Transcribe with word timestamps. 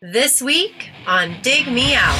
This 0.00 0.40
week 0.40 0.92
on 1.08 1.34
Dig 1.42 1.66
Me 1.66 1.96
Out. 1.96 2.14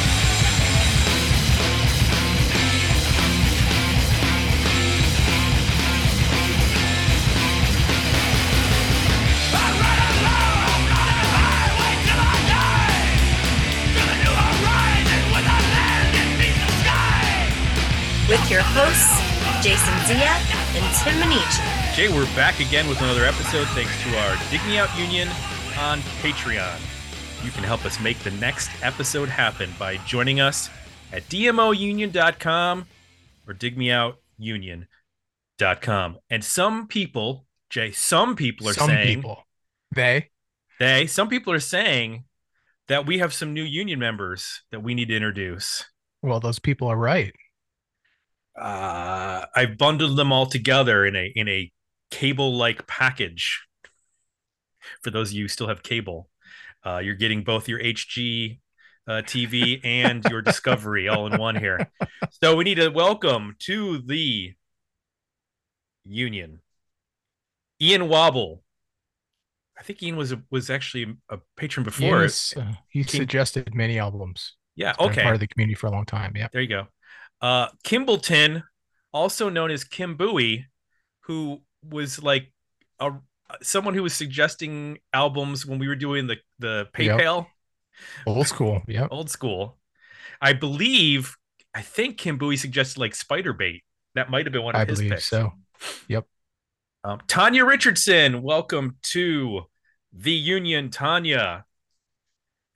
With 18.29 18.51
your 18.51 18.63
hosts, 18.63 19.23
Jason 19.63 19.95
Zia 20.09 20.35
and 20.75 20.97
Tim 20.97 21.15
Manici. 21.23 21.95
Jay, 21.95 22.09
we're 22.09 22.27
back 22.35 22.59
again 22.59 22.89
with 22.89 23.01
another 23.03 23.25
episode 23.25 23.69
thanks 23.69 23.93
to 24.03 24.19
our 24.19 24.37
Dig 24.51 24.65
Me 24.67 24.79
Out 24.79 24.91
Union 24.99 25.29
on 25.79 26.01
Patreon. 26.23 26.98
You 27.45 27.53
can 27.53 27.63
help 27.63 27.85
us 27.85 28.01
make 28.01 28.19
the 28.21 28.31
next 28.33 28.71
episode 28.83 29.29
happen 29.29 29.71
by 29.79 29.99
joining 29.99 30.41
us 30.41 30.71
at 31.13 31.23
dmounion.com 31.25 32.87
or 33.47 33.55
digmeoutunion.com. 33.55 36.19
And 36.31 36.45
some 36.45 36.89
people, 36.89 37.47
Jay, 37.71 37.93
some 37.93 38.35
people 38.35 38.69
are 38.69 38.75
Some 38.75 38.91
saying 38.91 39.19
people. 39.19 39.47
They. 39.95 40.31
they, 40.81 41.07
some 41.07 41.29
people 41.29 41.53
are 41.53 41.61
saying 41.61 42.25
that 42.89 43.07
we 43.07 43.19
have 43.19 43.33
some 43.33 43.55
new 43.55 43.63
union 43.63 44.01
members 44.01 44.63
that 44.73 44.83
we 44.83 44.95
need 44.95 45.07
to 45.09 45.17
introduce. 45.17 45.85
Well, 46.23 46.41
those 46.41 46.59
people 46.59 46.89
are 46.89 46.97
right. 46.97 47.33
Uh, 48.61 49.47
I've 49.55 49.79
bundled 49.79 50.17
them 50.17 50.33
all 50.33 50.47
together 50.47 51.07
in 51.07 51.15
a 51.15 51.31
in 51.37 51.47
a 51.49 51.71
cable 52.11 52.57
like 52.57 52.89
package. 52.89 53.65
For 55.03 55.11
those 55.11 55.31
of 55.31 55.37
you 55.37 55.45
who 55.45 55.49
still 55.49 55.69
have 55.69 55.85
cable, 55.85 56.29
uh, 56.85 56.99
you're 56.99 57.15
getting 57.15 57.45
both 57.45 57.69
your 57.69 57.81
HG 57.81 58.61
uh, 59.07 59.23
TV 59.25 59.81
and 59.85 60.25
your 60.31 60.43
Discovery 60.43 61.09
all 61.09 61.27
in 61.27 61.39
one 61.39 61.57
here. 61.57 61.91
So 62.43 62.57
we 62.57 62.65
need 62.65 62.77
to 62.77 62.89
welcome 62.89 63.57
to 63.61 63.99
the 63.99 64.55
union 66.05 66.61
Ian 67.81 68.09
Wobble. 68.09 68.63
I 69.79 69.83
think 69.83 70.03
Ian 70.03 70.17
was 70.17 70.33
a, 70.33 70.43
was 70.51 70.71
actually 70.71 71.17
a 71.29 71.39
patron 71.57 71.85
before. 71.85 72.23
Yes, 72.23 72.55
uh, 72.57 72.73
he 72.89 73.05
King- 73.05 73.21
suggested 73.21 73.75
many 73.75 73.99
albums. 73.99 74.55
Yeah. 74.75 74.95
Okay. 74.99 75.23
part 75.23 75.35
of 75.35 75.41
the 75.41 75.47
community 75.49 75.75
for 75.75 75.87
a 75.87 75.91
long 75.91 76.05
time. 76.05 76.33
Yeah. 76.37 76.49
There 76.53 76.63
you 76.63 76.69
go. 76.69 76.87
Uh, 77.41 77.69
Kimbleton, 77.85 78.63
also 79.13 79.49
known 79.49 79.71
as 79.71 79.85
Kim 79.85 80.17
Bowie, 80.17 80.67
who 81.23 81.63
was 81.83 82.23
like 82.23 82.53
a 83.01 83.13
someone 83.63 83.95
who 83.95 84.03
was 84.03 84.15
suggesting 84.15 84.99
albums 85.13 85.65
when 85.67 85.79
we 85.79 85.89
were 85.89 85.97
doing 85.97 86.27
the 86.27 86.37
the 86.59 86.89
Yep. 86.99 87.19
PayPal 87.19 87.47
Old 88.27 88.47
school. 88.47 88.83
Yeah. 88.87 89.09
old 89.11 89.31
school. 89.31 89.77
I 90.41 90.53
believe, 90.53 91.37
I 91.75 91.83
think 91.83 92.17
Kim 92.19 92.39
Bowie 92.39 92.57
suggested 92.57 93.01
like 93.01 93.13
Spiderbait. 93.13 93.83
That 94.15 94.31
might 94.31 94.47
have 94.47 94.53
been 94.53 94.63
one 94.63 94.75
of 94.77 94.81
I 94.81 94.85
his 94.85 94.99
believe 94.99 95.11
picks. 95.13 95.25
so. 95.27 95.53
Um, 97.05 97.21
Tanya 97.29 97.65
Richardson, 97.65 98.43
welcome 98.43 98.97
to 99.05 99.63
the 100.13 100.33
Union. 100.33 100.91
Tanya 100.91 101.65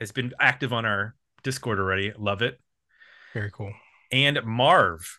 has 0.00 0.12
been 0.12 0.32
active 0.40 0.72
on 0.72 0.84
our 0.86 1.14
Discord 1.42 1.78
already. 1.80 2.12
Love 2.16 2.40
it. 2.42 2.58
Very 3.34 3.50
cool. 3.52 3.72
and 4.10 4.38
Marv. 4.44 5.18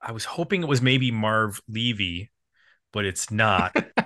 I 0.00 0.12
was 0.12 0.24
hoping 0.24 0.62
it 0.62 0.68
was 0.68 0.82
maybe 0.82 1.10
Marv 1.10 1.60
Levy, 1.68 2.30
but 2.92 3.04
it's 3.04 3.30
not. 3.30 3.76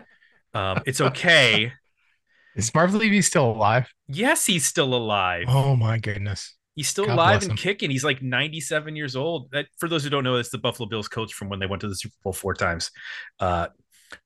um, 0.57 0.83
it's 0.87 1.01
okay. 1.01 1.73
Is 2.57 2.75
Marv 2.75 2.95
Levy 2.95 3.21
still 3.21 3.51
alive? 3.51 3.93
Yes, 4.09 4.47
he's 4.47 4.65
still 4.65 4.95
alive. 4.95 5.45
Oh 5.49 5.77
my 5.77 5.99
goodness. 5.99 6.55
He's 6.75 6.89
still 6.89 7.05
God 7.07 7.15
alive 7.15 7.43
and 7.43 7.57
kicking. 7.57 7.91
He's 7.91 8.05
like 8.05 8.23
97 8.23 8.97
years 8.97 9.15
old. 9.15 9.51
That, 9.53 9.67
for 9.79 9.89
those 9.89 10.05
who 10.05 10.11
don't 10.11 10.25
know, 10.25 10.37
that's 10.37 10.51
the 10.51 10.59
Buffalo 10.59 10.89
Bills 10.89 11.09
coach 11.09 11.35
from 11.35 11.51
when 11.51 11.59
they 11.59 11.67
went 11.67 11.81
to 11.83 11.89
the 11.89 11.95
Super 11.95 12.15
Bowl 12.23 12.33
four 12.33 12.55
times. 12.55 12.91
Uh, 13.39 13.69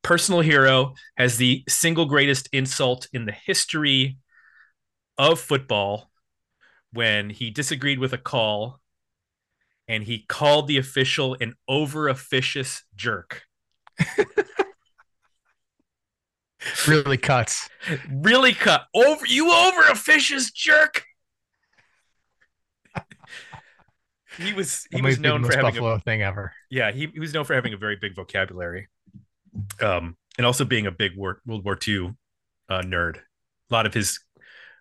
personal 0.02 0.40
hero 0.40 0.94
has 1.16 1.36
the 1.36 1.64
single 1.68 2.06
greatest 2.06 2.48
insult 2.52 3.08
in 3.12 3.24
the 3.24 3.32
history 3.32 4.18
of 5.18 5.40
football 5.40 6.10
when 6.92 7.30
he 7.30 7.50
disagreed 7.50 7.98
with 7.98 8.12
a 8.12 8.18
call 8.18 8.80
and 9.88 10.04
he 10.04 10.24
called 10.28 10.68
the 10.68 10.78
official 10.78 11.36
an 11.40 11.54
over 11.66 12.08
officious 12.08 12.84
jerk. 12.94 13.42
Really 16.86 17.16
cuts. 17.16 17.68
Really 18.10 18.52
cut 18.52 18.84
over 18.94 19.26
you 19.26 19.50
over 19.50 19.82
a 19.82 19.92
officious 19.92 20.50
jerk. 20.50 21.04
he 24.38 24.52
was 24.52 24.86
he 24.90 25.02
was 25.02 25.18
known 25.18 25.44
for 25.44 25.52
having 25.54 25.70
a 25.70 25.72
Buffalo 25.72 25.98
thing 25.98 26.22
ever. 26.22 26.52
yeah, 26.70 26.92
he, 26.92 27.06
he 27.12 27.20
was 27.20 27.34
known 27.34 27.44
for 27.44 27.54
having 27.54 27.72
a 27.72 27.76
very 27.76 27.96
big 27.96 28.14
vocabulary, 28.14 28.88
um, 29.80 30.16
and 30.36 30.46
also 30.46 30.64
being 30.64 30.86
a 30.86 30.90
big 30.90 31.16
war, 31.16 31.40
World 31.46 31.64
War 31.64 31.78
II 31.86 32.14
uh, 32.68 32.82
nerd. 32.82 33.16
A 33.16 33.74
lot 33.74 33.86
of 33.86 33.94
his 33.94 34.18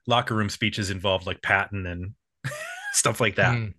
locker 0.08 0.36
room 0.36 0.50
speeches 0.50 0.90
involved 0.90 1.26
like 1.26 1.42
Patton 1.42 1.86
and 1.86 2.14
stuff 2.94 3.22
like 3.22 3.36
that. 3.36 3.56
Mm, 3.56 3.74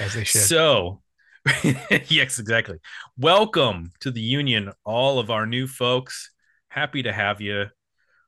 as 0.00 0.14
they 0.14 0.24
should. 0.24 0.42
So, 0.42 1.02
yes, 2.08 2.38
exactly. 2.38 2.78
Welcome 3.18 3.92
to 4.00 4.10
the 4.10 4.20
Union, 4.20 4.72
all 4.84 5.18
of 5.18 5.30
our 5.30 5.46
new 5.46 5.66
folks. 5.66 6.30
Happy 6.76 7.02
to 7.04 7.12
have 7.12 7.40
you 7.40 7.68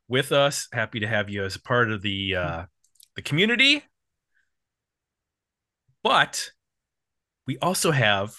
with 0.09 0.33
us. 0.33 0.69
Happy 0.73 1.01
to 1.01 1.07
have 1.07 1.29
you 1.29 1.45
as 1.45 1.59
part 1.59 1.93
of 1.93 2.01
the 2.01 2.35
uh, 2.35 2.65
the 3.15 3.21
community. 3.21 3.85
But 6.03 6.53
we 7.47 7.59
also 7.59 7.91
have 7.91 8.35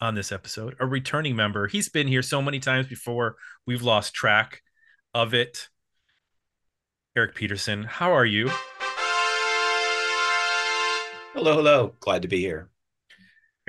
on 0.00 0.16
this 0.16 0.32
episode 0.32 0.74
a 0.80 0.86
returning 0.86 1.36
member. 1.36 1.68
He's 1.68 1.88
been 1.88 2.08
here 2.08 2.20
so 2.20 2.42
many 2.42 2.58
times 2.58 2.88
before, 2.88 3.36
we've 3.64 3.82
lost 3.82 4.12
track 4.12 4.60
of 5.14 5.34
it. 5.34 5.68
Eric 7.16 7.36
Peterson, 7.36 7.84
how 7.84 8.12
are 8.12 8.26
you? 8.26 8.50
Hello, 11.32 11.54
hello. 11.54 11.94
Glad 12.00 12.22
to 12.22 12.28
be 12.28 12.40
here. 12.40 12.70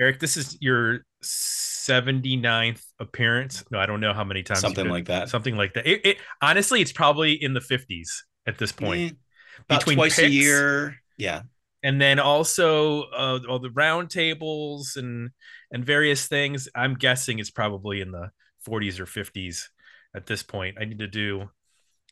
Eric, 0.00 0.18
this 0.18 0.36
is 0.36 0.58
your 0.60 1.06
79th 1.22 2.82
appearance. 3.00 3.64
No, 3.70 3.78
I 3.78 3.86
don't 3.86 4.00
know 4.00 4.12
how 4.12 4.24
many 4.24 4.42
times. 4.42 4.60
Something 4.60 4.84
been- 4.84 4.92
like 4.92 5.06
that. 5.06 5.28
Something 5.28 5.56
like 5.56 5.74
that. 5.74 5.86
It, 5.86 6.04
it 6.04 6.16
honestly, 6.40 6.80
it's 6.80 6.92
probably 6.92 7.32
in 7.32 7.54
the 7.54 7.60
50s 7.60 8.08
at 8.46 8.58
this 8.58 8.72
point. 8.72 9.16
About 9.64 9.80
Between 9.80 9.96
twice 9.96 10.18
a 10.18 10.28
year. 10.28 10.96
Yeah. 11.16 11.42
And 11.82 12.00
then 12.00 12.18
also 12.18 13.04
uh, 13.04 13.40
all 13.48 13.58
the 13.58 13.70
round 13.70 14.10
tables 14.10 14.96
and 14.96 15.30
and 15.70 15.84
various 15.84 16.26
things. 16.26 16.68
I'm 16.74 16.94
guessing 16.94 17.38
it's 17.38 17.50
probably 17.50 18.00
in 18.00 18.10
the 18.10 18.30
40s 18.68 19.00
or 19.00 19.06
50s 19.06 19.64
at 20.14 20.26
this 20.26 20.42
point. 20.42 20.76
I 20.80 20.84
need 20.84 20.98
to 20.98 21.06
do 21.06 21.48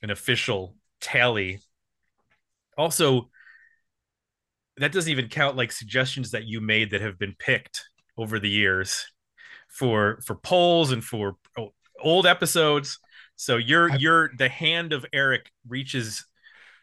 an 0.03 0.11
official 0.11 0.77
tally. 1.01 1.61
Also, 2.77 3.31
that 4.77 4.93
doesn't 4.93 5.11
even 5.11 5.29
count 5.29 5.57
like 5.57 5.73
suggestions 5.73 6.33
that 6.33 6.45
you 6.45 6.61
made 6.61 6.91
that 6.91 7.01
have 7.01 7.19
been 7.19 7.35
picked 7.39 7.85
over 8.19 8.39
the 8.39 8.49
years 8.51 9.07
for 9.69 10.21
for 10.25 10.35
polls 10.37 10.93
and 10.93 11.05
for 11.05 11.37
old 12.03 12.27
episodes. 12.27 12.99
So 13.37 13.57
you're 13.57 13.93
I- 13.93 13.97
you're 13.97 14.31
the 14.37 14.49
hand 14.49 14.93
of 14.93 15.05
Eric 15.13 15.51
reaches 15.69 16.25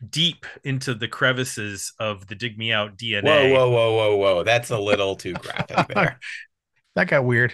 deep 0.09 0.45
into 0.65 0.93
the 0.93 1.07
crevices 1.07 1.93
of 1.99 2.27
the 2.27 2.35
dig 2.35 2.57
me 2.57 2.71
out 2.73 2.97
DNA. 2.97 3.23
Whoa, 3.23 3.49
whoa, 3.53 3.69
whoa, 3.69 3.95
whoa, 3.95 4.15
whoa. 4.17 4.43
That's 4.43 4.69
a 4.69 4.77
little 4.77 5.15
too 5.15 5.33
graphic 5.33 5.87
there. 5.93 6.19
that 6.95 7.07
got 7.07 7.23
weird. 7.23 7.53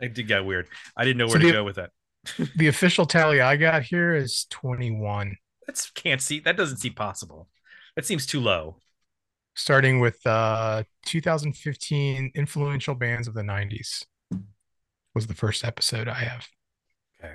It 0.00 0.14
did 0.14 0.26
get 0.28 0.44
weird. 0.46 0.66
I 0.96 1.04
didn't 1.04 1.18
know 1.18 1.26
So 1.28 1.34
where 1.34 1.40
to 1.40 1.46
the- 1.46 1.52
go 1.52 1.64
with 1.64 1.76
that. 1.76 1.90
The 2.56 2.68
official 2.68 3.06
tally 3.06 3.40
I 3.40 3.56
got 3.56 3.82
here 3.82 4.14
is 4.14 4.46
21, 4.50 5.36
That's 5.66 5.90
can't 5.90 6.20
see. 6.20 6.40
That 6.40 6.56
doesn't 6.56 6.78
seem 6.78 6.94
possible. 6.94 7.48
That 7.96 8.04
seems 8.06 8.26
too 8.26 8.40
low. 8.40 8.76
Starting 9.60 10.00
with 10.00 10.24
uh 10.26 10.82
2015 11.06 12.32
influential 12.34 12.94
bands 12.94 13.28
of 13.28 13.34
the 13.34 13.42
90s. 13.42 14.04
Was 15.14 15.26
the 15.26 15.34
first 15.34 15.64
episode 15.64 16.08
I 16.08 16.14
have. 16.14 16.46
Okay. 17.22 17.34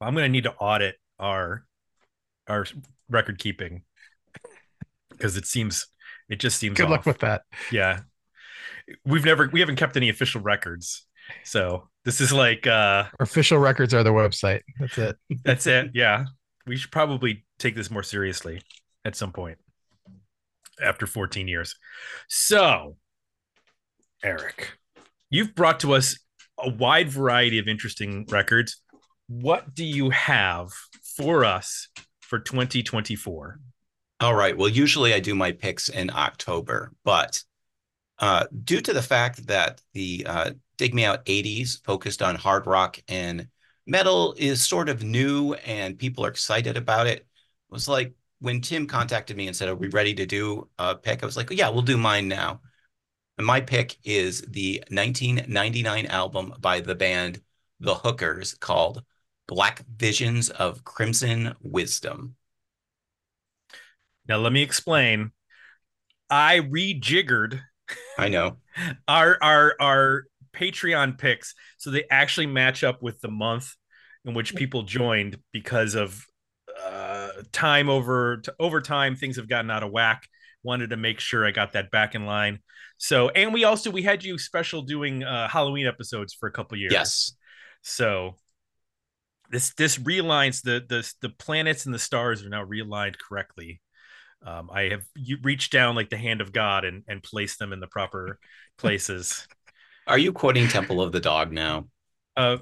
I'm 0.00 0.14
gonna 0.14 0.28
need 0.28 0.44
to 0.44 0.54
audit 0.54 0.96
our 1.18 1.64
our 2.48 2.66
record 3.08 3.38
keeping 3.38 3.82
because 5.10 5.36
it 5.36 5.46
seems 5.46 5.86
it 6.28 6.38
just 6.38 6.58
seems 6.58 6.76
Good 6.76 6.90
luck 6.90 7.06
with 7.06 7.18
that. 7.20 7.42
yeah 7.72 8.00
we've 9.04 9.24
never 9.24 9.48
we 9.52 9.60
haven't 9.60 9.76
kept 9.76 9.96
any 9.96 10.10
official 10.10 10.40
records 10.42 11.06
so 11.44 11.88
this 12.04 12.20
is 12.20 12.32
like 12.32 12.66
uh 12.66 13.04
Our 13.18 13.24
official 13.24 13.58
records 13.58 13.94
are 13.94 14.02
the 14.04 14.10
website. 14.12 14.60
That's 14.78 14.98
it. 14.98 15.16
that's 15.44 15.66
it 15.66 15.90
yeah 15.94 16.26
we 16.66 16.76
should 16.76 16.92
probably 16.92 17.44
take 17.58 17.74
this 17.74 17.90
more 17.90 18.02
seriously 18.02 18.60
at 19.04 19.16
some 19.16 19.32
point 19.32 19.58
after 20.82 21.06
14 21.06 21.48
years. 21.48 21.74
So 22.28 22.96
eric 24.22 24.76
you've 25.30 25.54
brought 25.54 25.80
to 25.80 25.94
us 25.94 26.18
a 26.58 26.70
wide 26.70 27.08
variety 27.08 27.58
of 27.58 27.68
interesting 27.68 28.26
records. 28.30 28.82
What 29.28 29.74
do 29.74 29.84
you 29.84 30.10
have 30.10 30.70
for 31.16 31.44
us 31.44 31.88
for 32.20 32.38
2024 32.38 33.60
All 34.20 34.34
right. 34.34 34.56
Well, 34.56 34.68
usually 34.68 35.12
I 35.12 35.20
do 35.20 35.34
my 35.34 35.52
picks 35.52 35.88
in 35.88 36.10
October, 36.10 36.92
but 37.04 37.42
uh, 38.18 38.46
due 38.64 38.80
to 38.80 38.92
the 38.92 39.02
fact 39.02 39.46
that 39.48 39.82
the 39.92 40.24
uh, 40.26 40.50
Dig 40.78 40.94
Me 40.94 41.04
Out 41.04 41.24
80s 41.26 41.84
focused 41.84 42.22
on 42.22 42.34
hard 42.34 42.66
rock 42.66 42.98
and 43.08 43.48
metal 43.86 44.34
is 44.38 44.64
sort 44.64 44.88
of 44.88 45.04
new 45.04 45.52
and 45.54 45.98
people 45.98 46.24
are 46.24 46.30
excited 46.30 46.76
about 46.76 47.06
it, 47.06 47.18
it 47.18 47.26
was 47.68 47.88
like 47.88 48.14
when 48.40 48.60
Tim 48.60 48.86
contacted 48.86 49.36
me 49.36 49.46
and 49.46 49.56
said, 49.56 49.68
Are 49.68 49.74
we 49.74 49.88
ready 49.88 50.14
to 50.14 50.26
do 50.26 50.68
a 50.78 50.94
pick? 50.94 51.22
I 51.22 51.26
was 51.26 51.36
like, 51.36 51.50
Yeah, 51.50 51.68
we'll 51.68 51.82
do 51.82 51.96
mine 51.96 52.28
now. 52.28 52.60
And 53.38 53.46
my 53.46 53.60
pick 53.60 53.96
is 54.04 54.42
the 54.42 54.82
1999 54.90 56.06
album 56.06 56.54
by 56.60 56.80
the 56.80 56.94
band 56.94 57.40
The 57.80 57.94
Hookers 57.94 58.54
called 58.54 59.02
Black 59.46 59.84
Visions 59.96 60.48
of 60.50 60.84
Crimson 60.84 61.54
Wisdom. 61.60 62.36
Now 64.28 64.38
let 64.38 64.52
me 64.52 64.62
explain. 64.62 65.32
I 66.28 66.60
rejiggered 66.60 67.60
I 68.18 68.28
know. 68.28 68.56
our 69.08 69.38
our 69.42 69.74
our 69.80 70.26
Patreon 70.54 71.18
picks 71.18 71.54
so 71.76 71.90
they 71.90 72.04
actually 72.10 72.46
match 72.46 72.82
up 72.82 73.02
with 73.02 73.20
the 73.20 73.30
month 73.30 73.74
in 74.24 74.34
which 74.34 74.56
people 74.56 74.82
joined 74.82 75.38
because 75.52 75.94
of 75.94 76.26
time 77.52 77.88
over 77.88 78.42
over 78.58 78.80
time 78.80 79.16
things 79.16 79.36
have 79.36 79.48
gotten 79.48 79.70
out 79.70 79.82
of 79.82 79.90
whack. 79.90 80.28
Wanted 80.62 80.90
to 80.90 80.96
make 80.96 81.20
sure 81.20 81.46
I 81.46 81.50
got 81.52 81.72
that 81.72 81.90
back 81.90 82.14
in 82.14 82.26
line. 82.26 82.60
So 82.98 83.28
and 83.28 83.52
we 83.52 83.64
also 83.64 83.90
we 83.90 84.02
had 84.02 84.24
you 84.24 84.38
special 84.38 84.82
doing 84.82 85.22
uh, 85.22 85.48
Halloween 85.48 85.86
episodes 85.86 86.34
for 86.34 86.48
a 86.48 86.52
couple 86.52 86.78
years. 86.78 86.92
Yes. 86.92 87.32
So 87.82 88.36
this 89.50 89.72
this 89.74 89.98
realigns 89.98 90.62
the 90.62 90.84
the 90.88 91.08
the 91.20 91.28
planets 91.28 91.86
and 91.86 91.94
the 91.94 91.98
stars 91.98 92.44
are 92.44 92.48
now 92.48 92.64
realigned 92.64 93.16
correctly. 93.18 93.80
Um, 94.44 94.70
I 94.72 94.82
have 94.82 95.04
you 95.14 95.38
reached 95.42 95.72
down 95.72 95.94
like 95.94 96.10
the 96.10 96.16
hand 96.16 96.40
of 96.40 96.52
God 96.52 96.84
and 96.84 97.04
and 97.08 97.22
placed 97.22 97.58
them 97.58 97.72
in 97.72 97.80
the 97.80 97.86
proper 97.86 98.38
places. 98.78 99.46
Are 100.06 100.18
you 100.18 100.32
quoting 100.32 100.68
Temple 100.68 101.00
of 101.00 101.12
the 101.12 101.20
Dog 101.20 101.52
now? 101.52 101.86
Uh, 102.36 102.58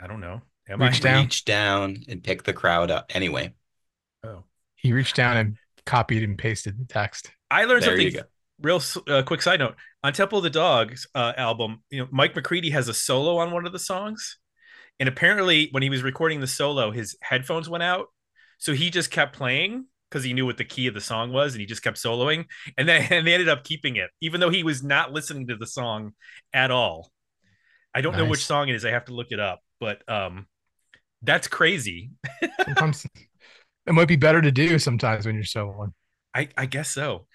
I 0.00 0.06
don't 0.06 0.20
know. 0.20 0.42
Am 0.68 0.80
Reach 0.80 0.96
I? 0.96 1.10
down. 1.10 1.22
Reach 1.24 1.44
down 1.44 2.04
and 2.08 2.22
pick 2.22 2.42
the 2.42 2.52
crowd 2.52 2.90
up. 2.90 3.12
Anyway, 3.14 3.54
Oh, 4.24 4.44
He 4.76 4.92
reached 4.92 5.16
down 5.16 5.36
and 5.36 5.56
copied 5.84 6.22
and 6.22 6.36
pasted 6.36 6.78
the 6.78 6.84
text. 6.84 7.30
I 7.50 7.64
learned 7.64 7.82
there 7.82 7.96
you 7.96 8.10
something. 8.10 8.22
go. 8.22 8.28
Real 8.60 8.82
uh, 9.08 9.22
quick 9.22 9.42
side 9.42 9.60
note 9.60 9.76
on 10.02 10.12
Temple 10.12 10.38
of 10.38 10.44
the 10.44 10.50
Dogs 10.50 11.06
uh, 11.14 11.32
album. 11.36 11.82
You 11.90 12.00
know, 12.00 12.08
Mike 12.10 12.34
McCready 12.34 12.70
has 12.70 12.88
a 12.88 12.94
solo 12.94 13.36
on 13.38 13.50
one 13.50 13.66
of 13.66 13.72
the 13.72 13.78
songs, 13.78 14.38
and 14.98 15.08
apparently 15.08 15.68
when 15.72 15.82
he 15.82 15.90
was 15.90 16.02
recording 16.02 16.40
the 16.40 16.46
solo, 16.46 16.90
his 16.90 17.16
headphones 17.20 17.68
went 17.68 17.82
out, 17.82 18.06
so 18.58 18.72
he 18.72 18.90
just 18.90 19.10
kept 19.10 19.36
playing 19.36 19.86
because 20.10 20.24
he 20.24 20.32
knew 20.32 20.46
what 20.46 20.56
the 20.56 20.64
key 20.64 20.86
of 20.86 20.94
the 20.94 21.00
song 21.00 21.32
was, 21.32 21.52
and 21.52 21.60
he 21.60 21.66
just 21.66 21.82
kept 21.82 21.98
soloing, 21.98 22.46
and 22.78 22.88
then 22.88 23.06
and 23.10 23.26
they 23.26 23.34
ended 23.34 23.48
up 23.48 23.64
keeping 23.64 23.96
it, 23.96 24.10
even 24.20 24.40
though 24.40 24.50
he 24.50 24.62
was 24.62 24.82
not 24.82 25.12
listening 25.12 25.46
to 25.48 25.56
the 25.56 25.66
song 25.66 26.12
at 26.52 26.70
all. 26.70 27.12
I 27.94 28.00
don't 28.00 28.16
know 28.16 28.26
which 28.26 28.44
song 28.44 28.68
it 28.68 28.74
is. 28.74 28.84
I 28.84 28.90
have 28.90 29.06
to 29.06 29.14
look 29.14 29.28
it 29.30 29.40
up, 29.40 29.60
but 29.80 30.02
um, 30.06 30.46
that's 31.22 31.48
crazy. 31.48 32.10
Sometimes 32.64 33.06
it 33.86 33.92
might 33.92 34.08
be 34.08 34.16
better 34.16 34.40
to 34.40 34.52
do 34.52 34.78
sometimes 34.78 35.26
when 35.26 35.34
you're 35.34 35.44
soloing. 35.44 35.92
I, 36.34 36.48
I 36.56 36.66
guess 36.66 36.90
so. 36.90 37.26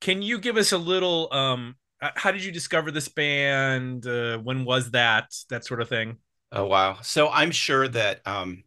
Can 0.00 0.22
you 0.22 0.38
give 0.38 0.56
us 0.56 0.72
a 0.72 0.78
little 0.78 1.28
um 1.32 1.76
uh, 2.02 2.10
how 2.14 2.30
did 2.30 2.42
you 2.42 2.50
discover 2.50 2.90
this 2.90 3.08
band? 3.08 4.06
Uh, 4.06 4.38
when 4.38 4.64
was 4.64 4.90
that? 4.92 5.34
That 5.50 5.64
sort 5.64 5.82
of 5.82 5.88
thing. 5.88 6.16
Oh 6.52 6.66
wow. 6.66 6.98
So 7.02 7.28
I'm 7.28 7.50
sure 7.50 7.88
that 7.88 8.26
um 8.26 8.64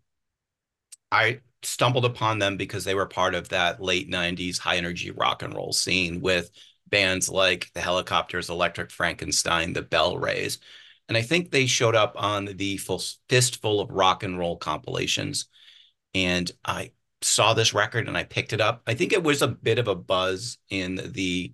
I 1.12 1.42
stumbled 1.64 2.06
upon 2.06 2.40
them 2.40 2.58
because 2.58 2.84
they 2.84 2.96
were 2.96 3.06
part 3.06 3.36
of 3.36 3.50
that 3.50 3.82
late 3.82 4.10
90s 4.10 4.58
high 4.58 4.78
energy 4.78 5.12
rock 5.12 5.44
and 5.44 5.54
roll 5.54 5.74
scene 5.74 6.22
with 6.22 6.50
bands 6.88 7.30
like 7.30 7.72
the 7.74 7.80
Hellacopters, 7.80 8.50
Electric 8.50 8.92
Frankenstein, 8.92 9.74
the 9.74 9.82
BellRays. 9.84 10.60
And 11.08 11.18
I 11.18 11.22
think 11.22 11.52
they 11.52 11.66
showed 11.66 11.96
up 11.96 12.14
on 12.18 12.46
the 12.46 12.78
full 12.78 13.02
fistful 13.30 13.82
of 13.82 13.92
rock 13.92 14.24
and 14.24 14.38
roll 14.38 14.58
compilations. 14.58 15.48
And 16.14 16.52
I 16.66 16.92
saw 17.24 17.54
this 17.54 17.74
record 17.74 18.08
and 18.08 18.18
I 18.18 18.24
picked 18.24 18.54
it 18.54 18.62
up. 18.62 18.82
I 18.88 18.94
think 18.94 19.14
it 19.14 19.24
was 19.24 19.42
a 19.42 19.48
bit 19.48 19.80
of 19.80 19.88
a 19.88 19.96
buzz 19.96 20.58
in 20.70 21.00
the 21.14 21.54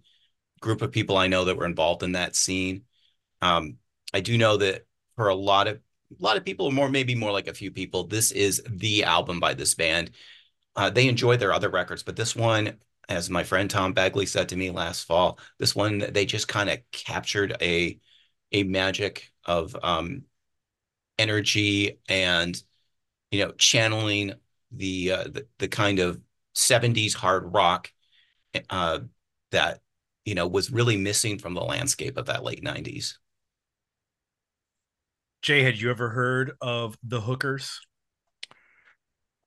group 0.62 0.81
of 0.81 0.92
people 0.92 1.18
I 1.18 1.27
know 1.27 1.45
that 1.45 1.57
were 1.57 1.66
involved 1.66 2.04
in 2.04 2.13
that 2.13 2.36
scene. 2.36 2.83
Um, 3.42 3.77
I 4.13 4.19
do 4.21 4.38
know 4.38 4.57
that 4.57 4.86
for 5.16 5.30
a 5.30 5.36
lot 5.36 5.68
of 5.68 5.80
a 6.19 6.24
lot 6.24 6.38
of 6.38 6.45
people, 6.45 6.66
or 6.66 6.71
more 6.71 6.89
maybe 6.89 7.13
more 7.13 7.31
like 7.31 7.48
a 7.48 7.54
few 7.54 7.69
people, 7.69 8.06
this 8.06 8.31
is 8.31 8.63
the 8.68 9.04
album 9.04 9.39
by 9.39 9.54
this 9.54 9.75
band. 9.75 10.12
Uh, 10.75 10.89
they 10.89 11.07
enjoy 11.07 11.38
their 11.38 11.54
other 11.54 11.69
records, 11.69 12.01
but 12.01 12.15
this 12.15 12.36
one, 12.36 12.77
as 13.10 13.30
my 13.30 13.44
friend 13.44 13.69
Tom 13.69 13.94
Bagley 13.94 14.25
said 14.25 14.50
to 14.50 14.56
me 14.56 14.72
last 14.72 15.06
fall, 15.06 15.39
this 15.60 15.75
one 15.75 16.00
they 16.00 16.25
just 16.25 16.48
kind 16.48 16.69
of 16.69 16.80
captured 16.92 17.56
a 17.62 18.00
a 18.51 18.63
magic 18.63 19.31
of 19.45 19.75
um, 19.83 20.24
energy 21.19 22.00
and 22.07 22.62
you 23.31 23.45
know 23.45 23.51
channeling 23.54 24.33
the 24.71 25.12
uh, 25.12 25.24
the, 25.24 25.48
the 25.60 25.68
kind 25.68 26.00
of 26.00 26.19
70s 26.54 27.13
hard 27.13 27.54
rock 27.54 27.92
uh, 28.69 29.00
that 29.51 29.80
you 30.25 30.36
know 30.36 30.48
was 30.48 30.71
really 30.71 30.98
missing 30.98 31.38
from 31.38 31.54
the 31.54 31.63
landscape 31.63 32.18
of 32.18 32.27
that 32.27 32.44
late 32.44 32.63
90s. 32.63 33.18
Jay, 35.42 35.63
had 35.63 35.80
you 35.80 35.89
ever 35.89 36.10
heard 36.10 36.51
of 36.62 36.98
the 37.01 37.21
Hookers? 37.21 37.80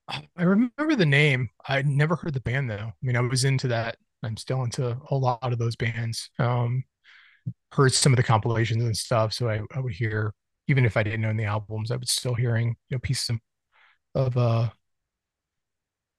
I 0.08 0.42
remember 0.42 0.96
the 0.96 1.06
name. 1.06 1.48
I 1.66 1.82
never 1.82 2.16
heard 2.16 2.34
the 2.34 2.40
band 2.40 2.70
though. 2.70 2.76
I 2.76 2.92
mean, 3.02 3.16
I 3.16 3.20
was 3.20 3.44
into 3.44 3.68
that. 3.68 3.96
I'm 4.22 4.36
still 4.36 4.62
into 4.62 4.96
a 5.10 5.14
lot 5.14 5.52
of 5.52 5.58
those 5.58 5.76
bands. 5.76 6.30
Um, 6.38 6.84
heard 7.72 7.92
some 7.92 8.12
of 8.12 8.16
the 8.16 8.22
compilations 8.22 8.84
and 8.84 8.96
stuff. 8.96 9.32
So 9.32 9.48
I, 9.48 9.60
I 9.75 9.80
would 9.80 9.94
hear, 9.94 10.34
even 10.68 10.84
if 10.84 10.96
I 10.96 11.02
didn't 11.02 11.25
own 11.25 11.36
the 11.36 11.44
albums, 11.44 11.90
I 11.90 11.96
was 11.96 12.10
still 12.10 12.34
hearing, 12.34 12.76
you 12.88 12.96
know, 12.96 13.00
pieces 13.00 13.30
of, 13.30 13.38
of 14.14 14.36
uh 14.36 14.68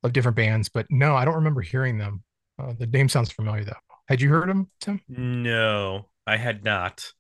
of 0.04 0.14
different 0.14 0.38
bands. 0.38 0.70
But 0.70 0.86
no, 0.90 1.16
I 1.16 1.26
don't 1.26 1.36
remember 1.36 1.62
hearing 1.62 1.98
them. 1.98 2.24
Uh, 2.60 2.74
the 2.78 2.88
name 2.88 3.10
sounds 3.10 3.32
familiar 3.32 3.64
though. 3.64 3.74
Had 4.08 4.22
you 4.22 4.30
heard 4.30 4.50
them, 4.50 4.70
Tim? 4.80 5.02
No, 5.08 6.08
I 6.28 6.38
had 6.38 6.64
not. 6.64 7.12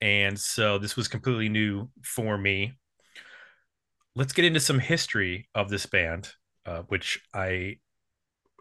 And 0.00 0.38
so 0.38 0.78
this 0.78 0.96
was 0.96 1.08
completely 1.08 1.48
new 1.48 1.88
for 2.02 2.36
me. 2.36 2.74
Let's 4.14 4.32
get 4.32 4.44
into 4.44 4.60
some 4.60 4.78
history 4.78 5.48
of 5.54 5.68
this 5.68 5.86
band, 5.86 6.30
uh, 6.64 6.82
which 6.88 7.20
I 7.34 7.78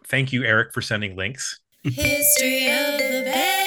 thank 0.08 0.34
you, 0.34 0.44
Eric, 0.44 0.74
for 0.74 0.82
sending 0.82 1.16
links. 1.16 1.60
History 1.84 2.66
of 2.68 2.98
the 2.98 3.22
band. 3.26 3.66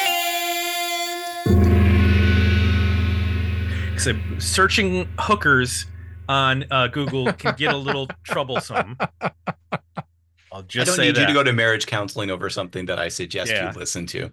Because 3.95 4.14
searching 4.38 5.09
hookers 5.19 5.87
on 6.28 6.64
uh, 6.70 6.88
Google 6.88 7.32
can 7.32 7.54
get 7.56 7.73
a 7.73 7.76
little 7.76 8.06
troublesome. 8.25 8.97
I'll 10.52 10.62
just 10.62 10.82
I 10.82 10.85
don't 10.85 10.97
say 10.97 11.02
need 11.06 11.16
that. 11.16 11.20
you 11.23 11.26
to 11.28 11.32
go 11.32 11.42
to 11.42 11.52
marriage 11.52 11.87
counseling 11.87 12.30
over 12.30 12.49
something 12.50 12.87
that 12.87 12.99
I 12.99 13.08
suggest 13.08 13.50
Yeah. 13.50 13.73
you 13.73 13.78
listen 13.78 14.06
to. 14.08 14.32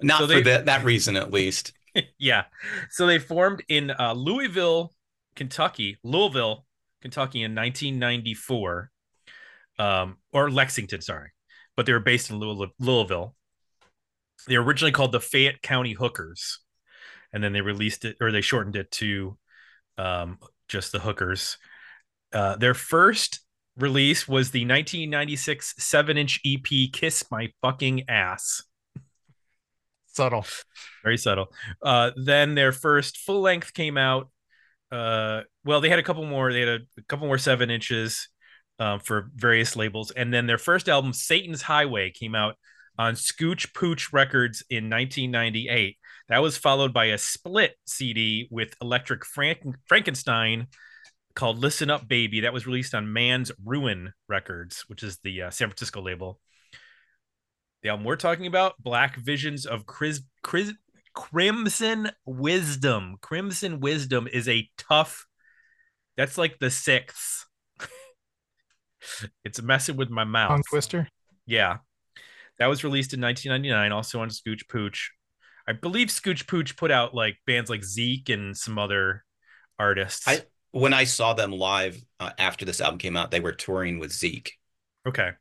Not 0.00 0.20
So 0.20 0.28
for 0.28 0.40
that 0.42 0.66
that 0.66 0.84
reason, 0.84 1.16
at 1.16 1.30
least. 1.32 1.72
yeah. 2.18 2.44
So 2.90 3.06
they 3.06 3.18
formed 3.18 3.62
in 3.68 3.90
uh, 3.90 4.12
Louisville, 4.14 4.94
Kentucky, 5.34 5.98
Louisville, 6.02 6.64
Kentucky 7.02 7.42
in 7.42 7.54
1994, 7.54 8.90
um, 9.78 10.16
or 10.32 10.50
Lexington, 10.50 11.00
sorry, 11.00 11.30
but 11.76 11.86
they 11.86 11.92
were 11.92 12.00
based 12.00 12.30
in 12.30 12.36
Louis- 12.38 12.70
Louisville. 12.78 13.34
They 14.46 14.56
were 14.58 14.64
originally 14.64 14.92
called 14.92 15.12
the 15.12 15.20
Fayette 15.20 15.62
County 15.62 15.92
Hookers, 15.92 16.60
and 17.32 17.42
then 17.42 17.52
they 17.52 17.60
released 17.60 18.04
it 18.04 18.16
or 18.20 18.30
they 18.32 18.40
shortened 18.40 18.76
it 18.76 18.90
to 18.92 19.36
um, 19.98 20.38
just 20.68 20.92
the 20.92 21.00
Hookers. 21.00 21.58
Uh, 22.32 22.56
their 22.56 22.74
first 22.74 23.40
release 23.76 24.28
was 24.28 24.50
the 24.50 24.60
1996 24.60 25.74
seven-inch 25.78 26.40
EP 26.44 26.92
"Kiss 26.92 27.24
My 27.30 27.52
Fucking 27.62 28.08
Ass." 28.08 28.62
Subtle. 30.06 30.46
very 31.04 31.16
subtle. 31.16 31.52
Uh, 31.82 32.10
then 32.16 32.54
their 32.54 32.72
first 32.72 33.18
full 33.18 33.40
length 33.40 33.72
came 33.72 33.96
out. 33.96 34.30
Uh, 34.90 35.42
well, 35.64 35.80
they 35.80 35.88
had 35.88 35.98
a 35.98 36.02
couple 36.02 36.24
more. 36.24 36.52
They 36.52 36.60
had 36.60 36.68
a, 36.68 36.78
a 36.98 37.02
couple 37.02 37.26
more 37.26 37.38
seven 37.38 37.70
inches 37.70 38.28
um, 38.78 39.00
for 39.00 39.30
various 39.36 39.76
labels, 39.76 40.10
and 40.10 40.32
then 40.34 40.46
their 40.46 40.58
first 40.58 40.88
album, 40.88 41.12
Satan's 41.12 41.62
Highway, 41.62 42.10
came 42.10 42.34
out 42.34 42.56
on 42.98 43.14
Scooch 43.14 43.72
Pooch 43.74 44.12
Records 44.12 44.64
in 44.68 44.90
1998. 44.90 45.97
That 46.28 46.42
was 46.42 46.58
followed 46.58 46.92
by 46.92 47.06
a 47.06 47.18
split 47.18 47.74
CD 47.86 48.48
with 48.50 48.74
Electric 48.82 49.24
Frank- 49.24 49.64
Frankenstein 49.86 50.66
called 51.34 51.58
"Listen 51.58 51.90
Up, 51.90 52.06
Baby." 52.06 52.40
That 52.40 52.52
was 52.52 52.66
released 52.66 52.94
on 52.94 53.12
Man's 53.12 53.50
Ruin 53.64 54.12
Records, 54.28 54.84
which 54.88 55.02
is 55.02 55.18
the 55.24 55.42
uh, 55.42 55.50
San 55.50 55.68
Francisco 55.68 56.02
label. 56.02 56.38
The 57.82 57.90
album 57.90 58.04
we're 58.04 58.16
talking 58.16 58.46
about, 58.46 58.74
Black 58.78 59.16
Visions 59.16 59.64
of 59.64 59.86
Chris, 59.86 60.20
Chris, 60.42 60.72
Crimson 61.14 62.10
Wisdom. 62.26 63.16
Crimson 63.20 63.80
Wisdom 63.80 64.28
is 64.30 64.48
a 64.48 64.68
tough. 64.76 65.26
That's 66.16 66.36
like 66.36 66.58
the 66.58 66.70
sixth. 66.70 67.46
it's 69.44 69.62
messing 69.62 69.96
with 69.96 70.10
my 70.10 70.24
mouth. 70.24 70.50
Tongue 70.50 70.62
twister. 70.68 71.08
Yeah. 71.46 71.78
That 72.58 72.66
was 72.66 72.84
released 72.84 73.14
in 73.14 73.20
1999, 73.20 73.92
also 73.92 74.20
on 74.20 74.28
Scooch 74.28 74.68
Pooch. 74.68 75.10
I 75.68 75.72
believe 75.72 76.08
Scooch 76.08 76.46
Pooch 76.46 76.76
put 76.78 76.90
out 76.90 77.14
like 77.14 77.36
bands 77.46 77.68
like 77.68 77.84
Zeke 77.84 78.30
and 78.30 78.56
some 78.56 78.78
other 78.78 79.22
artists. 79.78 80.26
I 80.26 80.40
when 80.70 80.94
I 80.94 81.04
saw 81.04 81.34
them 81.34 81.52
live 81.52 82.02
uh, 82.18 82.30
after 82.38 82.64
this 82.64 82.80
album 82.80 82.98
came 82.98 83.18
out, 83.18 83.30
they 83.30 83.40
were 83.40 83.52
touring 83.52 83.98
with 83.98 84.10
Zeke. 84.10 84.54
Okay. 85.06 85.32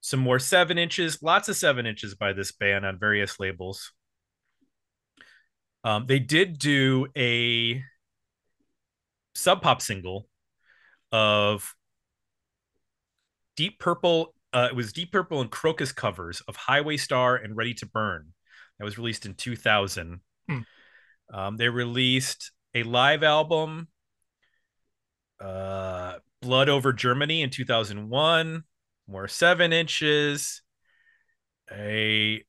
Some 0.00 0.20
more 0.20 0.38
seven 0.38 0.78
inches, 0.78 1.22
lots 1.22 1.50
of 1.50 1.56
seven 1.56 1.84
inches 1.84 2.14
by 2.14 2.32
this 2.32 2.50
band 2.50 2.86
on 2.86 2.98
various 2.98 3.38
labels. 3.38 3.92
Um, 5.84 6.06
they 6.06 6.18
did 6.18 6.58
do 6.58 7.08
a 7.14 7.82
sub 9.34 9.60
pop 9.60 9.82
single 9.82 10.28
of 11.12 11.74
Deep 13.54 13.78
Purple. 13.78 14.34
Uh, 14.52 14.68
it 14.70 14.76
was 14.76 14.94
Deep 14.94 15.12
Purple 15.12 15.42
and 15.42 15.50
Krokus 15.50 15.94
covers 15.94 16.40
of 16.48 16.56
Highway 16.56 16.96
Star 16.96 17.36
and 17.36 17.54
Ready 17.54 17.74
to 17.74 17.86
Burn. 17.86 18.32
That 18.78 18.84
was 18.84 18.98
released 18.98 19.26
in 19.26 19.34
2000. 19.34 20.20
Hmm. 20.48 20.58
Um, 21.32 21.56
they 21.56 21.68
released 21.68 22.52
a 22.74 22.82
live 22.82 23.22
album, 23.22 23.88
uh, 25.40 26.14
Blood 26.40 26.68
Over 26.68 26.92
Germany 26.92 27.42
in 27.42 27.50
2001, 27.50 28.62
more 29.08 29.28
seven 29.28 29.72
inches, 29.72 30.62
a 31.70 32.42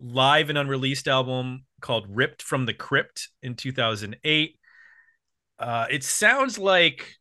live 0.00 0.48
and 0.48 0.58
unreleased 0.58 1.08
album 1.08 1.64
called 1.80 2.06
Ripped 2.08 2.42
from 2.42 2.66
the 2.66 2.74
Crypt 2.74 3.28
in 3.42 3.54
2008. 3.54 4.58
Uh, 5.58 5.86
it 5.90 6.04
sounds 6.04 6.58
like 6.58 7.14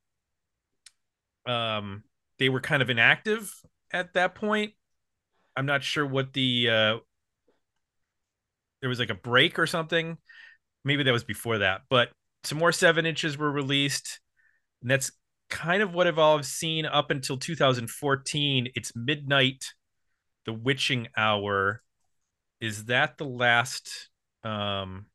um, 1.46 2.04
they 2.40 2.50
were 2.50 2.62
kind 2.62 2.82
of 2.82 2.90
inactive 2.90 3.54
at 3.92 4.14
that 4.14 4.36
point. 4.36 4.74
I'm 5.56 5.66
not 5.66 5.84
sure 5.84 6.06
what 6.06 6.34
the 6.34 6.70
uh, 6.70 6.98
there 8.84 8.90
was 8.90 9.00
like 9.00 9.10
a 9.10 9.16
break 9.16 9.58
or 9.58 9.66
something. 9.66 10.18
Maybe 10.84 11.04
that 11.04 11.14
was 11.14 11.24
before 11.24 11.60
that, 11.60 11.84
but 11.90 12.10
some 12.44 12.58
more 12.58 12.74
seven 12.74 13.06
inches 13.06 13.38
were 13.38 13.50
released, 13.50 14.20
and 14.82 14.92
that's 14.92 15.10
kind 15.50 15.82
of 15.82 15.94
what 15.94 16.06
I've 16.06 16.20
all 16.20 16.44
seen 16.44 16.86
up 16.86 17.10
until 17.10 17.38
2014. 17.38 18.68
It's 18.76 18.92
midnight, 18.94 19.68
the 20.46 20.52
witching 20.52 21.08
hour. 21.16 21.82
Is 22.60 22.86
that 22.86 23.18
the 23.18 23.24
last? 23.24 24.10
Um, 24.44 25.06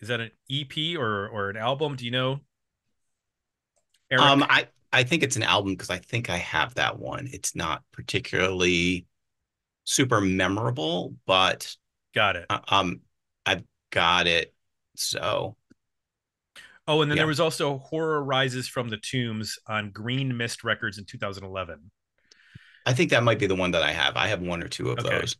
is 0.00 0.08
that 0.08 0.20
an 0.20 0.32
EP 0.50 0.98
or 0.98 1.28
or 1.28 1.48
an 1.48 1.56
album? 1.56 1.96
Do 1.96 2.04
you 2.04 2.10
know? 2.10 2.40
Eric? 4.10 4.22
Um, 4.22 4.44
I 4.50 4.66
I 4.92 5.02
think 5.02 5.22
it's 5.22 5.36
an 5.36 5.44
album 5.44 5.72
because 5.72 5.88
I 5.88 5.96
think 5.96 6.28
I 6.28 6.36
have 6.36 6.74
that 6.74 6.98
one. 6.98 7.30
It's 7.32 7.56
not 7.56 7.84
particularly 7.90 9.06
super 9.84 10.20
memorable, 10.20 11.14
but 11.26 11.74
got 12.14 12.36
it. 12.36 12.46
Um, 12.68 13.00
I've 13.46 13.64
got 13.90 14.26
it. 14.26 14.54
So. 14.96 15.56
Oh, 16.88 17.00
and 17.00 17.10
then 17.10 17.16
yeah. 17.16 17.22
there 17.22 17.28
was 17.28 17.40
also 17.40 17.78
Horror 17.78 18.22
Rises 18.22 18.68
from 18.68 18.88
the 18.88 18.96
Tombs 18.96 19.58
on 19.68 19.90
Green 19.90 20.36
Mist 20.36 20.64
Records 20.64 20.98
in 20.98 21.04
2011. 21.04 21.90
I 22.84 22.92
think 22.92 23.10
that 23.10 23.22
might 23.22 23.38
be 23.38 23.46
the 23.46 23.54
one 23.54 23.70
that 23.72 23.82
I 23.82 23.92
have. 23.92 24.16
I 24.16 24.26
have 24.26 24.40
one 24.40 24.62
or 24.62 24.68
two 24.68 24.90
of 24.90 24.98
okay. 24.98 25.20
those. 25.20 25.36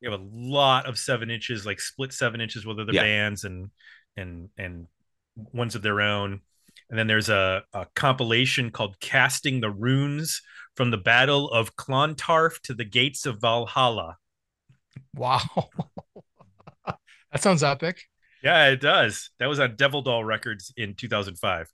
You 0.00 0.10
have 0.10 0.20
a 0.20 0.24
lot 0.30 0.86
of 0.86 0.98
seven 0.98 1.30
inches, 1.30 1.66
like 1.66 1.80
split 1.80 2.12
seven 2.12 2.40
inches 2.40 2.64
with 2.64 2.78
other 2.78 2.92
yeah. 2.92 3.02
bands 3.02 3.44
and 3.44 3.70
and 4.16 4.48
and 4.56 4.86
ones 5.52 5.74
of 5.74 5.82
their 5.82 6.00
own. 6.00 6.40
And 6.90 6.98
then 6.98 7.06
there's 7.06 7.28
a, 7.28 7.62
a 7.72 7.86
compilation 7.94 8.70
called 8.70 9.00
Casting 9.00 9.60
the 9.60 9.70
Runes 9.70 10.42
from 10.74 10.90
the 10.90 10.98
Battle 10.98 11.50
of 11.50 11.76
Clontarf 11.76 12.60
to 12.62 12.74
the 12.74 12.84
Gates 12.84 13.26
of 13.26 13.40
Valhalla. 13.40 14.16
Wow. 15.14 15.40
that 16.86 17.42
sounds 17.42 17.62
epic. 17.62 18.02
Yeah, 18.42 18.68
it 18.68 18.80
does. 18.80 19.30
That 19.38 19.48
was 19.48 19.60
on 19.60 19.76
Devil 19.76 20.02
Doll 20.02 20.24
Records 20.24 20.72
in 20.76 20.94
2005. 20.94 21.68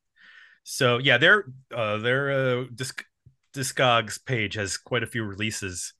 So 0.62 0.98
yeah, 0.98 1.18
their 1.18 1.46
uh, 1.74 1.98
their 1.98 2.30
uh, 2.30 2.64
disc 2.74 3.04
Discogs 3.52 4.24
page 4.24 4.54
has 4.54 4.76
quite 4.76 5.02
a 5.02 5.06
few 5.08 5.24
releases 5.24 5.94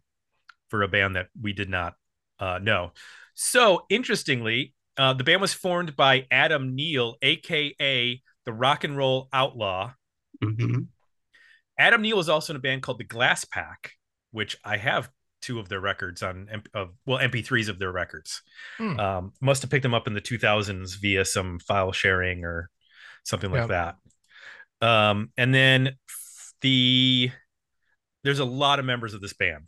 for 0.68 0.82
a 0.82 0.88
band 0.88 1.16
that 1.16 1.28
we 1.40 1.52
did 1.52 1.68
not 1.68 1.94
uh, 2.38 2.58
know. 2.62 2.92
So 3.34 3.86
interestingly, 3.90 4.74
uh, 4.96 5.14
the 5.14 5.24
band 5.24 5.40
was 5.40 5.52
formed 5.52 5.96
by 5.96 6.26
Adam 6.30 6.76
Neal, 6.76 7.16
aka 7.22 8.22
the 8.44 8.52
Rock 8.52 8.84
and 8.84 8.96
Roll 8.96 9.28
Outlaw. 9.32 9.92
Mm-hmm. 10.42 10.82
Adam 11.80 12.02
Neal 12.02 12.16
was 12.16 12.28
also 12.28 12.52
in 12.52 12.56
a 12.58 12.60
band 12.60 12.82
called 12.82 12.98
the 12.98 13.04
Glass 13.04 13.44
Pack, 13.46 13.92
which 14.32 14.56
I 14.62 14.76
have 14.76 15.10
two 15.40 15.58
of 15.58 15.70
their 15.70 15.80
records 15.80 16.22
on 16.22 16.46
of 16.74 16.90
well 17.06 17.18
MP3s 17.18 17.68
of 17.70 17.78
their 17.78 17.90
records. 17.90 18.42
Hmm. 18.76 19.00
Um, 19.00 19.32
must 19.40 19.62
have 19.62 19.70
picked 19.70 19.82
them 19.82 19.94
up 19.94 20.06
in 20.06 20.12
the 20.12 20.20
2000s 20.20 21.00
via 21.00 21.24
some 21.24 21.58
file 21.58 21.92
sharing 21.92 22.44
or 22.44 22.68
something 23.24 23.50
like 23.50 23.68
yep. 23.68 23.96
that. 24.80 24.86
Um, 24.86 25.30
and 25.38 25.54
then 25.54 25.96
the 26.60 27.30
there's 28.24 28.40
a 28.40 28.44
lot 28.44 28.78
of 28.78 28.84
members 28.84 29.14
of 29.14 29.22
this 29.22 29.32
band. 29.32 29.64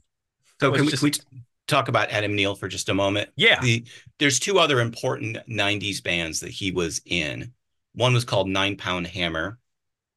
So 0.60 0.70
can 0.70 0.84
we, 0.84 0.90
just, 0.90 1.02
can 1.02 1.12
we 1.32 1.42
talk 1.66 1.88
about 1.88 2.10
Adam 2.10 2.36
Neal 2.36 2.54
for 2.54 2.68
just 2.68 2.90
a 2.90 2.94
moment? 2.94 3.30
Yeah. 3.36 3.58
The, 3.60 3.86
there's 4.18 4.38
two 4.38 4.58
other 4.58 4.80
important 4.80 5.38
90s 5.48 6.02
bands 6.02 6.40
that 6.40 6.50
he 6.50 6.70
was 6.70 7.00
in. 7.06 7.52
One 7.94 8.12
was 8.12 8.24
called 8.24 8.48
Nine 8.48 8.76
Pound 8.76 9.06
Hammer, 9.06 9.58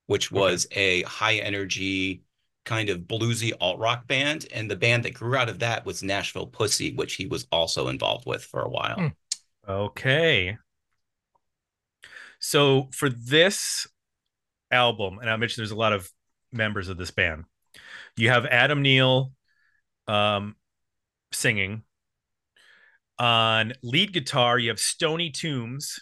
which 0.07 0.31
was 0.31 0.65
okay. 0.67 1.01
a 1.01 1.07
high 1.07 1.35
energy 1.35 2.23
kind 2.65 2.89
of 2.89 3.01
bluesy 3.01 3.51
alt 3.61 3.79
rock 3.79 4.07
band. 4.07 4.47
And 4.53 4.69
the 4.69 4.75
band 4.75 5.05
that 5.05 5.13
grew 5.13 5.35
out 5.35 5.49
of 5.49 5.59
that 5.59 5.85
was 5.85 6.03
Nashville 6.03 6.47
Pussy, 6.47 6.93
which 6.93 7.15
he 7.15 7.27
was 7.27 7.47
also 7.51 7.87
involved 7.87 8.25
with 8.25 8.43
for 8.43 8.61
a 8.61 8.69
while. 8.69 8.99
Hmm. 8.99 9.07
Okay. 9.67 10.57
So 12.39 12.89
for 12.91 13.09
this 13.09 13.87
album, 14.71 15.19
and 15.19 15.29
I 15.29 15.35
mentioned 15.37 15.63
there's 15.63 15.71
a 15.71 15.75
lot 15.75 15.93
of 15.93 16.09
members 16.51 16.89
of 16.89 16.97
this 16.97 17.11
band. 17.11 17.45
You 18.17 18.29
have 18.29 18.45
Adam 18.45 18.81
Neal 18.81 19.31
um, 20.07 20.55
singing. 21.31 21.83
On 23.17 23.73
lead 23.81 24.11
guitar, 24.11 24.59
you 24.59 24.69
have 24.69 24.79
Stony 24.79 25.31
Tombs. 25.31 26.01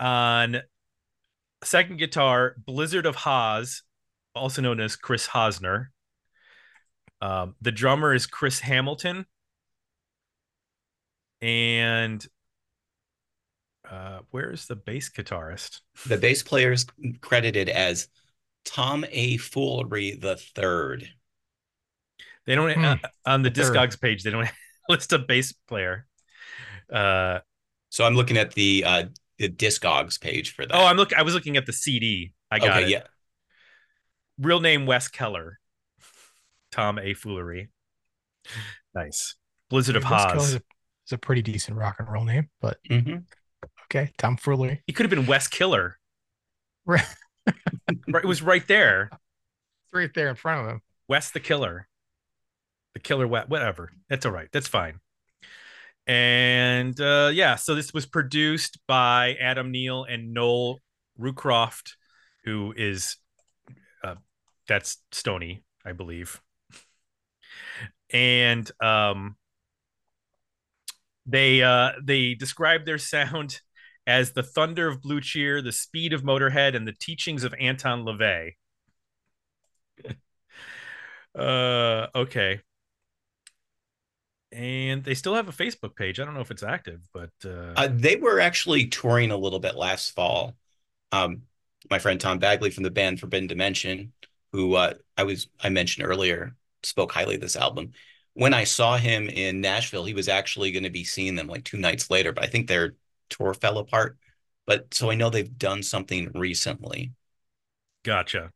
On 0.00 0.56
second 1.64 1.98
guitar, 1.98 2.54
Blizzard 2.64 3.06
of 3.06 3.16
Haas, 3.16 3.82
also 4.34 4.62
known 4.62 4.80
as 4.80 4.96
Chris 4.96 5.28
Hosner. 5.28 5.88
Um, 7.20 7.54
the 7.60 7.72
drummer 7.72 8.14
is 8.14 8.26
Chris 8.26 8.60
Hamilton. 8.60 9.26
And 11.40 12.26
uh, 13.88 14.20
where's 14.30 14.66
the 14.66 14.76
bass 14.76 15.10
guitarist? 15.10 15.80
The 16.06 16.16
bass 16.16 16.42
player 16.42 16.72
is 16.72 16.86
credited 17.20 17.68
as 17.68 18.08
Tom 18.64 19.04
A. 19.10 19.36
Foolery 19.36 20.12
the 20.12 20.36
third. 20.36 21.08
They 22.46 22.54
don't 22.54 22.72
hmm. 22.72 22.84
uh, 22.84 22.96
on 23.26 23.42
the, 23.42 23.50
the 23.50 23.60
Discogs 23.60 24.00
page. 24.00 24.22
They 24.22 24.30
don't 24.30 24.48
list 24.88 25.12
a 25.12 25.18
bass 25.18 25.52
player. 25.52 26.06
Uh, 26.92 27.40
so 27.90 28.04
I'm 28.04 28.14
looking 28.14 28.36
at 28.36 28.52
the 28.52 28.84
uh, 28.86 29.04
the 29.44 29.66
Discogs 29.66 30.20
page 30.20 30.54
for 30.54 30.64
that. 30.66 30.74
Oh, 30.74 30.86
I'm 30.86 30.96
looking. 30.96 31.18
I 31.18 31.22
was 31.22 31.34
looking 31.34 31.56
at 31.56 31.66
the 31.66 31.72
CD. 31.72 32.32
I 32.50 32.58
got 32.58 32.78
okay, 32.78 32.84
it. 32.84 32.88
Yeah. 32.90 33.02
Real 34.38 34.60
name 34.60 34.86
Wes 34.86 35.08
Keller. 35.08 35.58
Tom 36.72 36.98
A. 36.98 37.14
Foolery. 37.14 37.68
Nice. 38.94 39.36
Blizzard 39.70 39.96
of 39.96 40.04
Haas. 40.04 40.58
It's 41.04 41.12
a 41.12 41.18
pretty 41.18 41.42
decent 41.42 41.76
rock 41.76 41.96
and 41.98 42.10
roll 42.10 42.24
name, 42.24 42.48
but 42.60 42.78
mm-hmm. 42.90 43.18
okay. 43.84 44.10
Tom 44.18 44.36
Foolery. 44.36 44.80
He 44.86 44.92
could 44.92 45.04
have 45.04 45.10
been 45.10 45.26
Wes 45.26 45.48
Killer. 45.48 45.98
Right. 46.86 47.06
it 47.46 48.26
was 48.26 48.42
right 48.42 48.66
there. 48.68 49.08
It's 49.10 49.94
right 49.94 50.12
there 50.14 50.28
in 50.28 50.34
front 50.34 50.60
of 50.60 50.70
him. 50.70 50.82
Wes 51.08 51.30
the 51.30 51.40
Killer. 51.40 51.88
The 52.92 53.00
Killer 53.00 53.26
Wet, 53.26 53.48
whatever. 53.48 53.90
That's 54.10 54.26
all 54.26 54.32
right. 54.32 54.48
That's 54.52 54.68
fine. 54.68 55.00
And 56.06 57.00
uh, 57.00 57.30
yeah, 57.32 57.56
so 57.56 57.74
this 57.74 57.94
was 57.94 58.04
produced 58.06 58.78
by 58.86 59.36
Adam 59.40 59.70
Neal 59.70 60.04
and 60.04 60.34
Noel 60.34 60.80
Rucroft, 61.18 61.92
who 62.44 62.74
is 62.76 63.16
uh, 64.02 64.16
that's 64.68 64.98
Stony, 65.12 65.64
I 65.84 65.92
believe. 65.92 66.42
And 68.12 68.70
um, 68.82 69.36
they 71.24 71.62
uh, 71.62 71.92
they 72.02 72.34
describe 72.34 72.84
their 72.84 72.98
sound 72.98 73.60
as 74.06 74.32
the 74.32 74.42
thunder 74.42 74.88
of 74.88 75.00
Blue 75.00 75.22
Cheer, 75.22 75.62
the 75.62 75.72
speed 75.72 76.12
of 76.12 76.22
Motorhead, 76.22 76.76
and 76.76 76.86
the 76.86 76.92
teachings 76.92 77.44
of 77.44 77.54
Anton 77.58 78.04
LaVey. 78.04 78.52
uh, 81.34 82.08
okay 82.14 82.60
and 84.54 85.04
they 85.04 85.14
still 85.14 85.34
have 85.34 85.48
a 85.48 85.52
Facebook 85.52 85.96
page. 85.96 86.20
I 86.20 86.24
don't 86.24 86.34
know 86.34 86.40
if 86.40 86.50
it's 86.50 86.62
active, 86.62 87.00
but 87.12 87.30
uh... 87.44 87.72
Uh, 87.76 87.88
they 87.90 88.16
were 88.16 88.40
actually 88.40 88.86
touring 88.86 89.30
a 89.30 89.36
little 89.36 89.58
bit 89.58 89.74
last 89.74 90.14
fall. 90.14 90.54
Um, 91.12 91.42
my 91.90 91.98
friend 91.98 92.20
Tom 92.20 92.38
Bagley 92.38 92.70
from 92.70 92.84
the 92.84 92.90
band 92.90 93.20
Forbidden 93.20 93.48
Dimension, 93.48 94.12
who 94.52 94.74
uh, 94.74 94.94
I 95.16 95.24
was 95.24 95.48
I 95.60 95.68
mentioned 95.68 96.06
earlier, 96.06 96.54
spoke 96.82 97.12
highly 97.12 97.34
of 97.34 97.40
this 97.40 97.56
album. 97.56 97.92
When 98.34 98.54
I 98.54 98.64
saw 98.64 98.96
him 98.96 99.28
in 99.28 99.60
Nashville, 99.60 100.04
he 100.04 100.14
was 100.14 100.28
actually 100.28 100.72
going 100.72 100.84
to 100.84 100.90
be 100.90 101.04
seeing 101.04 101.36
them 101.36 101.46
like 101.46 101.64
two 101.64 101.78
nights 101.78 102.10
later, 102.10 102.32
but 102.32 102.44
I 102.44 102.48
think 102.48 102.66
their 102.66 102.94
tour 103.30 103.54
fell 103.54 103.78
apart. 103.78 104.16
But 104.66 104.94
so 104.94 105.10
I 105.10 105.14
know 105.14 105.30
they've 105.30 105.58
done 105.58 105.82
something 105.82 106.30
recently. 106.34 107.12
Gotcha. 108.04 108.50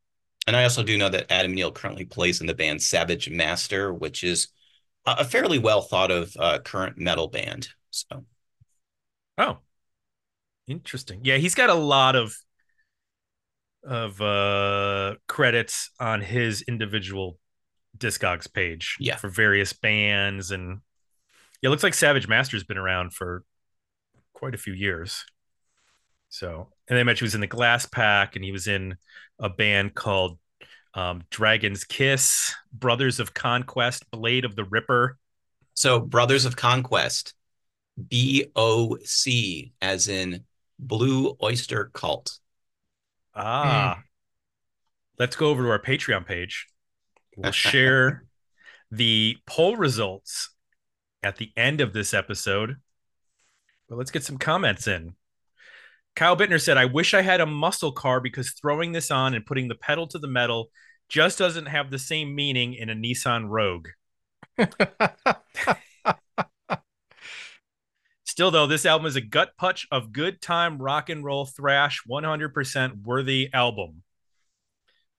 And 0.46 0.56
I 0.56 0.64
also 0.64 0.82
do 0.82 0.96
know 0.96 1.10
that 1.10 1.30
Adam 1.30 1.52
Neal 1.54 1.70
currently 1.70 2.06
plays 2.06 2.40
in 2.40 2.46
the 2.46 2.54
band 2.54 2.82
Savage 2.82 3.28
Master, 3.28 3.92
which 3.92 4.24
is 4.24 4.48
a 5.06 5.24
fairly 5.24 5.58
well 5.58 5.82
thought 5.82 6.10
of 6.10 6.34
uh, 6.38 6.58
current 6.58 6.98
metal 6.98 7.28
band. 7.28 7.68
So, 7.90 8.24
oh, 9.38 9.58
interesting. 10.66 11.20
Yeah, 11.24 11.36
he's 11.36 11.54
got 11.54 11.70
a 11.70 11.74
lot 11.74 12.16
of 12.16 12.36
of 13.84 14.20
uh 14.20 15.14
credits 15.28 15.90
on 16.00 16.20
his 16.20 16.62
individual 16.62 17.38
discogs 17.96 18.52
page 18.52 18.96
yeah 18.98 19.16
for 19.16 19.28
various 19.28 19.72
bands 19.72 20.50
and 20.50 20.80
yeah, 21.62 21.68
it 21.68 21.70
looks 21.70 21.84
like 21.84 21.94
savage 21.94 22.28
master's 22.28 22.64
been 22.64 22.76
around 22.76 23.14
for 23.14 23.44
quite 24.32 24.54
a 24.54 24.58
few 24.58 24.72
years 24.72 25.24
so 26.28 26.68
and 26.88 26.98
they 26.98 27.04
mentioned 27.04 27.20
he 27.20 27.26
was 27.26 27.34
in 27.36 27.40
the 27.40 27.46
glass 27.46 27.86
pack 27.86 28.34
and 28.34 28.44
he 28.44 28.52
was 28.52 28.66
in 28.66 28.96
a 29.38 29.48
band 29.48 29.94
called 29.94 30.38
um, 30.98 31.22
dragon's 31.30 31.84
kiss 31.84 32.54
brothers 32.72 33.20
of 33.20 33.34
conquest 33.34 34.10
blade 34.10 34.44
of 34.44 34.56
the 34.56 34.64
ripper 34.64 35.16
so 35.74 36.00
brothers 36.00 36.44
of 36.44 36.56
conquest 36.56 37.34
b-o-c 38.08 39.72
as 39.80 40.08
in 40.08 40.44
blue 40.78 41.36
oyster 41.42 41.90
cult 41.92 42.38
Ah, 43.38 43.96
mm. 43.96 44.02
let's 45.18 45.36
go 45.36 45.48
over 45.48 45.62
to 45.62 45.70
our 45.70 45.78
Patreon 45.78 46.26
page. 46.26 46.66
We'll 47.36 47.52
share 47.52 48.24
the 48.90 49.36
poll 49.46 49.76
results 49.76 50.50
at 51.22 51.36
the 51.36 51.52
end 51.56 51.80
of 51.80 51.92
this 51.92 52.12
episode. 52.12 52.76
But 53.88 53.96
let's 53.96 54.10
get 54.10 54.24
some 54.24 54.38
comments 54.38 54.88
in. 54.88 55.14
Kyle 56.16 56.36
Bittner 56.36 56.60
said, 56.60 56.76
I 56.76 56.86
wish 56.86 57.14
I 57.14 57.22
had 57.22 57.40
a 57.40 57.46
muscle 57.46 57.92
car 57.92 58.20
because 58.20 58.50
throwing 58.50 58.90
this 58.90 59.12
on 59.12 59.34
and 59.34 59.46
putting 59.46 59.68
the 59.68 59.76
pedal 59.76 60.08
to 60.08 60.18
the 60.18 60.26
metal 60.26 60.70
just 61.08 61.38
doesn't 61.38 61.66
have 61.66 61.90
the 61.90 61.98
same 61.98 62.34
meaning 62.34 62.74
in 62.74 62.90
a 62.90 62.94
Nissan 62.94 63.48
Rogue. 63.48 63.88
Still, 68.24 68.50
though, 68.50 68.66
this 68.66 68.86
album 68.86 69.06
is 69.06 69.16
a 69.16 69.20
gut 69.20 69.52
punch 69.56 69.86
of 69.90 70.12
good 70.12 70.40
time 70.40 70.78
rock 70.78 71.08
and 71.10 71.24
roll 71.24 71.44
thrash, 71.46 72.02
100% 72.08 73.02
worthy 73.02 73.50
album. 73.52 74.02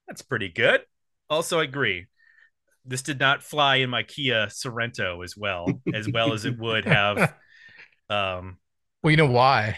That's 0.08 0.22
pretty 0.22 0.50
good. 0.50 0.82
Also, 1.30 1.60
agree. 1.60 2.08
This 2.86 3.02
did 3.02 3.20
not 3.20 3.44
fly 3.44 3.78
in 3.78 3.90
my 3.90 4.04
Kia 4.04 4.48
Sorento 4.48 5.24
as 5.24 5.36
well, 5.36 5.68
as 5.94 6.08
well 6.10 6.34
as 6.34 6.46
it 6.46 6.58
would 6.58 6.86
have. 6.86 7.34
Um, 8.12 8.58
well, 9.04 9.12
you 9.12 9.18
know 9.18 9.30
why? 9.30 9.78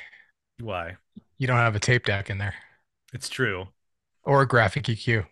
Why? 0.62 0.96
You 1.38 1.48
don't 1.48 1.58
have 1.58 1.76
a 1.76 1.82
tape 1.82 2.06
deck 2.06 2.30
in 2.30 2.38
there. 2.38 2.54
It's 3.14 3.28
true. 3.28 3.68
Or 4.24 4.42
a 4.42 4.48
graphic 4.48 4.86
EQ. 4.86 5.26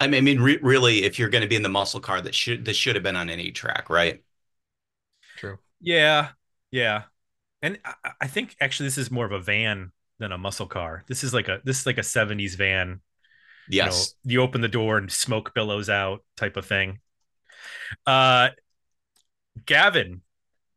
I 0.00 0.06
mean, 0.06 0.18
I 0.18 0.20
mean 0.20 0.40
re- 0.40 0.60
really, 0.62 1.04
if 1.04 1.18
you're 1.18 1.28
going 1.28 1.42
to 1.42 1.48
be 1.48 1.56
in 1.56 1.62
the 1.62 1.68
muscle 1.68 2.00
car, 2.00 2.20
that 2.20 2.34
should 2.34 2.64
this 2.64 2.76
should 2.76 2.94
have 2.96 3.02
been 3.02 3.16
on 3.16 3.30
any 3.30 3.50
track, 3.50 3.90
right? 3.90 4.22
True. 5.36 5.58
Yeah, 5.80 6.30
yeah 6.70 7.04
and 7.62 7.78
I, 7.84 8.12
I 8.22 8.26
think 8.26 8.56
actually 8.60 8.86
this 8.86 8.98
is 8.98 9.10
more 9.10 9.26
of 9.26 9.32
a 9.32 9.40
van 9.40 9.92
than 10.18 10.32
a 10.32 10.38
muscle 10.38 10.66
car. 10.66 11.04
This 11.08 11.24
is 11.24 11.32
like 11.34 11.48
a 11.48 11.60
this 11.64 11.80
is 11.80 11.86
like 11.86 11.98
a 11.98 12.02
70s 12.02 12.56
van. 12.56 13.00
Yes. 13.68 14.14
You, 14.24 14.30
know, 14.30 14.34
you 14.34 14.46
open 14.46 14.60
the 14.60 14.68
door 14.68 14.98
and 14.98 15.10
smoke 15.10 15.54
billows 15.54 15.88
out 15.88 16.24
type 16.36 16.56
of 16.56 16.66
thing. 16.66 17.00
Uh 18.06 18.50
Gavin, 19.66 20.22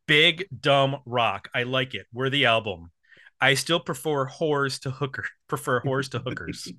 big 0.07 0.47
dumb 0.57 0.97
rock. 1.05 1.49
I 1.53 1.63
like 1.63 1.93
it. 1.93 2.07
We're 2.11 2.29
the 2.29 2.45
album. 2.45 2.91
I 3.39 3.53
still 3.55 3.79
prefer 3.79 4.27
whores 4.27 4.79
to 4.81 4.91
hooker 4.91 5.25
prefer 5.47 5.81
whores 5.81 6.09
to 6.11 6.19
hookers. 6.19 6.71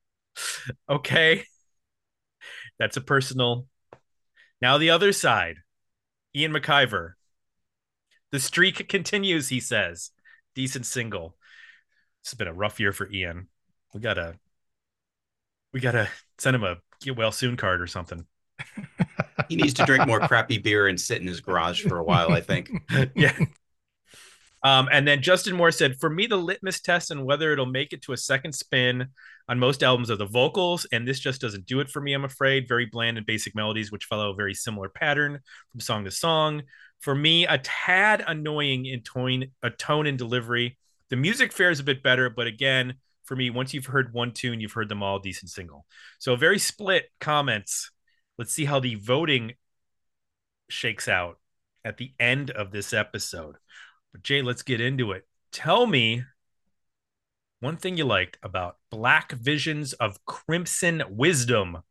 okay. 0.88 1.44
That's 2.78 2.96
a 2.96 3.00
personal. 3.00 3.66
Now 4.60 4.78
the 4.78 4.90
other 4.90 5.12
side. 5.12 5.58
Ian 6.34 6.52
McIver. 6.52 7.12
The 8.32 8.40
streak 8.40 8.88
continues, 8.88 9.48
he 9.48 9.60
says. 9.60 10.10
Decent 10.54 10.86
single. 10.86 11.36
It's 12.22 12.34
been 12.34 12.48
a 12.48 12.52
rough 12.52 12.80
year 12.80 12.92
for 12.92 13.10
Ian. 13.10 13.48
We 13.92 14.00
gotta 14.00 14.34
we 15.72 15.80
gotta 15.80 16.08
send 16.38 16.56
him 16.56 16.64
a 16.64 16.78
get 17.00 17.16
well 17.16 17.32
soon 17.32 17.56
card 17.56 17.80
or 17.80 17.86
something. 17.86 18.26
he 19.48 19.56
needs 19.56 19.74
to 19.74 19.84
drink 19.84 20.06
more 20.06 20.20
crappy 20.20 20.58
beer 20.58 20.88
and 20.88 21.00
sit 21.00 21.20
in 21.20 21.26
his 21.26 21.40
garage 21.40 21.82
for 21.82 21.98
a 21.98 22.04
while, 22.04 22.32
I 22.32 22.40
think. 22.40 22.70
yeah. 23.14 23.36
Um, 24.64 24.88
and 24.90 25.06
then 25.06 25.22
Justin 25.22 25.54
Moore 25.54 25.70
said, 25.70 26.00
For 26.00 26.10
me, 26.10 26.26
the 26.26 26.36
litmus 26.36 26.80
test 26.80 27.10
and 27.10 27.24
whether 27.24 27.52
it'll 27.52 27.66
make 27.66 27.92
it 27.92 28.02
to 28.02 28.12
a 28.12 28.16
second 28.16 28.54
spin 28.54 29.08
on 29.46 29.58
most 29.58 29.82
albums 29.82 30.10
are 30.10 30.16
the 30.16 30.24
vocals, 30.24 30.86
and 30.90 31.06
this 31.06 31.20
just 31.20 31.42
doesn't 31.42 31.66
do 31.66 31.80
it 31.80 31.90
for 31.90 32.00
me, 32.00 32.14
I'm 32.14 32.24
afraid. 32.24 32.66
Very 32.66 32.86
bland 32.86 33.18
and 33.18 33.26
basic 33.26 33.54
melodies, 33.54 33.92
which 33.92 34.06
follow 34.06 34.32
a 34.32 34.34
very 34.34 34.54
similar 34.54 34.88
pattern 34.88 35.40
from 35.70 35.80
song 35.80 36.04
to 36.04 36.10
song 36.10 36.62
for 37.04 37.14
me 37.14 37.46
a 37.46 37.58
tad 37.58 38.24
annoying 38.26 38.86
in 38.86 39.02
tone, 39.02 39.44
a 39.62 39.68
tone 39.68 40.06
and 40.06 40.16
delivery. 40.16 40.78
The 41.10 41.16
music 41.16 41.52
fares 41.52 41.78
a 41.78 41.84
bit 41.84 42.02
better, 42.02 42.30
but 42.30 42.46
again, 42.46 42.94
for 43.24 43.36
me, 43.36 43.50
once 43.50 43.74
you've 43.74 43.84
heard 43.84 44.14
one 44.14 44.32
tune, 44.32 44.58
you've 44.58 44.72
heard 44.72 44.88
them 44.88 45.02
all 45.02 45.18
decent 45.18 45.50
single. 45.50 45.84
So 46.18 46.34
very 46.34 46.58
split 46.58 47.10
comments. 47.20 47.90
Let's 48.38 48.54
see 48.54 48.64
how 48.64 48.80
the 48.80 48.94
voting 48.94 49.52
shakes 50.70 51.06
out 51.06 51.38
at 51.84 51.98
the 51.98 52.14
end 52.18 52.50
of 52.50 52.70
this 52.70 52.94
episode. 52.94 53.56
But 54.14 54.22
Jay, 54.22 54.42
let's 54.42 54.62
get 54.62 54.80
into 54.80 55.10
it. 55.10 55.26
Tell 55.50 55.88
me 55.88 56.22
one 57.58 57.76
thing 57.76 57.96
you 57.96 58.04
liked 58.04 58.38
about 58.44 58.76
Black 58.88 59.32
Visions 59.32 59.92
of 59.94 60.24
Crimson 60.24 61.02
Wisdom 61.10 61.82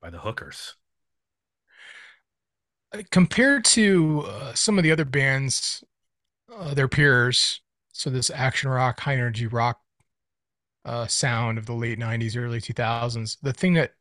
by 0.00 0.10
the 0.10 0.20
Hookers 0.20 0.76
compared 3.10 3.64
to 3.64 4.24
uh, 4.28 4.54
some 4.54 4.78
of 4.78 4.84
the 4.84 4.92
other 4.92 5.04
bands, 5.04 5.82
uh, 6.54 6.72
their 6.74 6.88
peers, 6.88 7.60
so 7.92 8.10
this 8.10 8.30
action 8.30 8.70
rock, 8.70 9.00
high 9.00 9.14
energy 9.14 9.46
rock 9.46 9.80
uh, 10.84 11.06
sound 11.06 11.58
of 11.58 11.66
the 11.66 11.74
late 11.74 11.98
90s, 11.98 12.36
early 12.36 12.60
2000s, 12.60 13.38
the 13.42 13.52
thing 13.52 13.74
that 13.74 13.92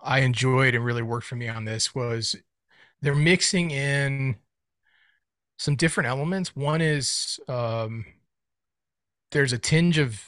I 0.00 0.20
enjoyed 0.20 0.74
and 0.74 0.84
really 0.84 1.02
worked 1.02 1.26
for 1.26 1.36
me 1.36 1.48
on 1.48 1.64
this 1.64 1.94
was 1.94 2.36
they're 3.02 3.14
mixing 3.14 3.72
in 3.72 4.36
some 5.58 5.76
different 5.76 6.08
elements. 6.08 6.54
One 6.54 6.80
is 6.80 7.40
um, 7.48 8.04
there's 9.32 9.52
a 9.52 9.58
tinge 9.58 9.98
of 9.98 10.22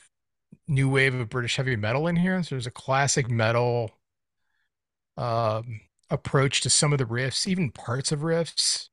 new 0.66 0.88
wave 0.88 1.14
of 1.14 1.28
British 1.28 1.56
heavy 1.56 1.76
metal 1.76 2.06
in 2.06 2.16
here. 2.16 2.42
So 2.42 2.54
there's 2.54 2.66
a 2.66 2.70
classic 2.70 3.30
metal 3.30 3.90
um, 5.16 5.80
approach 6.10 6.60
to 6.62 6.70
some 6.70 6.92
of 6.92 6.98
the 6.98 7.04
riffs, 7.04 7.46
even 7.46 7.70
parts 7.70 8.12
of 8.12 8.20
riffs 8.20 8.88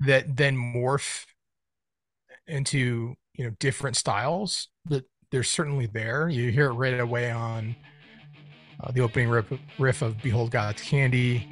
that 0.00 0.36
then 0.36 0.56
morph 0.56 1.26
into 2.46 3.14
you 3.34 3.44
know 3.44 3.50
different 3.58 3.96
styles 3.96 4.68
that 4.86 5.04
they're 5.30 5.42
certainly 5.42 5.86
there 5.86 6.28
you 6.28 6.50
hear 6.50 6.66
it 6.66 6.74
right 6.74 7.00
away 7.00 7.30
on 7.30 7.74
uh, 8.82 8.90
the 8.92 9.00
opening 9.00 9.28
riff, 9.28 9.46
riff 9.78 10.02
of 10.02 10.20
behold 10.22 10.50
god's 10.50 10.82
candy 10.82 11.48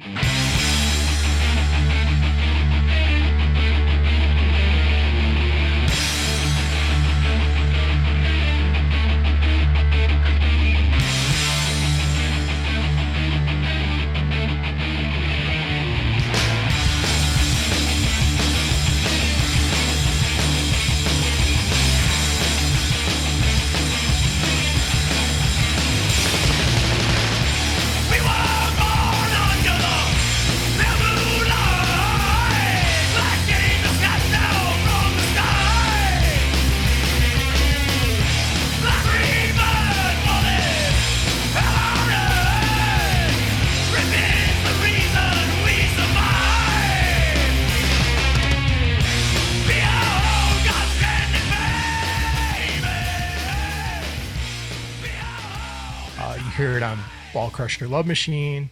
Ball 57.63 57.67
Crusher 57.69 57.87
Love 57.87 58.05
Machine, 58.05 58.69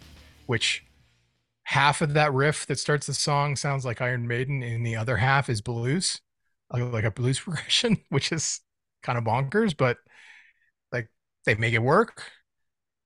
which 0.48 0.84
half 1.64 2.02
of 2.02 2.14
that 2.14 2.34
riff 2.34 2.66
that 2.66 2.78
starts 2.78 3.08
the 3.08 3.14
song 3.14 3.56
sounds 3.56 3.86
like 3.86 4.02
Iron 4.02 4.28
Maiden, 4.28 4.62
and 4.62 4.86
the 4.86 4.98
other 4.98 5.16
half 5.16 5.48
is 5.48 5.62
blues, 5.62 6.20
like 6.70 7.06
a 7.06 7.12
blues 7.12 7.40
progression, 7.44 8.02
which 8.10 8.34
is 8.34 8.60
kind 9.02 9.18
of 9.18 9.24
bonkers, 9.24 9.76
but 9.78 9.98
like 10.92 11.10
they 11.46 11.56
make 11.56 11.74
it 11.74 11.82
work. 11.82 12.24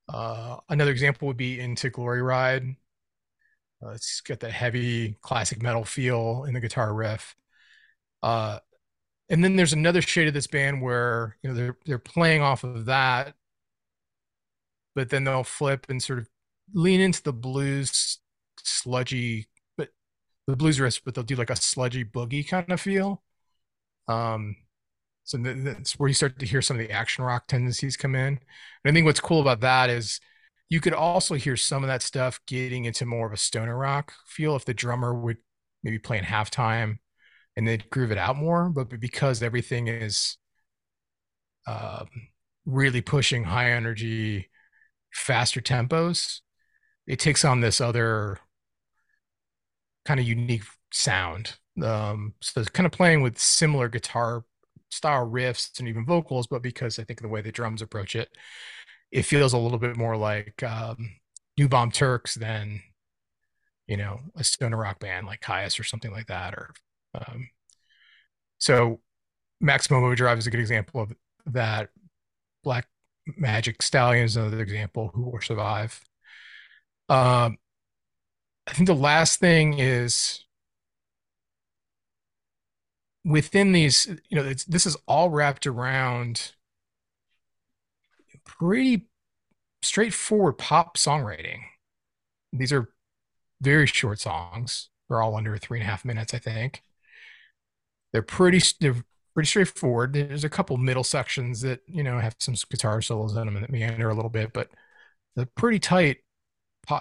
Uh, 0.10 0.58
another 0.70 0.90
example 0.90 1.28
would 1.28 1.38
be 1.38 1.60
into 1.60 1.92
Glory 1.92 2.24
Ride. 2.24 2.64
Uh, 3.86 3.90
it's 3.90 4.22
got 4.22 4.40
that 4.40 4.54
heavy 4.54 5.20
classic 5.22 5.62
metal 5.62 5.84
feel 5.84 6.46
in 6.46 6.56
the 6.56 6.62
guitar 6.62 6.96
riff. 6.96 7.36
Uh, 8.24 8.58
and 9.30 9.44
then 9.44 9.56
there's 9.56 9.74
another 9.74 10.02
shade 10.02 10.28
of 10.28 10.34
this 10.34 10.48
band 10.48 10.82
where 10.82 11.38
you 11.44 11.50
know 11.52 11.56
they're 11.56 11.78
they're 11.86 12.00
playing 12.00 12.42
off 12.42 12.64
of 12.64 12.86
that, 12.86 13.36
but 14.96 15.10
then 15.10 15.24
they'll 15.26 15.44
flip 15.44 15.86
and 15.90 16.02
sort 16.02 16.20
of 16.20 16.28
lean 16.74 17.02
into 17.02 17.22
the 17.22 17.34
blues 17.34 18.20
sludgy, 18.64 19.48
but 19.78 19.90
the 20.48 20.56
blues 20.56 20.80
riff, 20.80 21.04
but 21.04 21.14
they'll 21.14 21.24
do 21.24 21.36
like 21.36 21.50
a 21.50 21.56
sludgy 21.56 22.04
boogie 22.06 22.48
kind 22.48 22.72
of 22.72 22.82
feel. 22.82 23.24
Um, 24.08 24.56
so 25.24 25.38
that's 25.38 26.00
where 26.00 26.08
you 26.08 26.14
start 26.14 26.40
to 26.40 26.46
hear 26.46 26.62
some 26.62 26.80
of 26.80 26.88
the 26.88 26.94
action 26.94 27.24
rock 27.24 27.48
tendencies 27.48 27.98
come 27.98 28.16
in. 28.16 28.28
And 28.28 28.40
I 28.86 28.92
think 28.92 29.06
what's 29.06 29.20
cool 29.20 29.42
about 29.42 29.62
that 29.62 29.90
is 29.90 30.20
you 30.70 30.80
could 30.80 30.94
also 30.94 31.36
hear 31.36 31.58
some 31.58 31.84
of 31.84 31.88
that 31.88 32.02
stuff 32.04 32.40
getting 32.48 32.86
into 32.86 33.06
more 33.06 33.28
of 33.28 33.34
a 33.34 33.38
stoner 33.38 33.78
rock 33.78 34.14
feel 34.28 34.56
if 34.56 34.66
the 34.66 34.74
drummer 34.74 35.14
would 35.14 35.38
maybe 35.84 36.00
play 36.00 36.18
in 36.18 36.24
halftime 36.24 36.98
and 37.56 37.68
then 37.68 37.84
groove 37.90 38.12
it 38.12 38.18
out 38.18 38.36
more. 38.36 38.70
But 38.70 39.00
because 39.00 39.42
everything 39.42 39.88
is 39.88 40.38
um, 41.68 42.08
really 42.66 43.02
pushing 43.02 43.44
high 43.44 43.72
energy, 43.72 44.50
faster 45.16 45.62
tempos, 45.62 46.42
it 47.08 47.20
takes 47.20 47.46
on 47.46 47.62
this 47.62 47.80
other 47.80 48.38
kind 50.04 50.20
of 50.20 50.28
unique 50.28 50.64
sound. 50.92 51.58
Um, 51.82 52.34
so 52.42 52.60
it's 52.62 52.70
kind 52.70 52.86
of 52.86 52.92
playing 52.92 53.22
with 53.22 53.40
similar 53.40 53.88
guitar 53.88 54.44
style 54.92 55.28
riffs 55.28 55.80
and 55.80 55.88
even 55.88 56.06
vocals, 56.06 56.48
but 56.48 56.62
because 56.62 57.00
I 57.00 57.04
think 57.04 57.22
the 57.22 57.28
way 57.28 57.42
the 57.42 57.52
drums 57.52 57.82
approach 57.82 58.16
it, 58.16 58.30
it 59.12 59.24
feels 59.24 59.54
a 59.54 59.58
little 59.58 59.80
bit 59.80 59.98
more 59.98 60.18
like 60.18 60.62
um, 60.64 61.16
New 61.58 61.70
Bomb 61.70 61.92
Turks 61.92 62.36
than 62.36 62.82
you 63.88 63.98
know 63.98 64.20
a 64.36 64.44
stoner 64.44 64.78
rock 64.78 65.00
band 65.00 65.28
like 65.28 65.42
Kyuss 65.42 65.80
or 65.80 65.84
something 65.84 66.12
like 66.12 66.28
that. 66.28 66.54
Or 66.54 66.74
um, 67.14 67.50
so 68.58 69.00
Maximum 69.62 70.04
Overdrive 70.04 70.38
is 70.38 70.48
a 70.48 70.52
good 70.52 70.60
example 70.60 71.02
of 71.02 71.14
that. 71.48 71.90
Black 72.64 72.88
Magic 73.26 73.82
Stallion 73.82 74.26
is 74.26 74.38
another 74.38 74.62
example. 74.62 75.12
Who 75.14 75.24
will 75.30 75.42
survive? 75.42 76.00
Um, 77.10 77.58
I 78.68 78.74
think 78.74 78.88
the 78.88 78.96
last 78.96 79.40
thing 79.40 79.80
is 79.80 80.44
within 83.24 83.72
these, 83.72 84.08
you 84.30 84.38
know, 84.38 84.44
this 84.44 84.86
is 84.86 84.98
all 85.08 85.30
wrapped 85.30 85.66
around 85.68 86.54
pretty 88.46 89.08
straightforward 89.82 90.58
pop 90.58 90.98
songwriting. 90.98 91.62
These 92.54 92.72
are 92.72 92.90
very 93.62 93.88
short 93.88 94.20
songs. 94.20 94.90
They're 95.10 95.22
all 95.22 95.36
under 95.36 95.58
three 95.58 95.80
and 95.80 95.88
a 95.88 95.90
half 95.90 96.06
minutes, 96.06 96.34
I 96.34 96.40
think. 96.40 96.82
They're 98.12 98.22
pretty 98.22 98.62
they're 98.80 99.04
pretty 99.36 99.48
straightforward. 99.48 100.14
There's 100.14 100.44
a 100.44 100.50
couple 100.50 100.78
middle 100.78 101.04
sections 101.04 101.62
that 101.62 101.82
you 101.88 102.04
know 102.04 102.20
have 102.20 102.36
some 102.40 102.56
guitar 102.72 103.02
solos 103.02 103.36
in 103.36 103.46
them 103.46 103.62
that 103.62 103.70
meander 103.70 104.10
a 104.10 104.16
little 104.16 104.32
bit, 104.32 104.54
but 104.54 104.70
they're 105.36 105.46
pretty 105.46 105.80
tight, 105.80 106.18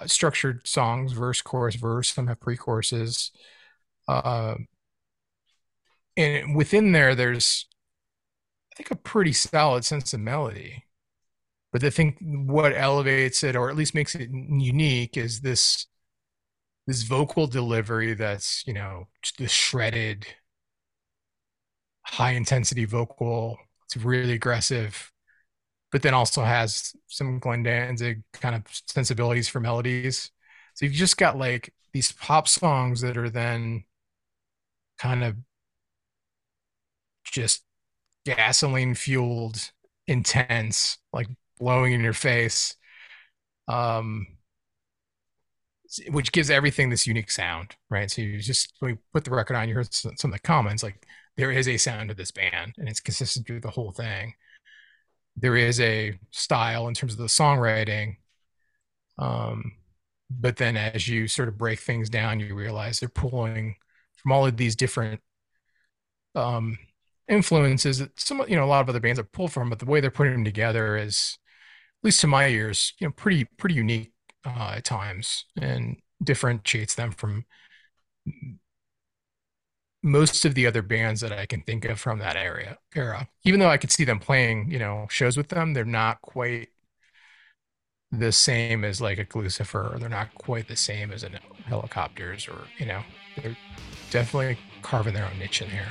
structured 0.05 0.67
songs: 0.67 1.13
verse, 1.13 1.41
chorus, 1.41 1.75
verse. 1.75 2.09
Some 2.09 2.27
have 2.27 2.39
pre-choruses. 2.39 3.31
Uh, 4.07 4.55
and 6.17 6.55
within 6.55 6.91
there 6.91 7.15
there's 7.15 7.67
i 8.71 8.75
think 8.75 8.91
a 8.91 8.95
pretty 8.95 9.33
solid 9.33 9.83
sense 9.85 10.13
of 10.13 10.19
melody 10.19 10.85
but 11.71 11.83
i 11.83 11.89
think 11.89 12.17
what 12.21 12.73
elevates 12.75 13.43
it 13.43 13.55
or 13.55 13.69
at 13.69 13.75
least 13.75 13.95
makes 13.95 14.15
it 14.15 14.29
unique 14.31 15.17
is 15.17 15.41
this 15.41 15.87
this 16.87 17.03
vocal 17.03 17.47
delivery 17.47 18.13
that's 18.13 18.65
you 18.67 18.73
know 18.73 19.07
this 19.37 19.51
shredded 19.51 20.25
high 22.05 22.31
intensity 22.31 22.85
vocal 22.85 23.57
it's 23.85 23.97
really 23.97 24.33
aggressive 24.33 25.11
but 25.91 26.01
then 26.01 26.13
also 26.13 26.43
has 26.43 26.93
some 27.07 27.39
Glenn 27.39 27.63
Danzig 27.63 28.23
kind 28.33 28.55
of 28.55 28.63
sensibilities 28.87 29.47
for 29.47 29.59
melodies 29.59 30.31
so 30.73 30.85
you've 30.85 30.93
just 30.95 31.17
got 31.17 31.37
like 31.37 31.73
these 31.93 32.11
pop 32.11 32.47
songs 32.47 33.01
that 33.01 33.17
are 33.17 33.29
then 33.29 33.85
kind 34.97 35.23
of 35.23 35.35
just 37.23 37.63
gasoline 38.25 38.95
fueled, 38.95 39.71
intense, 40.07 40.97
like 41.13 41.27
blowing 41.59 41.93
in 41.93 42.01
your 42.01 42.13
face. 42.13 42.75
Um, 43.67 44.27
which 46.09 46.31
gives 46.33 46.49
everything 46.49 46.89
this 46.89 47.07
unique 47.07 47.31
sound, 47.31 47.75
right? 47.89 48.11
So 48.11 48.21
you 48.21 48.39
just 48.39 48.73
put 48.79 49.23
the 49.23 49.31
record 49.31 49.55
on, 49.55 49.69
you 49.69 49.75
heard 49.75 49.93
some 49.93 50.11
of 50.25 50.31
the 50.31 50.39
comments, 50.39 50.83
like 50.83 51.07
there 51.37 51.51
is 51.51 51.67
a 51.67 51.77
sound 51.77 52.09
to 52.09 52.15
this 52.15 52.31
band, 52.31 52.73
and 52.77 52.87
it's 52.87 52.99
consistent 52.99 53.45
through 53.45 53.61
the 53.61 53.69
whole 53.69 53.91
thing. 53.91 54.33
There 55.35 55.57
is 55.57 55.79
a 55.81 56.17
style 56.31 56.87
in 56.87 56.93
terms 56.93 57.13
of 57.13 57.19
the 57.19 57.25
songwriting, 57.25 58.17
um, 59.17 59.73
but 60.29 60.57
then 60.57 60.77
as 60.77 61.07
you 61.07 61.27
sort 61.27 61.49
of 61.49 61.57
break 61.57 61.79
things 61.79 62.09
down, 62.09 62.39
you 62.39 62.55
realize 62.55 62.99
they're 62.99 63.09
pulling 63.09 63.75
from 64.15 64.31
all 64.31 64.45
of 64.45 64.57
these 64.57 64.75
different 64.75 65.21
um, 66.35 66.77
influences 67.27 67.99
that 67.99 68.19
some 68.19 68.43
you 68.47 68.55
know 68.55 68.63
a 68.63 68.67
lot 68.67 68.81
of 68.81 68.89
other 68.89 68.99
bands 68.99 69.19
have 69.19 69.31
pulled 69.31 69.51
from, 69.51 69.69
but 69.69 69.79
the 69.79 69.85
way 69.85 69.99
they're 69.99 70.11
putting 70.11 70.33
them 70.33 70.45
together 70.45 70.97
is, 70.97 71.37
at 72.01 72.05
least 72.05 72.21
to 72.21 72.27
my 72.27 72.47
ears, 72.47 72.93
you 72.99 73.07
know, 73.07 73.13
pretty 73.15 73.45
pretty 73.57 73.75
unique 73.75 74.11
uh, 74.45 74.73
at 74.77 74.85
times 74.85 75.45
and 75.59 75.97
differentiates 76.23 76.95
them 76.95 77.11
from 77.11 77.45
most 80.05 80.45
of 80.45 80.53
the 80.53 80.67
other 80.67 80.83
bands 80.83 81.19
that 81.21 81.31
I 81.31 81.47
can 81.47 81.61
think 81.61 81.83
of 81.83 81.99
from 81.99 82.19
that 82.19 82.35
area 82.35 82.77
era. 82.95 83.27
Even 83.43 83.59
though 83.59 83.69
I 83.69 83.77
could 83.77 83.91
see 83.91 84.03
them 84.05 84.19
playing, 84.19 84.69
you 84.69 84.77
know, 84.77 85.07
shows 85.09 85.35
with 85.35 85.47
them, 85.49 85.73
they're 85.73 85.83
not 85.83 86.21
quite 86.21 86.69
the 88.11 88.31
same 88.31 88.85
as 88.85 89.01
like 89.01 89.17
a 89.17 89.37
Lucifer, 89.37 89.89
or 89.91 89.97
they're 89.97 90.07
not 90.07 90.33
quite 90.35 90.67
the 90.67 90.75
same 90.75 91.11
as 91.11 91.23
a 91.23 91.31
Hellacopters, 91.67 92.47
or 92.47 92.67
you 92.77 92.85
know, 92.85 93.01
they're 93.35 93.57
definitely 94.11 94.59
carving 94.83 95.15
their 95.15 95.25
own 95.25 95.39
niche 95.39 95.63
in 95.63 95.69
here. 95.69 95.87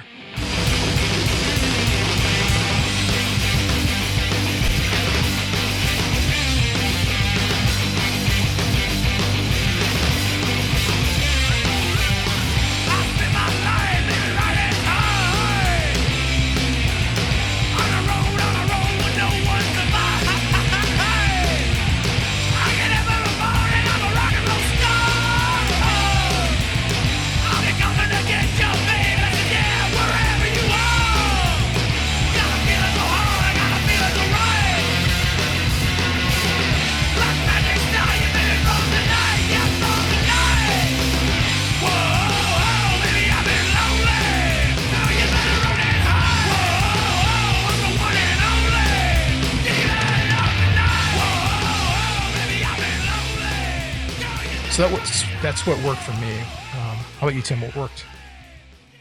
So 54.74 54.82
that 54.82 54.90
was, 54.90 55.24
that's 55.40 55.68
what 55.68 55.80
worked 55.84 56.02
for 56.02 56.10
me. 56.20 56.36
Um, 56.40 56.96
how 57.20 57.28
about 57.28 57.36
you, 57.36 57.42
Tim? 57.42 57.60
What 57.60 57.76
worked? 57.76 58.04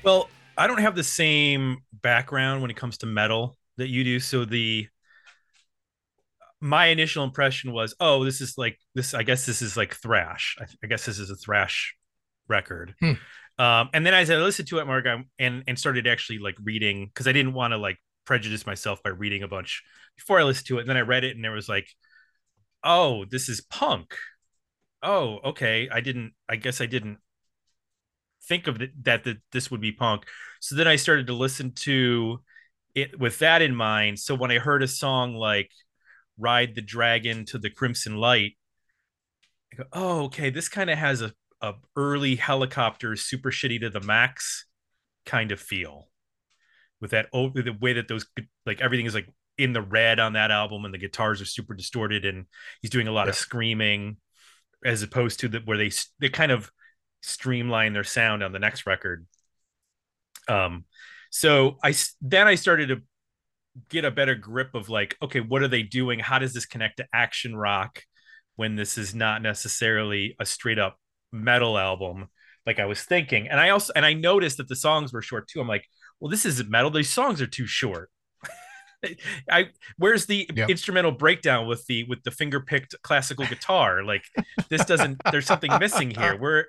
Well, 0.03 0.29
I 0.55 0.67
don't 0.67 0.77
have 0.77 0.95
the 0.95 1.03
same 1.03 1.79
background 1.91 2.61
when 2.61 2.69
it 2.69 2.77
comes 2.77 2.99
to 2.99 3.07
metal 3.07 3.57
that 3.77 3.87
you 3.87 4.03
do. 4.03 4.19
So 4.19 4.45
the 4.45 4.85
my 6.61 6.85
initial 6.85 7.23
impression 7.23 7.73
was, 7.73 7.95
oh, 7.99 8.23
this 8.23 8.39
is 8.39 8.55
like 8.55 8.77
this. 8.93 9.15
I 9.15 9.23
guess 9.23 9.47
this 9.47 9.63
is 9.63 9.75
like 9.75 9.95
thrash. 9.95 10.57
I, 10.59 10.65
I 10.83 10.85
guess 10.85 11.07
this 11.07 11.17
is 11.17 11.31
a 11.31 11.35
thrash 11.35 11.95
record. 12.47 12.93
Hmm. 12.99 13.13
Um, 13.57 13.89
and 13.95 14.05
then 14.05 14.13
as 14.13 14.29
I 14.29 14.35
listened 14.35 14.67
to 14.67 14.77
it, 14.77 14.85
Mark, 14.85 15.07
and 15.39 15.63
and 15.67 15.79
started 15.79 16.05
actually 16.05 16.37
like 16.37 16.55
reading 16.63 17.07
because 17.07 17.25
I 17.27 17.31
didn't 17.31 17.53
want 17.53 17.71
to 17.71 17.77
like 17.77 17.97
prejudice 18.25 18.67
myself 18.67 19.01
by 19.01 19.09
reading 19.09 19.41
a 19.41 19.47
bunch 19.47 19.81
before 20.17 20.39
I 20.39 20.43
listened 20.43 20.67
to 20.67 20.77
it. 20.77 20.81
And 20.81 20.89
then 20.91 20.97
I 20.97 21.01
read 21.01 21.23
it, 21.23 21.35
and 21.35 21.43
there 21.43 21.51
was 21.51 21.67
like 21.67 21.87
oh, 22.83 23.25
this 23.25 23.49
is 23.49 23.61
punk. 23.61 24.15
Oh, 25.03 25.39
okay. 25.43 25.89
I 25.91 25.99
didn't. 25.99 26.33
I 26.47 26.55
guess 26.55 26.79
I 26.79 26.85
didn't 26.85 27.17
think 28.47 28.67
of 28.67 28.79
that 29.03 29.25
that 29.25 29.37
this 29.51 29.69
would 29.69 29.81
be 29.81 29.91
punk. 29.91 30.23
So 30.61 30.75
then 30.75 30.87
I 30.87 30.95
started 30.95 31.27
to 31.27 31.33
listen 31.33 31.73
to 31.81 32.41
it 32.95 33.19
with 33.19 33.39
that 33.39 33.61
in 33.61 33.75
mind. 33.75 34.19
So 34.19 34.33
when 34.33 34.51
I 34.51 34.59
heard 34.59 34.81
a 34.81 34.87
song 34.87 35.35
like 35.35 35.71
"Ride 36.37 36.75
the 36.75 36.81
Dragon 36.81 37.45
to 37.47 37.57
the 37.57 37.69
Crimson 37.69 38.15
Light," 38.15 38.53
I 39.73 39.77
go, 39.77 39.83
"Oh, 39.91 40.23
okay. 40.25 40.49
This 40.49 40.69
kind 40.69 40.89
of 40.89 40.97
has 40.97 41.21
a 41.21 41.33
a 41.61 41.73
early 41.95 42.37
Hellacopter, 42.37 43.17
super 43.19 43.51
shitty 43.51 43.81
to 43.81 43.89
the 43.89 44.01
max 44.01 44.65
kind 45.25 45.51
of 45.51 45.59
feel." 45.59 46.09
With 47.01 47.11
that, 47.11 47.27
over 47.33 47.61
the 47.61 47.73
way 47.73 47.93
that 47.93 48.07
those 48.07 48.25
like 48.65 48.79
everything 48.79 49.05
is 49.05 49.13
like 49.13 49.27
in 49.57 49.73
the 49.73 49.81
red 49.81 50.19
on 50.19 50.33
that 50.33 50.51
album 50.51 50.85
and 50.85 50.93
the 50.93 50.97
guitars 50.97 51.41
are 51.41 51.45
super 51.45 51.73
distorted 51.73 52.25
and 52.25 52.45
he's 52.81 52.89
doing 52.89 53.07
a 53.07 53.11
lot 53.11 53.25
yeah. 53.25 53.31
of 53.31 53.35
screaming 53.35 54.17
as 54.85 55.01
opposed 55.01 55.39
to 55.41 55.47
the 55.47 55.59
where 55.65 55.77
they 55.77 55.91
they 56.19 56.29
kind 56.29 56.51
of 56.51 56.71
streamline 57.21 57.93
their 57.93 58.03
sound 58.03 58.43
on 58.43 58.51
the 58.51 58.59
next 58.59 58.85
record. 58.85 59.25
Um 60.47 60.85
so 61.29 61.77
i 61.83 61.93
then 62.21 62.47
i 62.47 62.53
started 62.53 62.89
to 62.89 63.01
get 63.89 64.05
a 64.05 64.11
better 64.11 64.35
grip 64.35 64.75
of 64.75 64.87
like 64.87 65.17
okay 65.21 65.39
what 65.39 65.63
are 65.63 65.67
they 65.67 65.83
doing? 65.83 66.19
How 66.19 66.39
does 66.39 66.53
this 66.53 66.65
connect 66.65 66.97
to 66.97 67.07
action 67.13 67.55
rock 67.55 68.01
when 68.55 68.75
this 68.75 68.97
is 68.97 69.15
not 69.15 69.41
necessarily 69.41 70.35
a 70.39 70.45
straight 70.45 70.77
up 70.79 70.99
metal 71.31 71.77
album 71.77 72.29
like 72.65 72.79
i 72.79 72.85
was 72.85 73.01
thinking? 73.03 73.47
And 73.47 73.59
i 73.59 73.69
also 73.69 73.93
and 73.95 74.05
i 74.05 74.13
noticed 74.13 74.57
that 74.57 74.67
the 74.67 74.75
songs 74.75 75.13
were 75.13 75.21
short 75.21 75.47
too. 75.47 75.61
I'm 75.61 75.67
like 75.67 75.87
well 76.19 76.29
this 76.29 76.45
isn't 76.45 76.69
metal. 76.69 76.91
These 76.91 77.09
songs 77.09 77.41
are 77.41 77.47
too 77.47 77.67
short 77.67 78.09
I 79.49 79.69
where's 79.97 80.25
the 80.25 80.49
yep. 80.53 80.69
instrumental 80.69 81.11
breakdown 81.11 81.67
with 81.67 81.85
the 81.87 82.03
with 82.05 82.23
the 82.23 82.31
finger 82.31 82.59
picked 82.59 82.95
classical 83.01 83.45
guitar? 83.45 84.03
Like 84.03 84.23
this 84.69 84.85
doesn't 84.85 85.21
there's 85.31 85.45
something 85.45 85.71
missing 85.79 86.11
here. 86.11 86.37
We're 86.39 86.65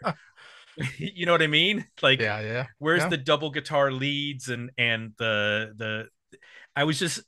you 0.99 1.27
know 1.27 1.33
what 1.33 1.43
I 1.43 1.47
mean? 1.47 1.87
Like 2.03 2.21
yeah, 2.21 2.41
yeah. 2.41 2.67
Where's 2.79 3.03
yeah. 3.03 3.09
the 3.09 3.17
double 3.19 3.51
guitar 3.51 3.93
leads 3.93 4.49
and 4.49 4.71
and 4.79 5.13
the 5.19 5.73
the 5.77 6.39
I 6.77 6.85
was 6.85 6.99
just 6.99 7.21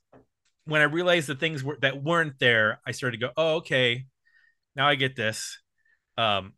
when 0.64 0.80
I 0.80 0.84
realized 0.84 1.28
the 1.28 1.34
things 1.34 1.62
were 1.62 1.78
that 1.80 2.02
weren't 2.02 2.38
there, 2.38 2.80
I 2.86 2.90
started 2.90 3.20
to 3.20 3.26
go, 3.26 3.32
oh, 3.36 3.56
okay, 3.56 4.06
now 4.74 4.88
I 4.88 4.96
get 4.96 5.16
this. 5.16 5.58
Um, 6.18 6.54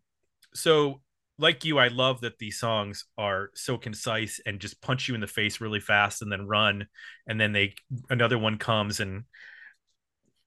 so 0.55 1.01
like 1.39 1.65
you, 1.65 1.79
I 1.79 1.89
love 1.89 2.21
that 2.23 2.39
these 2.39 2.59
songs 2.59 3.05
are 3.17 3.51
so 3.55 3.79
concise 3.79 4.41
and 4.45 4.59
just 4.59 4.83
punch 4.83 5.09
you 5.09 5.15
in 5.15 5.21
the 5.21 5.27
face 5.27 5.61
really 5.61 5.81
fast 5.81 6.21
and 6.21 6.33
then 6.33 6.47
run. 6.47 6.89
And 7.27 7.41
then 7.41 7.53
they 7.53 7.75
another 8.11 8.39
one 8.39 8.59
comes 8.59 9.01
and 9.01 9.25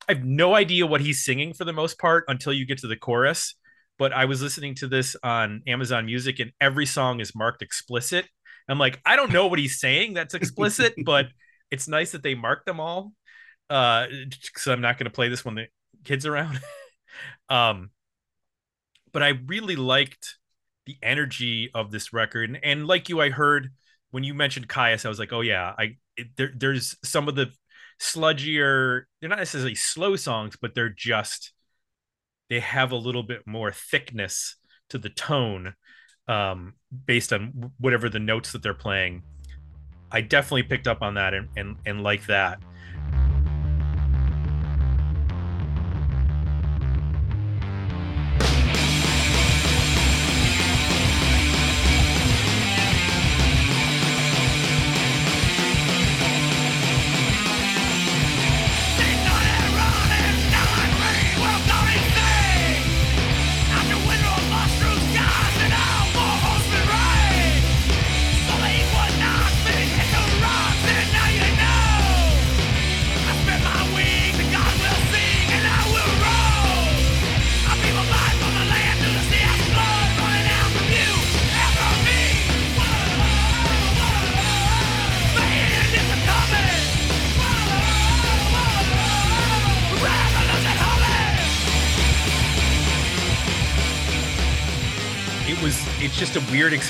I 0.10 0.14
have 0.16 0.26
no 0.26 0.54
idea 0.54 0.86
what 0.86 1.02
he's 1.02 1.24
singing 1.24 1.54
for 1.54 1.64
the 1.64 1.74
most 1.74 1.98
part 1.98 2.26
until 2.28 2.52
you 2.52 2.66
get 2.66 2.80
to 2.80 2.88
the 2.88 2.98
chorus. 2.98 3.56
But 3.98 4.12
I 4.12 4.26
was 4.26 4.42
listening 4.42 4.76
to 4.76 4.88
this 4.88 5.16
on 5.24 5.64
Amazon 5.68 6.06
Music 6.06 6.40
and 6.40 6.52
every 6.60 6.86
song 6.86 7.20
is 7.20 7.36
marked 7.36 7.62
explicit. 7.62 8.28
I'm 8.68 8.80
like, 8.80 9.00
I 9.06 9.16
don't 9.16 9.32
know 9.32 9.48
what 9.48 9.60
he's 9.60 9.80
saying 9.80 10.14
that's 10.14 10.34
explicit, 10.34 10.94
but 11.06 11.28
it's 11.70 11.88
nice 11.88 12.12
that 12.12 12.24
they 12.24 12.36
mark 12.36 12.66
them 12.66 12.80
all. 12.80 13.14
Uh, 13.70 14.08
because 14.30 14.68
I'm 14.68 14.82
not 14.82 14.98
going 14.98 15.06
to 15.06 15.12
play 15.12 15.30
this 15.30 15.46
when 15.46 15.56
the 15.56 15.68
kids 16.04 16.26
around. 16.26 16.60
um, 17.50 17.92
but 19.14 19.24
I 19.24 19.40
really 19.46 19.78
liked 19.78 20.36
the 20.86 20.98
energy 21.02 21.70
of 21.74 21.92
this 21.92 22.14
record. 22.14 22.50
And, 22.50 22.64
and 22.64 22.88
like 22.88 23.10
you, 23.10 23.22
I 23.22 23.30
heard 23.30 23.72
when 24.12 24.24
you 24.24 24.34
mentioned 24.34 24.68
Kyuss, 24.68 25.06
I 25.06 25.10
was 25.10 25.20
like, 25.20 25.34
oh 25.34 25.42
yeah, 25.42 25.74
I 25.78 25.98
it, 26.18 26.28
there, 26.36 26.52
there's 26.56 26.96
some 27.04 27.28
of 27.28 27.36
the 27.36 27.52
sludgier. 28.00 29.04
They're 29.20 29.30
not 29.30 29.40
necessarily 29.40 29.76
slow 29.76 30.16
songs, 30.16 30.58
but 30.62 30.76
they're 30.76 30.90
just 30.90 31.54
they 32.50 32.60
have 32.60 32.92
a 32.92 32.98
little 32.98 33.24
bit 33.24 33.48
more 33.48 33.72
thickness 33.72 34.58
to 34.90 34.98
the 34.98 35.10
tone 35.10 35.74
um, 36.28 36.74
based 37.06 37.32
on 37.32 37.72
whatever 37.80 38.10
the 38.10 38.20
notes 38.20 38.52
that 38.52 38.62
they're 38.62 38.74
playing. 38.74 39.24
I 40.12 40.20
definitely 40.20 40.64
picked 40.64 40.88
up 40.88 41.02
on 41.02 41.14
that 41.14 41.34
and 41.34 41.48
and, 41.56 41.78
and 41.86 42.04
like 42.04 42.26
that. 42.28 42.62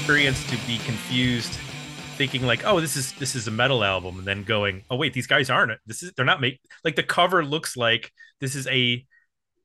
Experience 0.01 0.43
to 0.49 0.57
be 0.65 0.79
confused 0.79 1.53
thinking 2.15 2.41
like 2.41 2.65
oh 2.65 2.81
this 2.81 2.97
is 2.97 3.11
this 3.19 3.35
is 3.35 3.47
a 3.47 3.51
metal 3.51 3.83
album 3.83 4.17
and 4.17 4.25
then 4.25 4.41
going 4.41 4.83
oh 4.89 4.95
wait 4.95 5.13
these 5.13 5.27
guys 5.27 5.47
aren't 5.47 5.71
this 5.85 6.01
is 6.01 6.11
they're 6.13 6.25
not 6.25 6.41
make 6.41 6.59
like 6.83 6.95
the 6.95 7.03
cover 7.03 7.45
looks 7.45 7.77
like 7.77 8.11
this 8.39 8.55
is 8.55 8.65
a 8.69 9.05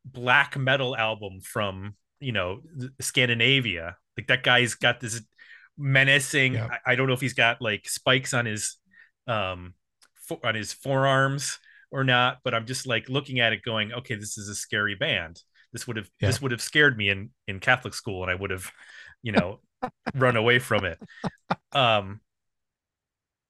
black 0.04 0.54
metal 0.58 0.94
album 0.94 1.40
from 1.40 1.94
you 2.20 2.32
know 2.32 2.60
scandinavia 3.00 3.96
like 4.18 4.26
that 4.26 4.42
guy's 4.42 4.74
got 4.74 5.00
this 5.00 5.22
menacing 5.78 6.52
yeah. 6.52 6.68
I, 6.84 6.92
I, 6.92 6.94
don't 6.96 7.06
know 7.06 7.14
if 7.14 7.20
he's 7.22 7.32
got 7.32 7.62
like 7.62 7.88
spikes 7.88 8.34
on 8.34 8.44
his 8.44 8.76
um 9.26 9.72
for, 10.16 10.38
on 10.44 10.54
his 10.54 10.70
forearms 10.70 11.58
or 11.90 12.04
not 12.04 12.40
but 12.44 12.52
i'm 12.52 12.66
just 12.66 12.86
like 12.86 13.08
looking 13.08 13.40
at 13.40 13.54
it 13.54 13.62
going 13.62 13.90
okay 13.90 14.16
this 14.16 14.36
is 14.36 14.50
a 14.50 14.54
scary 14.54 14.96
band 14.96 15.40
this 15.72 15.86
would 15.86 15.96
have 15.96 16.10
yeah. 16.20 16.28
this 16.28 16.42
would 16.42 16.52
have 16.52 16.60
scared 16.60 16.98
me 16.98 17.08
in 17.08 17.30
in 17.48 17.58
catholic 17.58 17.94
school 17.94 18.20
and 18.22 18.30
i 18.30 18.34
would 18.34 18.50
have 18.50 18.70
you 19.22 19.32
know 19.32 19.60
run 20.14 20.36
away 20.36 20.58
from 20.58 20.84
it. 20.84 20.98
Um, 21.72 22.20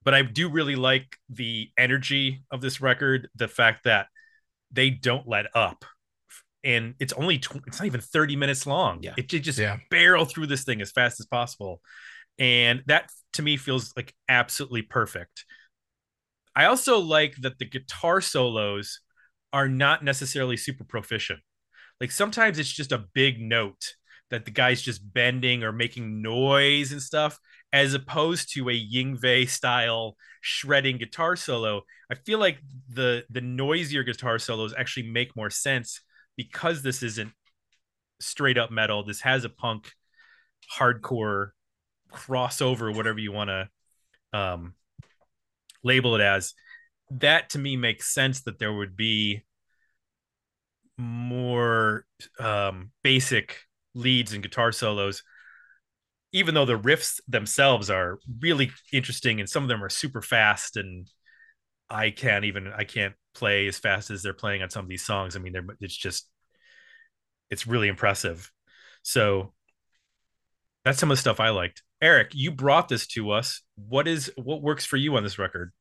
but 0.04 0.14
I 0.14 0.22
do 0.22 0.48
really 0.48 0.76
like 0.76 1.16
the 1.28 1.70
energy 1.76 2.44
of 2.50 2.60
this 2.60 2.80
record, 2.80 3.28
the 3.34 3.48
fact 3.48 3.84
that 3.84 4.06
they 4.70 4.90
don't 4.90 5.26
let 5.26 5.46
up. 5.54 5.84
And 6.62 6.94
it's 6.98 7.12
only 7.12 7.38
tw- 7.38 7.62
it's 7.66 7.78
not 7.78 7.86
even 7.86 8.00
30 8.00 8.36
minutes 8.36 8.66
long. 8.66 9.02
Yeah. 9.02 9.14
It, 9.16 9.32
it 9.32 9.40
just 9.40 9.58
yeah. 9.58 9.78
barrel 9.90 10.24
through 10.24 10.46
this 10.46 10.64
thing 10.64 10.80
as 10.80 10.92
fast 10.92 11.20
as 11.20 11.26
possible. 11.26 11.80
And 12.38 12.82
that 12.86 13.10
to 13.34 13.42
me 13.42 13.56
feels 13.56 13.92
like 13.96 14.14
absolutely 14.28 14.82
perfect. 14.82 15.44
I 16.54 16.66
also 16.66 16.98
like 16.98 17.34
that 17.42 17.58
the 17.58 17.64
guitar 17.64 18.20
solos 18.20 19.00
are 19.52 19.68
not 19.68 20.04
necessarily 20.04 20.56
super 20.56 20.84
proficient. 20.84 21.40
Like 22.00 22.10
sometimes 22.10 22.58
it's 22.58 22.72
just 22.72 22.92
a 22.92 23.04
big 23.12 23.40
note 23.40 23.94
that 24.30 24.44
the 24.44 24.50
guy's 24.50 24.82
just 24.82 25.12
bending 25.12 25.62
or 25.62 25.72
making 25.72 26.20
noise 26.22 26.92
and 26.92 27.00
stuff, 27.02 27.38
as 27.72 27.94
opposed 27.94 28.52
to 28.54 28.68
a 28.68 28.72
Yngwie 28.72 29.48
style 29.48 30.16
shredding 30.40 30.98
guitar 30.98 31.36
solo. 31.36 31.82
I 32.10 32.14
feel 32.14 32.38
like 32.38 32.58
the 32.88 33.24
the 33.30 33.40
noisier 33.40 34.02
guitar 34.02 34.38
solos 34.38 34.74
actually 34.76 35.10
make 35.10 35.36
more 35.36 35.50
sense 35.50 36.00
because 36.36 36.82
this 36.82 37.02
isn't 37.02 37.32
straight 38.20 38.58
up 38.58 38.70
metal. 38.70 39.04
This 39.04 39.20
has 39.20 39.44
a 39.44 39.48
punk, 39.48 39.92
hardcore 40.76 41.50
crossover, 42.12 42.94
whatever 42.94 43.18
you 43.18 43.32
want 43.32 43.50
to 43.50 43.68
um, 44.32 44.74
label 45.82 46.14
it 46.14 46.20
as. 46.20 46.54
That 47.10 47.50
to 47.50 47.58
me 47.58 47.76
makes 47.76 48.12
sense 48.12 48.42
that 48.42 48.58
there 48.58 48.72
would 48.72 48.96
be 48.96 49.44
more 50.98 52.04
um, 52.38 52.90
basic 53.02 53.65
leads 53.96 54.32
and 54.32 54.42
guitar 54.42 54.72
solos 54.72 55.22
even 56.32 56.54
though 56.54 56.66
the 56.66 56.78
riffs 56.78 57.20
themselves 57.28 57.88
are 57.88 58.18
really 58.40 58.70
interesting 58.92 59.40
and 59.40 59.48
some 59.48 59.62
of 59.62 59.68
them 59.68 59.82
are 59.82 59.88
super 59.88 60.20
fast 60.20 60.76
and 60.76 61.08
i 61.88 62.10
can't 62.10 62.44
even 62.44 62.72
i 62.76 62.84
can't 62.84 63.14
play 63.36 63.66
as 63.66 63.78
fast 63.78 64.10
as 64.10 64.22
they're 64.22 64.32
playing 64.32 64.62
on 64.62 64.70
some 64.70 64.84
of 64.84 64.88
these 64.88 65.04
songs. 65.04 65.36
I 65.36 65.38
mean 65.38 65.54
it's 65.80 65.96
just 65.96 66.28
it's 67.50 67.66
really 67.66 67.88
impressive. 67.88 68.50
So 69.02 69.52
that's 70.84 70.98
some 70.98 71.10
of 71.10 71.16
the 71.16 71.20
stuff 71.20 71.38
i 71.38 71.50
liked. 71.50 71.82
Eric 72.02 72.32
you 72.34 72.50
brought 72.50 72.88
this 72.88 73.06
to 73.08 73.30
us. 73.30 73.62
What 73.76 74.08
is 74.08 74.32
what 74.36 74.62
works 74.62 74.84
for 74.84 74.96
you 74.96 75.16
on 75.16 75.22
this 75.22 75.38
record? 75.38 75.72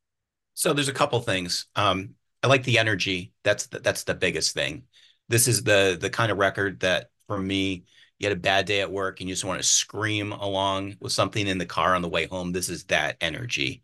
So 0.54 0.72
there's 0.72 0.88
a 0.88 0.94
couple 0.94 1.18
things. 1.20 1.66
Um 1.74 2.14
i 2.42 2.46
like 2.46 2.62
the 2.62 2.78
energy. 2.78 3.32
That's 3.42 3.66
the, 3.66 3.80
that's 3.80 4.04
the 4.04 4.14
biggest 4.14 4.54
thing. 4.54 4.84
This 5.28 5.48
is 5.48 5.64
the 5.64 5.96
the 5.98 6.10
kind 6.10 6.30
of 6.30 6.38
record 6.38 6.80
that 6.80 7.08
for 7.26 7.38
me, 7.38 7.86
you 8.18 8.28
had 8.28 8.36
a 8.36 8.40
bad 8.40 8.66
day 8.66 8.80
at 8.80 8.90
work 8.90 9.20
and 9.20 9.28
you 9.28 9.34
just 9.34 9.44
want 9.44 9.60
to 9.60 9.66
scream 9.66 10.32
along 10.32 10.96
with 11.00 11.12
something 11.12 11.46
in 11.46 11.58
the 11.58 11.66
car 11.66 11.94
on 11.94 12.02
the 12.02 12.08
way 12.08 12.26
home. 12.26 12.52
This 12.52 12.68
is 12.68 12.84
that 12.84 13.16
energy. 13.20 13.82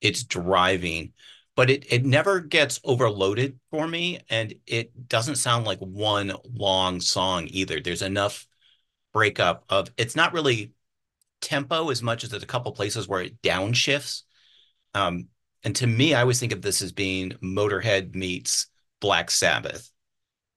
It's 0.00 0.24
driving, 0.24 1.12
but 1.56 1.70
it 1.70 1.92
it 1.92 2.04
never 2.04 2.40
gets 2.40 2.80
overloaded 2.84 3.58
for 3.70 3.86
me 3.86 4.20
and 4.28 4.54
it 4.66 5.08
doesn't 5.08 5.36
sound 5.36 5.66
like 5.66 5.78
one 5.80 6.32
long 6.52 7.00
song 7.00 7.46
either. 7.50 7.80
There's 7.80 8.02
enough 8.02 8.46
breakup 9.12 9.64
of 9.68 9.90
it's 9.96 10.16
not 10.16 10.32
really 10.32 10.72
tempo 11.40 11.90
as 11.90 12.02
much 12.02 12.24
as 12.24 12.30
there's 12.30 12.42
a 12.42 12.46
couple 12.46 12.72
places 12.72 13.06
where 13.06 13.22
it 13.22 13.40
downshifts. 13.42 14.22
Um, 14.94 15.28
and 15.62 15.76
to 15.76 15.86
me, 15.86 16.14
I 16.14 16.22
always 16.22 16.40
think 16.40 16.52
of 16.52 16.62
this 16.62 16.82
as 16.82 16.92
being 16.92 17.30
Motorhead 17.42 18.14
meets 18.14 18.66
Black 19.00 19.30
Sabbath, 19.30 19.90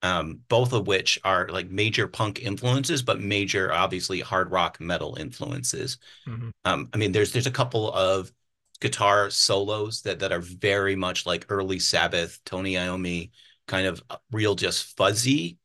um, 0.02 0.42
both 0.48 0.74
of 0.74 0.88
which 0.88 1.20
are 1.24 1.48
like 1.50 1.70
major 1.70 2.08
punk 2.08 2.42
influences, 2.42 3.02
but 3.02 3.20
major, 3.20 3.74
obviously, 3.74 4.20
hard 4.20 4.52
rock 4.52 4.80
metal 4.80 5.18
influences. 5.20 5.98
Mm-hmm. 6.28 6.50
Um, 6.66 6.90
I 6.94 6.98
mean, 6.98 7.12
there's 7.12 7.32
there's 7.32 7.48
a 7.48 7.52
couple 7.52 7.92
of 7.92 8.32
guitar 8.80 9.30
solos 9.30 10.04
that 10.04 10.20
that 10.20 10.32
are 10.32 10.42
very 10.42 10.96
much 10.96 11.26
like 11.26 11.46
early 11.50 11.80
Sabbath, 11.80 12.40
Tony 12.46 12.74
Iommi, 12.74 13.32
kind 13.68 13.88
of 13.88 14.04
real 14.32 14.56
just 14.56 14.96
fuzzy 14.96 15.58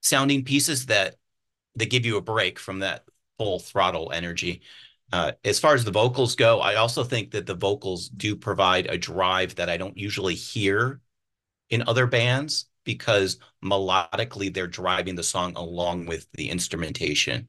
sounding 0.00 0.44
pieces 0.44 0.86
that 0.86 1.16
that 1.76 1.90
give 1.90 2.06
you 2.06 2.16
a 2.16 2.22
break 2.22 2.58
from 2.58 2.80
that 2.80 3.04
full 3.38 3.58
throttle 3.58 4.12
energy. 4.12 4.62
Uh, 5.12 5.32
as 5.44 5.58
far 5.58 5.74
as 5.74 5.84
the 5.84 5.90
vocals 5.90 6.36
go, 6.36 6.60
I 6.60 6.76
also 6.76 7.04
think 7.04 7.32
that 7.32 7.46
the 7.46 7.54
vocals 7.54 8.08
do 8.08 8.34
provide 8.34 8.86
a 8.86 8.96
drive 8.96 9.56
that 9.56 9.68
I 9.68 9.76
don't 9.76 9.96
usually 9.96 10.34
hear 10.34 11.00
in 11.68 11.82
other 11.86 12.06
bands 12.06 12.66
because 12.84 13.38
melodically 13.64 14.52
they're 14.52 14.66
driving 14.66 15.14
the 15.14 15.22
song 15.22 15.52
along 15.56 16.06
with 16.06 16.26
the 16.32 16.50
instrumentation. 16.50 17.48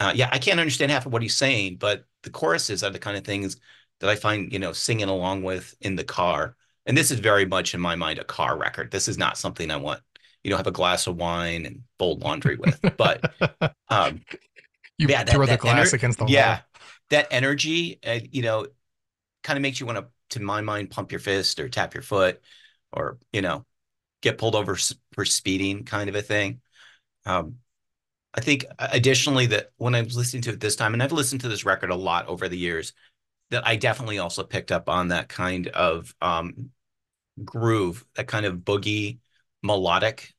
Uh, 0.00 0.12
yeah, 0.14 0.28
I 0.32 0.38
can't 0.38 0.60
understand 0.60 0.90
half 0.90 1.06
of 1.06 1.12
what 1.12 1.22
he's 1.22 1.36
saying, 1.36 1.76
but 1.76 2.04
the 2.22 2.30
choruses 2.30 2.82
are 2.82 2.90
the 2.90 2.98
kind 2.98 3.16
of 3.16 3.24
things 3.24 3.56
that 4.00 4.10
I 4.10 4.16
find, 4.16 4.52
you 4.52 4.58
know, 4.58 4.72
singing 4.72 5.08
along 5.08 5.42
with 5.42 5.74
in 5.80 5.96
the 5.96 6.04
car. 6.04 6.56
And 6.86 6.96
this 6.96 7.10
is 7.10 7.20
very 7.20 7.46
much 7.46 7.74
in 7.74 7.80
my 7.80 7.94
mind 7.94 8.18
a 8.18 8.24
car 8.24 8.58
record. 8.58 8.90
This 8.90 9.08
is 9.08 9.16
not 9.16 9.38
something 9.38 9.70
I 9.70 9.76
want, 9.76 10.00
you 10.42 10.50
know, 10.50 10.56
have 10.56 10.66
a 10.66 10.72
glass 10.72 11.06
of 11.06 11.16
wine 11.16 11.64
and 11.64 11.82
fold 11.98 12.22
laundry 12.22 12.56
with. 12.56 12.80
But 12.96 13.24
um, 13.88 14.20
you 14.98 15.08
yeah, 15.08 15.24
throw 15.24 15.46
that, 15.46 15.58
the 15.58 15.62
glass 15.62 15.90
ener- 15.90 15.94
against 15.94 16.18
the 16.18 16.24
yeah, 16.26 16.48
wall. 16.48 16.58
Yeah, 16.58 16.60
that 17.10 17.28
energy, 17.30 17.98
uh, 18.04 18.20
you 18.30 18.42
know, 18.42 18.66
kind 19.42 19.56
of 19.56 19.62
makes 19.62 19.80
you 19.80 19.86
want 19.86 19.98
to, 19.98 20.06
to 20.30 20.42
my 20.42 20.60
mind, 20.60 20.90
pump 20.90 21.12
your 21.12 21.20
fist 21.20 21.60
or 21.60 21.68
tap 21.68 21.94
your 21.94 22.02
foot, 22.02 22.40
or 22.92 23.18
you 23.32 23.42
know, 23.42 23.64
get 24.24 24.38
pulled 24.38 24.56
over 24.56 24.76
for 25.12 25.24
speeding, 25.24 25.84
kind 25.84 26.08
of 26.08 26.16
a 26.16 26.22
thing. 26.22 26.60
Um, 27.26 27.56
I 28.34 28.40
think 28.40 28.64
additionally 28.78 29.46
that 29.46 29.70
when 29.76 29.94
I 29.94 30.02
was 30.02 30.16
listening 30.16 30.42
to 30.42 30.50
it 30.50 30.60
this 30.60 30.76
time, 30.76 30.94
and 30.94 31.02
I've 31.02 31.12
listened 31.12 31.42
to 31.42 31.48
this 31.48 31.64
record 31.64 31.90
a 31.90 31.94
lot 31.94 32.26
over 32.26 32.48
the 32.48 32.58
years, 32.58 32.94
that 33.50 33.66
I 33.66 33.76
definitely 33.76 34.18
also 34.18 34.42
picked 34.42 34.72
up 34.72 34.88
on 34.88 35.08
that 35.08 35.28
kind 35.28 35.68
of 35.68 36.12
um, 36.20 36.70
groove, 37.44 38.04
that 38.16 38.26
kind 38.26 38.46
of 38.46 38.58
boogie 38.58 39.18
melodic 39.62 40.34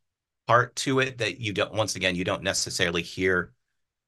part 0.48 0.76
to 0.78 1.00
it 1.00 1.20
that 1.20 1.40
you 1.40 1.54
don't. 1.54 1.74
Once 1.74 1.96
again, 1.96 2.16
you 2.16 2.26
don't 2.26 2.44
necessarily 2.44 3.02
hear 3.04 3.54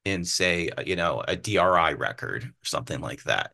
in 0.06 0.26
say 0.26 0.70
uh, 0.70 0.82
you 0.86 0.96
know 0.96 1.24
a 1.28 1.36
DRI 1.36 1.94
record 1.94 2.46
or 2.46 2.66
something 2.66 3.00
like 3.00 3.24
that. 3.24 3.54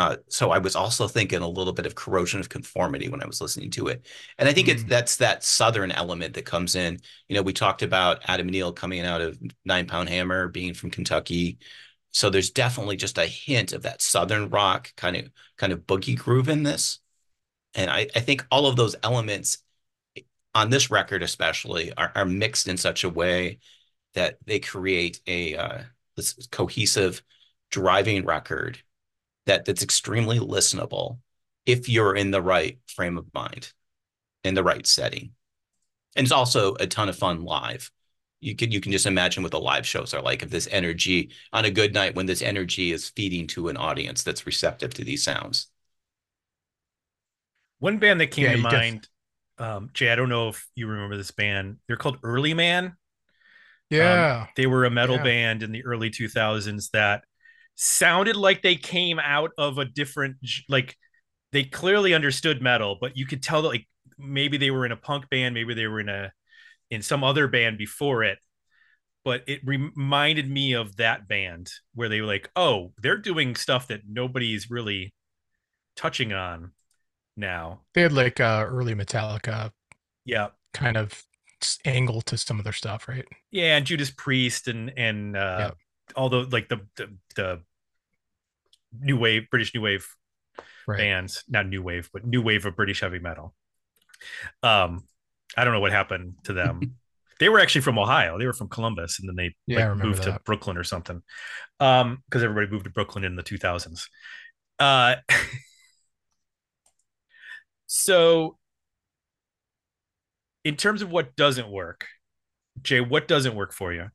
Uh, 0.00 0.16
so 0.28 0.50
I 0.50 0.56
was 0.56 0.76
also 0.76 1.06
thinking 1.06 1.42
a 1.42 1.48
little 1.48 1.74
bit 1.74 1.84
of 1.84 1.94
corrosion 1.94 2.40
of 2.40 2.48
conformity 2.48 3.10
when 3.10 3.22
I 3.22 3.26
was 3.26 3.42
listening 3.42 3.70
to 3.72 3.88
it, 3.88 4.06
and 4.38 4.48
I 4.48 4.54
think 4.54 4.68
mm. 4.68 4.72
it's 4.72 4.84
that's 4.84 5.16
that 5.16 5.44
southern 5.44 5.92
element 5.92 6.32
that 6.34 6.46
comes 6.46 6.74
in. 6.74 6.98
You 7.28 7.36
know, 7.36 7.42
we 7.42 7.52
talked 7.52 7.82
about 7.82 8.22
Adam 8.26 8.46
Neal 8.46 8.72
coming 8.72 9.02
out 9.02 9.20
of 9.20 9.38
Nine 9.66 9.84
Pound 9.86 10.08
Hammer, 10.08 10.48
being 10.48 10.72
from 10.72 10.90
Kentucky, 10.90 11.58
so 12.12 12.30
there's 12.30 12.48
definitely 12.48 12.96
just 12.96 13.18
a 13.18 13.26
hint 13.26 13.74
of 13.74 13.82
that 13.82 14.00
southern 14.00 14.48
rock 14.48 14.90
kind 14.96 15.16
of 15.16 15.30
kind 15.58 15.70
of 15.70 15.80
boogie 15.80 16.18
groove 16.18 16.48
in 16.48 16.62
this, 16.62 17.00
and 17.74 17.90
I, 17.90 18.08
I 18.16 18.20
think 18.20 18.46
all 18.50 18.66
of 18.66 18.76
those 18.76 18.96
elements 19.02 19.58
on 20.54 20.70
this 20.70 20.90
record 20.90 21.22
especially 21.22 21.92
are, 21.92 22.10
are 22.14 22.24
mixed 22.24 22.68
in 22.68 22.78
such 22.78 23.04
a 23.04 23.10
way 23.10 23.58
that 24.14 24.38
they 24.46 24.60
create 24.60 25.20
a 25.26 25.56
uh, 25.56 25.82
this 26.16 26.48
cohesive 26.50 27.22
driving 27.70 28.24
record 28.24 28.78
that 29.50 29.64
that's 29.64 29.82
extremely 29.82 30.38
listenable 30.38 31.18
if 31.66 31.88
you're 31.88 32.14
in 32.14 32.30
the 32.30 32.40
right 32.40 32.78
frame 32.86 33.18
of 33.18 33.26
mind 33.34 33.72
in 34.44 34.54
the 34.54 34.62
right 34.62 34.86
setting. 34.86 35.32
And 36.14 36.24
it's 36.24 36.32
also 36.32 36.76
a 36.76 36.86
ton 36.86 37.08
of 37.08 37.16
fun 37.16 37.42
live. 37.42 37.90
You 38.40 38.54
can 38.54 38.70
you 38.70 38.80
can 38.80 38.92
just 38.92 39.06
imagine 39.06 39.42
what 39.42 39.50
the 39.50 39.60
live 39.60 39.84
shows 39.84 40.14
are 40.14 40.22
like 40.22 40.44
if 40.44 40.50
this 40.50 40.68
energy 40.70 41.32
on 41.52 41.64
a 41.64 41.70
good 41.70 41.92
night 41.92 42.14
when 42.14 42.26
this 42.26 42.42
energy 42.42 42.92
is 42.92 43.10
feeding 43.10 43.48
to 43.48 43.68
an 43.68 43.76
audience 43.76 44.22
that's 44.22 44.46
receptive 44.46 44.94
to 44.94 45.04
these 45.04 45.24
sounds. 45.24 45.66
One 47.80 47.98
band 47.98 48.20
that 48.20 48.30
came 48.30 48.44
yeah, 48.44 48.52
to 48.52 48.58
mind 48.58 49.08
um, 49.58 49.90
jay 49.92 50.10
i 50.10 50.14
don't 50.14 50.30
know 50.30 50.48
if 50.48 50.66
you 50.76 50.86
remember 50.86 51.16
this 51.16 51.32
band. 51.32 51.78
They're 51.88 51.96
called 51.96 52.18
early 52.22 52.54
man. 52.54 52.96
Yeah. 53.90 54.42
Um, 54.42 54.48
they 54.56 54.66
were 54.66 54.84
a 54.84 54.90
metal 54.90 55.16
yeah. 55.16 55.24
band 55.24 55.62
in 55.64 55.72
the 55.72 55.84
early 55.84 56.10
2000s 56.10 56.90
that 56.92 57.24
sounded 57.76 58.36
like 58.36 58.62
they 58.62 58.76
came 58.76 59.18
out 59.18 59.50
of 59.58 59.78
a 59.78 59.84
different 59.84 60.36
like 60.68 60.96
they 61.52 61.64
clearly 61.64 62.14
understood 62.14 62.62
metal, 62.62 62.96
but 63.00 63.16
you 63.16 63.26
could 63.26 63.42
tell 63.42 63.62
that 63.62 63.68
like 63.68 63.88
maybe 64.18 64.56
they 64.56 64.70
were 64.70 64.86
in 64.86 64.92
a 64.92 64.96
punk 64.96 65.28
band, 65.30 65.54
maybe 65.54 65.74
they 65.74 65.86
were 65.86 66.00
in 66.00 66.08
a 66.08 66.32
in 66.90 67.02
some 67.02 67.24
other 67.24 67.48
band 67.48 67.78
before 67.78 68.24
it. 68.24 68.38
But 69.24 69.42
it 69.46 69.60
reminded 69.64 70.50
me 70.50 70.74
of 70.74 70.96
that 70.96 71.28
band 71.28 71.70
where 71.94 72.08
they 72.08 72.20
were 72.20 72.26
like, 72.26 72.50
"Oh, 72.56 72.92
they're 72.98 73.18
doing 73.18 73.54
stuff 73.54 73.88
that 73.88 74.02
nobody's 74.08 74.70
really 74.70 75.12
touching 75.96 76.32
on 76.32 76.72
now." 77.36 77.82
They 77.94 78.02
had 78.02 78.12
like 78.12 78.40
uh 78.40 78.64
early 78.68 78.94
Metallica 78.94 79.72
yeah 80.24 80.48
kind 80.72 80.96
of 80.96 81.22
angle 81.84 82.22
to 82.22 82.36
some 82.36 82.58
of 82.58 82.64
their 82.64 82.72
stuff, 82.72 83.08
right? 83.08 83.26
Yeah, 83.50 83.76
and 83.76 83.86
Judas 83.86 84.10
Priest 84.10 84.68
and 84.68 84.92
and 84.96 85.36
uh. 85.36 85.72
The 86.14 86.48
like 86.50 86.68
the, 86.68 86.80
the 86.96 87.16
the 87.36 87.62
new 88.98 89.16
wave 89.16 89.48
British 89.50 89.74
new 89.74 89.80
wave 89.80 90.06
right. 90.86 90.98
bands, 90.98 91.44
not 91.48 91.66
new 91.66 91.82
wave, 91.82 92.10
but 92.12 92.26
new 92.26 92.42
wave 92.42 92.66
of 92.66 92.76
British 92.76 93.00
heavy 93.00 93.18
metal. 93.18 93.54
Um, 94.62 95.04
I 95.56 95.64
don't 95.64 95.72
know 95.72 95.80
what 95.80 95.92
happened 95.92 96.34
to 96.44 96.52
them. 96.52 96.96
they 97.40 97.48
were 97.48 97.58
actually 97.58 97.80
from 97.80 97.98
Ohio. 97.98 98.38
They 98.38 98.46
were 98.46 98.52
from 98.52 98.68
Columbus, 98.68 99.18
and 99.18 99.28
then 99.28 99.36
they 99.36 99.54
yeah, 99.66 99.92
like, 99.92 100.04
moved 100.04 100.22
that. 100.24 100.34
to 100.34 100.40
Brooklyn 100.44 100.76
or 100.76 100.84
something. 100.84 101.22
Um, 101.80 102.22
because 102.26 102.42
everybody 102.42 102.70
moved 102.70 102.84
to 102.84 102.90
Brooklyn 102.90 103.24
in 103.24 103.36
the 103.36 103.42
2000s. 103.42 104.02
Uh, 104.78 105.16
so 107.86 108.58
in 110.64 110.76
terms 110.76 111.02
of 111.02 111.10
what 111.10 111.36
doesn't 111.36 111.70
work, 111.70 112.06
Jay, 112.82 113.00
what 113.00 113.26
doesn't 113.26 113.54
work 113.54 113.72
for 113.72 113.92
you? 113.92 114.10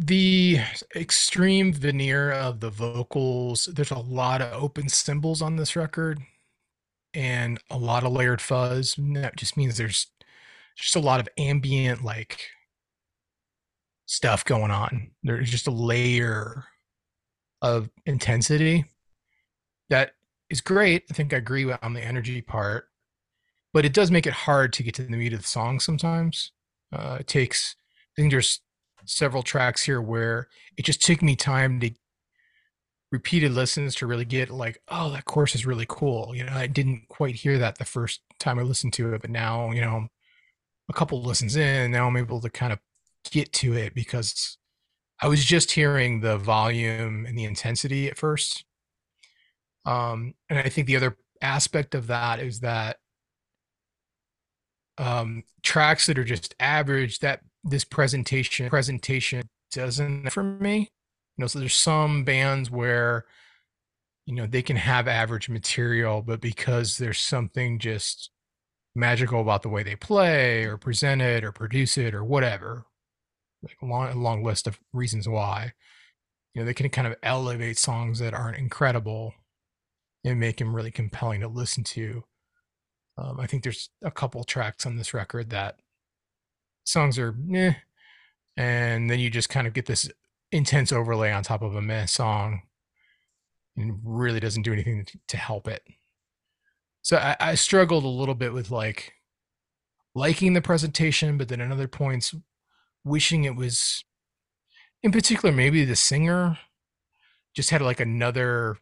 The 0.00 0.60
extreme 0.94 1.72
veneer 1.72 2.30
of 2.30 2.60
the 2.60 2.70
vocals, 2.70 3.64
there's 3.64 3.90
a 3.90 3.98
lot 3.98 4.40
of 4.40 4.62
open 4.62 4.88
cymbals 4.88 5.42
on 5.42 5.56
this 5.56 5.74
record 5.74 6.20
and 7.14 7.58
a 7.68 7.76
lot 7.76 8.04
of 8.04 8.12
layered 8.12 8.40
fuzz. 8.40 8.96
And 8.96 9.16
that 9.16 9.36
just 9.36 9.56
means 9.56 9.76
there's 9.76 10.06
just 10.76 10.94
a 10.94 11.00
lot 11.00 11.18
of 11.18 11.28
ambient 11.36 12.04
like 12.04 12.40
stuff 14.06 14.44
going 14.44 14.70
on. 14.70 15.10
There's 15.24 15.50
just 15.50 15.66
a 15.66 15.72
layer 15.72 16.64
of 17.60 17.90
intensity 18.06 18.84
that 19.90 20.12
is 20.48 20.60
great. 20.60 21.04
I 21.10 21.14
think 21.14 21.34
I 21.34 21.38
agree 21.38 21.70
on 21.82 21.92
the 21.92 22.04
energy 22.04 22.40
part 22.40 22.88
but 23.72 23.84
it 23.84 23.92
does 23.92 24.10
make 24.10 24.26
it 24.26 24.32
hard 24.32 24.72
to 24.72 24.82
get 24.82 24.94
to 24.94 25.02
the 25.02 25.10
meat 25.10 25.32
of 25.32 25.42
the 25.42 25.48
song 25.48 25.80
sometimes. 25.80 26.52
Uh, 26.92 27.18
it 27.20 27.26
takes, 27.26 27.76
I 28.16 28.20
think 28.20 28.32
there's 28.32 28.60
several 29.08 29.42
tracks 29.42 29.82
here 29.82 30.00
where 30.00 30.48
it 30.76 30.84
just 30.84 31.02
took 31.02 31.22
me 31.22 31.36
time 31.36 31.80
to 31.80 31.90
repeated 33.10 33.52
listens 33.52 33.94
to 33.96 34.06
really 34.06 34.24
get 34.24 34.50
like, 34.50 34.82
oh, 34.88 35.10
that 35.10 35.24
course 35.24 35.54
is 35.54 35.66
really 35.66 35.86
cool. 35.88 36.34
You 36.34 36.44
know, 36.44 36.52
I 36.52 36.66
didn't 36.66 37.08
quite 37.08 37.36
hear 37.36 37.58
that 37.58 37.78
the 37.78 37.84
first 37.84 38.20
time 38.38 38.58
I 38.58 38.62
listened 38.62 38.92
to 38.94 39.14
it, 39.14 39.22
but 39.22 39.30
now, 39.30 39.70
you 39.70 39.80
know, 39.80 40.08
a 40.88 40.92
couple 40.92 41.22
listens 41.22 41.56
in, 41.56 41.90
now 41.90 42.06
I'm 42.06 42.16
able 42.16 42.40
to 42.40 42.50
kind 42.50 42.72
of 42.72 42.78
get 43.30 43.52
to 43.54 43.74
it 43.74 43.94
because 43.94 44.58
I 45.20 45.28
was 45.28 45.44
just 45.44 45.72
hearing 45.72 46.20
the 46.20 46.38
volume 46.38 47.26
and 47.26 47.36
the 47.36 47.44
intensity 47.44 48.08
at 48.08 48.18
first. 48.18 48.64
Um, 49.84 50.34
and 50.50 50.58
I 50.58 50.68
think 50.68 50.86
the 50.86 50.96
other 50.96 51.16
aspect 51.40 51.94
of 51.94 52.08
that 52.08 52.40
is 52.40 52.60
that 52.60 52.98
um, 54.98 55.44
tracks 55.62 56.06
that 56.06 56.18
are 56.18 56.24
just 56.24 56.54
average 56.60 57.20
that 57.20 57.40
this 57.64 57.84
presentation 57.84 58.68
presentation 58.68 59.48
doesn't 59.72 60.30
for 60.30 60.42
me. 60.42 60.90
You 61.36 61.42
know, 61.42 61.46
so 61.46 61.58
there's 61.58 61.74
some 61.74 62.24
bands 62.24 62.70
where 62.70 63.26
you 64.26 64.34
know 64.34 64.46
they 64.46 64.62
can 64.62 64.76
have 64.76 65.08
average 65.08 65.48
material, 65.48 66.22
but 66.22 66.40
because 66.40 66.98
there's 66.98 67.20
something 67.20 67.78
just 67.78 68.30
magical 68.94 69.40
about 69.40 69.62
the 69.62 69.68
way 69.68 69.82
they 69.82 69.96
play 69.96 70.64
or 70.64 70.76
present 70.76 71.22
it 71.22 71.44
or 71.44 71.52
produce 71.52 71.96
it 71.96 72.14
or 72.14 72.24
whatever. 72.24 72.84
Like 73.62 73.76
a 73.82 73.86
long, 73.86 74.22
long 74.22 74.44
list 74.44 74.66
of 74.66 74.78
reasons 74.92 75.28
why. 75.28 75.72
You 76.54 76.62
know, 76.62 76.66
they 76.66 76.74
can 76.74 76.88
kind 76.90 77.06
of 77.06 77.16
elevate 77.22 77.78
songs 77.78 78.18
that 78.18 78.34
aren't 78.34 78.58
incredible 78.58 79.34
and 80.24 80.40
make 80.40 80.58
them 80.58 80.74
really 80.74 80.90
compelling 80.90 81.40
to 81.40 81.48
listen 81.48 81.84
to. 81.84 82.24
Um, 83.16 83.40
I 83.40 83.46
think 83.46 83.62
there's 83.62 83.90
a 84.02 84.10
couple 84.10 84.44
tracks 84.44 84.86
on 84.86 84.96
this 84.96 85.14
record 85.14 85.50
that 85.50 85.76
songs 86.88 87.18
are 87.18 87.32
meh, 87.32 87.74
and 88.56 89.10
then 89.10 89.20
you 89.20 89.28
just 89.30 89.50
kind 89.50 89.66
of 89.66 89.74
get 89.74 89.86
this 89.86 90.10
intense 90.50 90.90
overlay 90.90 91.30
on 91.30 91.42
top 91.42 91.62
of 91.62 91.74
a 91.74 91.82
meh 91.82 92.06
song, 92.06 92.62
and 93.76 94.00
really 94.02 94.40
doesn't 94.40 94.62
do 94.62 94.72
anything 94.72 95.06
to, 95.28 95.36
help 95.36 95.68
it. 95.68 95.82
So 97.02 97.16
I, 97.16 97.36
I 97.38 97.54
struggled 97.54 98.04
a 98.04 98.08
little 98.08 98.34
bit 98.34 98.52
with 98.52 98.70
like 98.70 99.12
liking 100.14 100.54
the 100.54 100.62
presentation, 100.62 101.38
but 101.38 101.48
then 101.48 101.60
at 101.60 101.70
other 101.70 101.88
points 101.88 102.34
wishing 103.04 103.44
it 103.44 103.54
was, 103.54 104.04
in 105.02 105.12
particular, 105.12 105.54
maybe 105.54 105.84
the 105.84 105.94
singer 105.94 106.58
just 107.54 107.70
had 107.70 107.82
like 107.82 108.00
another 108.00 108.78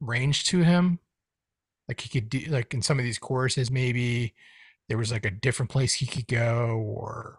range 0.00 0.44
to 0.44 0.62
him. 0.62 0.98
Like 1.88 2.00
he 2.00 2.08
could 2.08 2.28
do 2.28 2.40
like 2.50 2.74
in 2.74 2.82
some 2.82 2.98
of 2.98 3.04
these 3.04 3.18
choruses, 3.18 3.70
maybe 3.70 4.34
there 4.88 4.98
was 4.98 5.12
like 5.12 5.24
a 5.24 5.30
different 5.30 5.70
place 5.70 5.94
he 5.94 6.06
could 6.06 6.26
go 6.26 6.76
or 6.78 7.38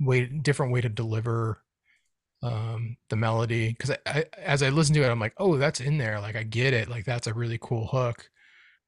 way 0.00 0.26
different 0.26 0.72
way 0.72 0.80
to 0.80 0.88
deliver 0.88 1.62
um 2.42 2.96
the 3.10 3.16
melody 3.16 3.68
because 3.68 3.90
I, 3.90 3.98
I, 4.06 4.24
as 4.38 4.62
i 4.62 4.68
listen 4.68 4.94
to 4.94 5.02
it 5.02 5.08
i'm 5.08 5.20
like 5.20 5.34
oh 5.38 5.56
that's 5.56 5.80
in 5.80 5.98
there 5.98 6.20
like 6.20 6.36
i 6.36 6.42
get 6.42 6.74
it 6.74 6.88
like 6.88 7.04
that's 7.04 7.26
a 7.26 7.34
really 7.34 7.58
cool 7.60 7.86
hook 7.86 8.28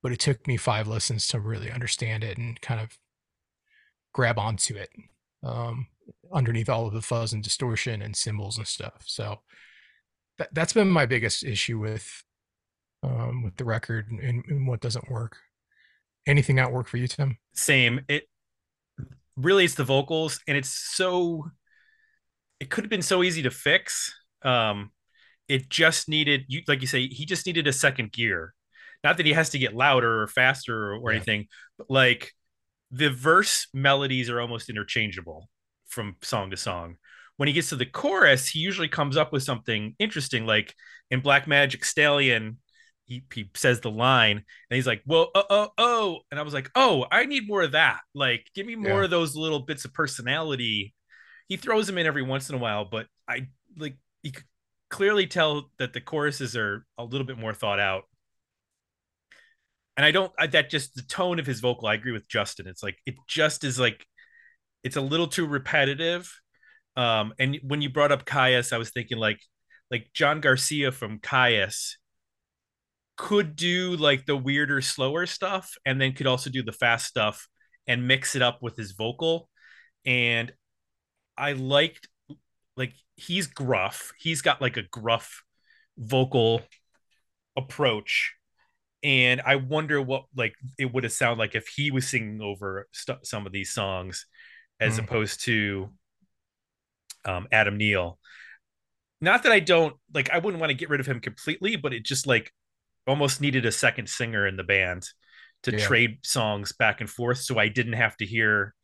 but 0.03 0.13
it 0.13 0.19
took 0.19 0.47
me 0.47 0.57
five 0.57 0.87
listens 0.87 1.27
to 1.29 1.41
really 1.41 1.71
understand 1.71 2.23
it 2.23 2.39
and 2.39 2.61
kind 2.61 2.81
of 2.81 2.99
grab 4.13 4.39
onto 4.39 4.75
it 4.75 4.91
um 5.43 5.87
underneath 6.33 6.69
all 6.69 6.87
of 6.87 6.93
the 6.93 7.03
fuzz 7.03 7.33
and 7.33 7.43
distortion 7.43 8.03
and 8.03 8.17
cymbals 8.17 8.59
and 8.59 8.67
stuff 8.67 9.03
so 9.07 9.41
that, 10.39 10.49
that's 10.53 10.73
been 10.73 10.89
my 10.89 11.07
biggest 11.07 11.45
issue 11.45 11.79
with 11.79 12.25
um, 13.03 13.43
with 13.43 13.57
the 13.57 13.65
record 13.65 14.11
and, 14.11 14.45
and 14.49 14.67
what 14.67 14.81
doesn't 14.81 15.11
work. 15.11 15.37
Anything 16.27 16.57
not 16.57 16.73
work 16.73 16.89
for 16.89 16.97
you, 16.97 17.07
Tim? 17.07 17.39
Same. 17.53 18.01
It 18.09 18.25
really 19.37 19.65
it's 19.65 19.75
the 19.75 19.85
vocals, 19.85 20.41
and 20.47 20.57
it's 20.57 20.71
so. 20.71 21.51
It 22.59 22.71
could 22.71 22.85
have 22.85 22.91
been 22.91 23.03
so 23.03 23.23
easy 23.23 23.43
to 23.43 23.51
fix. 23.51 24.15
Um, 24.43 24.91
it 25.49 25.69
just 25.69 26.09
needed 26.09 26.45
you, 26.49 26.63
like 26.67 26.81
you 26.81 26.87
say, 26.87 27.07
he 27.07 27.27
just 27.27 27.47
needed 27.47 27.67
a 27.67 27.73
second 27.73 28.13
gear. 28.13 28.55
Not 29.05 29.19
that 29.19 29.27
he 29.27 29.35
has 29.35 29.51
to 29.51 29.59
get 29.59 29.75
louder 29.75 30.23
or 30.23 30.27
faster 30.27 30.93
or, 30.93 30.97
or 30.97 31.11
yeah. 31.11 31.17
anything, 31.17 31.47
but 31.79 31.91
like 31.91 32.33
the 32.91 33.11
verse 33.11 33.69
melodies 33.75 34.31
are 34.31 34.41
almost 34.41 34.71
interchangeable 34.71 35.49
from 35.87 36.17
song 36.23 36.51
to 36.51 36.57
song. 36.57 36.97
When 37.37 37.47
he 37.47 37.53
gets 37.53 37.69
to 37.69 37.77
the 37.77 37.87
chorus, 37.87 38.49
he 38.49 38.61
usually 38.61 38.89
comes 38.89 39.17
up 39.17 39.33
with 39.33 39.43
something 39.43 39.95
interesting, 39.99 40.47
like 40.47 40.75
in 41.11 41.21
Black 41.21 41.47
Magic 41.47 41.85
Stallion 41.85 42.59
he, 43.07 43.25
he 43.33 43.51
says 43.55 43.81
the 43.81 43.91
line 43.91 44.37
and 44.37 44.77
he's 44.77 44.87
like, 44.87 45.03
well, 45.07 45.31
oh, 45.35 45.45
oh, 45.49 45.69
oh. 45.79 46.19
And 46.31 46.39
I 46.39 46.43
was 46.43 46.55
like, 46.55 46.71
oh, 46.75 47.07
I 47.11 47.25
need 47.25 47.49
more 47.49 47.63
of 47.63 47.73
that. 47.73 48.01
Like, 48.15 48.47
give 48.55 48.67
me 48.67 48.75
more 48.75 48.99
yeah. 48.99 49.05
of 49.05 49.11
those 49.11 49.35
little 49.37 49.61
bits 49.61 49.85
of 49.85 49.95
personality. 49.95 50.95
He 51.49 51.57
throws 51.57 51.87
them 51.87 51.99
in 51.99 52.07
every 52.07 52.23
once 52.23 52.49
in 52.49 52.57
a 52.57 52.59
while, 52.59 52.85
but 52.85 53.07
I 53.29 53.49
like, 53.79 53.97
you 54.23 54.33
could 54.33 54.45
clearly 54.91 55.27
tell 55.27 55.71
that 55.79 55.93
the 55.93 56.01
choruses 56.01 56.57
are 56.57 56.85
a 56.99 57.05
little 57.05 57.27
bit 57.27 57.39
more 57.39 57.55
thought 57.55 57.81
out. 57.81 58.05
And 59.97 60.05
I 60.05 60.11
don't, 60.11 60.33
I, 60.39 60.47
that 60.49 60.69
just 60.69 60.95
the 60.95 61.03
tone 61.03 61.39
of 61.39 61.47
his 61.47 61.61
vocal, 61.61 61.89
I 61.89 61.95
agree 61.95 62.13
with 62.13 62.29
Justin. 62.29 62.67
It's 62.67 62.83
like, 62.83 62.99
it 63.07 63.15
just 63.29 63.65
is 63.65 63.79
like, 63.79 64.05
it's 64.83 64.97
a 64.97 65.01
little 65.01 65.27
too 65.27 65.47
repetitive. 65.47 66.31
Um, 66.97 67.33
and 67.39 67.59
when 67.63 67.83
you 67.83 67.91
brought 67.91 68.13
up 68.13 68.25
Kyuss 68.25 68.73
I 68.73 68.79
was 68.79 68.91
thinking 68.91 69.19
like, 69.19 69.41
like 69.91 70.11
John 70.13 70.41
Garcia 70.41 70.93
from 70.93 71.21
Kyuss 71.21 71.93
could 73.17 73.57
do 73.57 73.97
like 73.97 74.27
the 74.27 74.37
weirder, 74.37 74.81
slower 74.81 75.27
stuff, 75.27 75.75
and 75.85 76.01
then 76.01 76.13
could 76.13 76.27
also 76.27 76.51
do 76.51 76.63
the 76.63 76.73
fast 76.73 77.07
stuff 77.07 77.49
and 77.87 78.07
mix 78.07 78.37
it 78.37 78.43
up 78.43 78.63
with 78.63 78.77
his 78.77 78.93
vocal. 78.93 79.49
And 80.05 80.53
I 81.37 81.53
liked 81.53 82.09
like 82.77 82.93
he's 83.17 83.47
gruff. 83.47 84.13
He's 84.19 84.43
got 84.43 84.61
like 84.61 84.77
a 84.77 84.83
gruff 84.83 85.43
vocal 85.97 86.63
approach. 87.57 88.35
And 89.03 89.41
I 89.41 89.57
wonder 89.57 90.01
what 90.01 90.25
like 90.35 90.55
it 90.79 90.93
would 90.93 91.05
have 91.05 91.13
sounded 91.13 91.39
like 91.39 91.55
if 91.55 91.69
he 91.69 91.91
was 91.91 92.09
singing 92.09 92.41
over 92.43 92.87
st- 92.93 93.27
some 93.27 93.47
of 93.47 93.53
these 93.53 93.73
songs, 93.73 94.27
as 94.81 94.97
mm. 94.97 95.05
opposed 95.05 95.45
to 95.45 95.91
um, 97.25 97.47
Adam 97.53 97.77
Neal. 97.77 98.19
Not 99.21 99.45
that 99.45 99.53
I 99.53 99.61
don't 99.61 99.97
like, 100.13 100.31
I 100.31 100.39
wouldn't 100.39 100.61
want 100.61 100.71
to 100.71 100.77
get 100.77 100.91
rid 100.91 101.01
of 101.01 101.07
him 101.07 101.21
completely, 101.21 101.77
but 101.77 101.95
it 101.95 102.05
just 102.05 102.27
like 102.27 102.53
almost 103.07 103.41
needed 103.41 103.67
a 103.67 103.73
second 103.73 104.09
singer 104.09 104.47
in 104.47 104.57
the 104.57 104.65
band 104.65 105.09
to 105.63 105.73
yeah. 105.73 105.79
trade 105.79 106.19
songs 106.23 106.73
back 106.73 107.01
and 107.01 107.11
forth 107.11 107.39
so 107.39 107.59
I 107.59 107.69
didn't 107.69 107.95
have 107.95 108.17
to 108.19 108.27
hear 108.27 108.75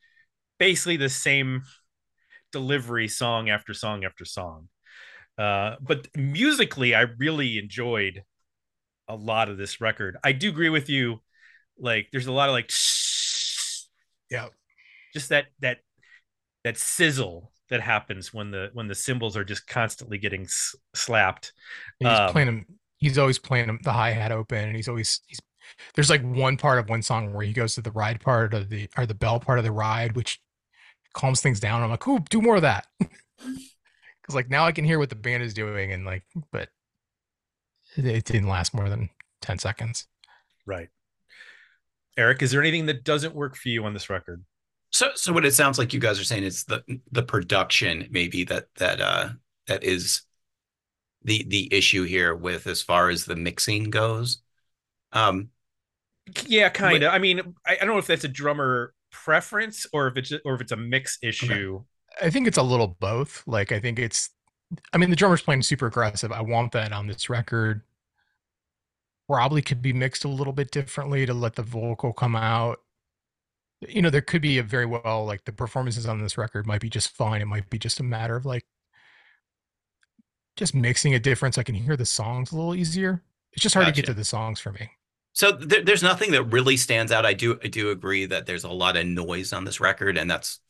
basically 0.58 0.96
the 0.96 1.08
same 1.08 1.62
delivery 2.52 3.08
song 3.08 3.50
after 3.50 3.74
song 3.74 4.04
after 4.04 4.24
song. 4.24 4.68
Uh, 5.38 5.76
but 5.80 6.06
musically, 6.14 6.94
I 6.94 7.02
really 7.18 7.58
enjoyed 7.58 8.22
a 9.08 9.16
lot 9.16 9.48
of 9.48 9.56
this 9.56 9.80
record. 9.80 10.16
I 10.22 10.32
do 10.32 10.50
agree 10.50 10.68
with 10.68 10.88
you. 10.88 11.20
Like, 11.78 12.08
there's 12.12 12.26
a 12.26 12.32
lot 12.32 12.48
of 12.48 12.52
like, 12.52 12.70
yeah, 14.30 14.48
just 15.12 15.30
that 15.30 15.46
that 15.60 15.78
that 16.64 16.76
sizzle 16.78 17.50
that 17.70 17.80
happens 17.80 18.32
when 18.32 18.50
the 18.50 18.70
when 18.74 18.86
the 18.86 18.94
cymbals 18.94 19.36
are 19.36 19.44
just 19.44 19.66
constantly 19.66 20.18
getting 20.18 20.42
s- 20.42 20.76
slapped. 20.94 21.52
He's 21.98 22.08
um, 22.08 22.30
playing 22.30 22.46
them 22.46 22.66
he's 23.02 23.18
always 23.18 23.38
playing 23.38 23.80
the 23.82 23.92
hi 23.92 24.12
hat 24.12 24.32
open, 24.32 24.64
and 24.64 24.76
he's 24.76 24.88
always 24.88 25.20
he's. 25.26 25.40
There's 25.94 26.10
like 26.10 26.22
one 26.22 26.56
part 26.56 26.78
of 26.78 26.88
one 26.88 27.02
song 27.02 27.32
where 27.32 27.44
he 27.44 27.52
goes 27.52 27.74
to 27.74 27.82
the 27.82 27.90
ride 27.90 28.20
part 28.20 28.54
of 28.54 28.68
the 28.68 28.88
or 28.96 29.06
the 29.06 29.14
bell 29.14 29.40
part 29.40 29.58
of 29.58 29.64
the 29.64 29.72
ride, 29.72 30.14
which 30.16 30.40
calms 31.12 31.40
things 31.40 31.60
down. 31.60 31.82
I'm 31.82 31.90
like, 31.90 32.06
"Ooh, 32.06 32.20
do 32.30 32.40
more 32.40 32.56
of 32.56 32.62
that," 32.62 32.86
because 32.98 34.34
like 34.34 34.48
now 34.48 34.64
I 34.64 34.72
can 34.72 34.84
hear 34.84 34.98
what 34.98 35.10
the 35.10 35.16
band 35.16 35.42
is 35.42 35.54
doing, 35.54 35.92
and 35.92 36.04
like, 36.04 36.22
but 36.52 36.68
it, 37.96 38.06
it 38.06 38.24
didn't 38.24 38.48
last 38.48 38.74
more 38.74 38.88
than 38.88 39.10
ten 39.40 39.58
seconds. 39.58 40.06
Right. 40.64 40.88
Eric, 42.16 42.42
is 42.42 42.50
there 42.50 42.60
anything 42.60 42.86
that 42.86 43.04
doesn't 43.04 43.34
work 43.34 43.56
for 43.56 43.68
you 43.68 43.84
on 43.84 43.94
this 43.94 44.10
record? 44.10 44.44
So, 44.90 45.10
so 45.14 45.32
what 45.32 45.46
it 45.46 45.54
sounds 45.54 45.78
like 45.78 45.94
you 45.94 46.00
guys 46.00 46.20
are 46.20 46.24
saying 46.24 46.44
is 46.44 46.64
the 46.64 46.84
the 47.10 47.22
production 47.22 48.06
maybe 48.10 48.44
that 48.44 48.66
that 48.76 49.00
uh 49.00 49.30
that 49.66 49.82
is 49.82 50.22
the 51.24 51.44
the 51.48 51.72
issue 51.72 52.04
here 52.04 52.34
with 52.34 52.66
as 52.66 52.82
far 52.82 53.08
as 53.08 53.24
the 53.24 53.36
mixing 53.36 53.90
goes. 53.90 54.42
Um, 55.12 55.50
yeah, 56.46 56.68
kind 56.68 57.02
of. 57.02 57.12
I 57.12 57.18
mean, 57.18 57.40
I, 57.66 57.74
I, 57.74 57.84
don't 57.84 57.88
know 57.88 57.98
if 57.98 58.06
that's 58.06 58.24
a 58.24 58.28
drummer 58.28 58.94
preference 59.10 59.86
or 59.92 60.06
if 60.06 60.16
it's 60.16 60.32
or 60.44 60.54
if 60.54 60.60
it's 60.60 60.72
a 60.72 60.76
mix 60.76 61.18
issue. 61.22 61.76
Okay. 61.76 62.26
I 62.26 62.30
think 62.30 62.46
it's 62.46 62.58
a 62.58 62.62
little 62.62 62.96
both. 63.00 63.42
Like, 63.46 63.72
I 63.72 63.80
think 63.80 63.98
it's. 63.98 64.30
I 64.92 64.98
mean, 64.98 65.10
the 65.10 65.16
drummer's 65.16 65.42
playing 65.42 65.62
super 65.62 65.86
aggressive. 65.86 66.32
I 66.32 66.40
want 66.40 66.72
that 66.72 66.92
on 66.92 67.06
this 67.06 67.28
record. 67.28 67.82
Probably 69.28 69.62
could 69.62 69.82
be 69.82 69.92
mixed 69.92 70.24
a 70.24 70.28
little 70.28 70.52
bit 70.52 70.70
differently 70.70 71.26
to 71.26 71.34
let 71.34 71.54
the 71.56 71.62
vocal 71.62 72.12
come 72.12 72.36
out. 72.36 72.78
You 73.86 74.00
know, 74.00 74.10
there 74.10 74.20
could 74.20 74.42
be 74.42 74.58
a 74.58 74.62
very 74.62 74.86
well 74.86 75.24
like 75.26 75.44
the 75.44 75.52
performances 75.52 76.06
on 76.06 76.22
this 76.22 76.38
record 76.38 76.66
might 76.66 76.80
be 76.80 76.90
just 76.90 77.10
fine. 77.16 77.42
It 77.42 77.46
might 77.46 77.68
be 77.68 77.78
just 77.78 78.00
a 78.00 78.04
matter 78.04 78.36
of 78.36 78.46
like 78.46 78.64
just 80.56 80.74
mixing 80.74 81.14
a 81.14 81.18
difference. 81.18 81.58
I 81.58 81.62
can 81.62 81.74
hear 81.74 81.96
the 81.96 82.06
songs 82.06 82.52
a 82.52 82.56
little 82.56 82.74
easier. 82.74 83.22
It's 83.52 83.62
just 83.62 83.74
hard 83.74 83.86
gotcha. 83.86 83.96
to 83.96 84.02
get 84.02 84.06
to 84.06 84.14
the 84.14 84.24
songs 84.24 84.60
for 84.60 84.72
me. 84.72 84.90
So 85.34 85.52
there, 85.52 85.82
there's 85.82 86.02
nothing 86.02 86.32
that 86.32 86.44
really 86.44 86.76
stands 86.76 87.10
out. 87.10 87.24
I 87.24 87.32
do 87.32 87.58
I 87.62 87.68
do 87.68 87.90
agree 87.90 88.26
that 88.26 88.46
there's 88.46 88.64
a 88.64 88.70
lot 88.70 88.96
of 88.96 89.06
noise 89.06 89.52
on 89.52 89.64
this 89.64 89.80
record, 89.80 90.18
and 90.18 90.30
that's 90.30 90.60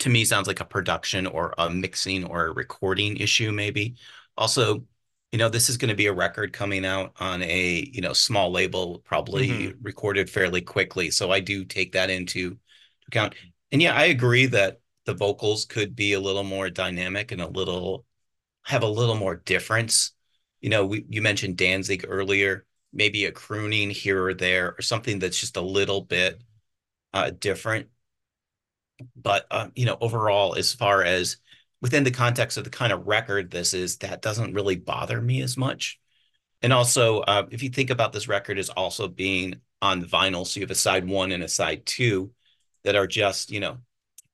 to 0.00 0.10
me 0.10 0.24
sounds 0.24 0.46
like 0.46 0.60
a 0.60 0.64
production 0.64 1.26
or 1.26 1.54
a 1.58 1.70
mixing 1.70 2.24
or 2.24 2.46
a 2.46 2.52
recording 2.52 3.16
issue, 3.16 3.52
maybe. 3.52 3.96
Also, 4.36 4.84
you 5.32 5.38
know, 5.38 5.48
this 5.48 5.68
is 5.68 5.76
going 5.76 5.88
to 5.88 5.94
be 5.94 6.06
a 6.06 6.12
record 6.12 6.52
coming 6.52 6.84
out 6.84 7.12
on 7.20 7.42
a 7.42 7.88
you 7.92 8.00
know 8.00 8.12
small 8.12 8.50
label, 8.50 8.98
probably 9.04 9.48
mm-hmm. 9.48 9.82
recorded 9.82 10.28
fairly 10.28 10.60
quickly. 10.60 11.10
So 11.10 11.30
I 11.30 11.40
do 11.40 11.64
take 11.64 11.92
that 11.92 12.10
into 12.10 12.58
account. 13.06 13.34
And 13.72 13.80
yeah, 13.80 13.94
I 13.94 14.06
agree 14.06 14.46
that 14.46 14.80
the 15.04 15.14
vocals 15.14 15.64
could 15.64 15.94
be 15.94 16.14
a 16.14 16.20
little 16.20 16.44
more 16.44 16.70
dynamic 16.70 17.30
and 17.30 17.40
a 17.40 17.46
little 17.46 18.04
have 18.66 18.82
a 18.82 18.88
little 18.88 19.14
more 19.14 19.36
difference. 19.36 20.12
You 20.60 20.70
know, 20.70 20.86
we, 20.86 21.04
you 21.08 21.22
mentioned 21.22 21.56
Danzig 21.56 22.04
earlier, 22.08 22.66
maybe 22.92 23.24
a 23.24 23.32
crooning 23.32 23.90
here 23.90 24.24
or 24.24 24.34
there, 24.34 24.74
or 24.76 24.82
something 24.82 25.18
that's 25.18 25.38
just 25.38 25.56
a 25.56 25.62
little 25.62 26.00
bit 26.00 26.42
uh, 27.12 27.30
different. 27.38 27.88
But 29.14 29.46
uh, 29.50 29.68
you 29.74 29.84
know, 29.84 29.96
overall, 30.00 30.54
as 30.54 30.72
far 30.72 31.02
as 31.02 31.36
within 31.80 32.04
the 32.04 32.10
context 32.10 32.56
of 32.56 32.64
the 32.64 32.70
kind 32.70 32.92
of 32.92 33.06
record 33.06 33.50
this 33.50 33.74
is, 33.74 33.98
that 33.98 34.22
doesn't 34.22 34.54
really 34.54 34.76
bother 34.76 35.20
me 35.20 35.42
as 35.42 35.56
much. 35.56 35.98
And 36.62 36.72
also, 36.72 37.20
uh, 37.20 37.46
if 37.50 37.62
you 37.62 37.68
think 37.68 37.90
about 37.90 38.12
this 38.12 38.28
record 38.28 38.58
as 38.58 38.70
also 38.70 39.06
being 39.06 39.60
on 39.82 40.04
vinyl. 40.04 40.46
So 40.46 40.58
you 40.58 40.64
have 40.64 40.70
a 40.70 40.74
side 40.74 41.06
one 41.06 41.32
and 41.32 41.42
a 41.42 41.48
side 41.48 41.84
two 41.86 42.30
that 42.84 42.96
are 42.96 43.06
just, 43.06 43.50
you 43.50 43.60
know, 43.60 43.78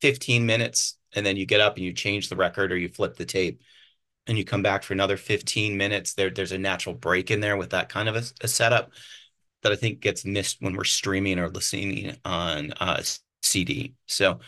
15 0.01 0.47
minutes. 0.47 0.99
And 1.15 1.27
then 1.27 1.37
you 1.37 1.47
get 1.47 1.61
up 1.61 1.77
and 1.77 1.85
you 1.85 1.93
change 1.93 2.29
the 2.29 2.37
record 2.37 2.73
or 2.73 2.77
you 2.77 2.89
flip 2.89 3.17
the 3.17 3.25
tape 3.25 3.61
and 4.27 4.39
you 4.39 4.45
come 4.45 4.63
back 4.63 4.83
for 4.83 4.93
another 4.93 5.17
15 5.17 5.77
minutes. 5.77 6.15
There, 6.15 6.31
there's 6.31 6.53
a 6.53 6.59
natural 6.59 6.95
break 6.95 7.31
in 7.31 7.41
there 7.41 7.57
with 7.57 7.71
that 7.71 7.89
kind 7.89 8.09
of 8.09 8.17
a, 8.17 8.23
a 8.43 8.49
setup 8.49 8.93
that 9.63 9.73
I 9.73 9.77
think 9.77 10.01
gets 10.01 10.25
missed 10.25 10.59
when 10.61 10.77
we're 10.77 10.85
streaming 10.85 11.39
or 11.39 11.49
listening 11.49 12.17
on 12.25 12.73
uh, 12.81 13.03
CD. 13.43 13.95
So, 14.07 14.41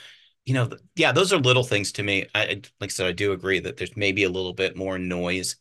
you 0.44 0.54
know, 0.54 0.70
yeah, 0.96 1.12
those 1.12 1.32
are 1.32 1.38
little 1.38 1.64
things 1.64 1.92
to 1.92 2.02
me. 2.02 2.26
I 2.34 2.46
like 2.46 2.64
I 2.82 2.86
said, 2.88 3.06
I 3.06 3.12
do 3.12 3.32
agree 3.32 3.60
that 3.60 3.76
there's 3.76 3.96
maybe 3.96 4.24
a 4.24 4.30
little 4.30 4.52
bit 4.52 4.76
more 4.76 4.98
noise, 4.98 5.56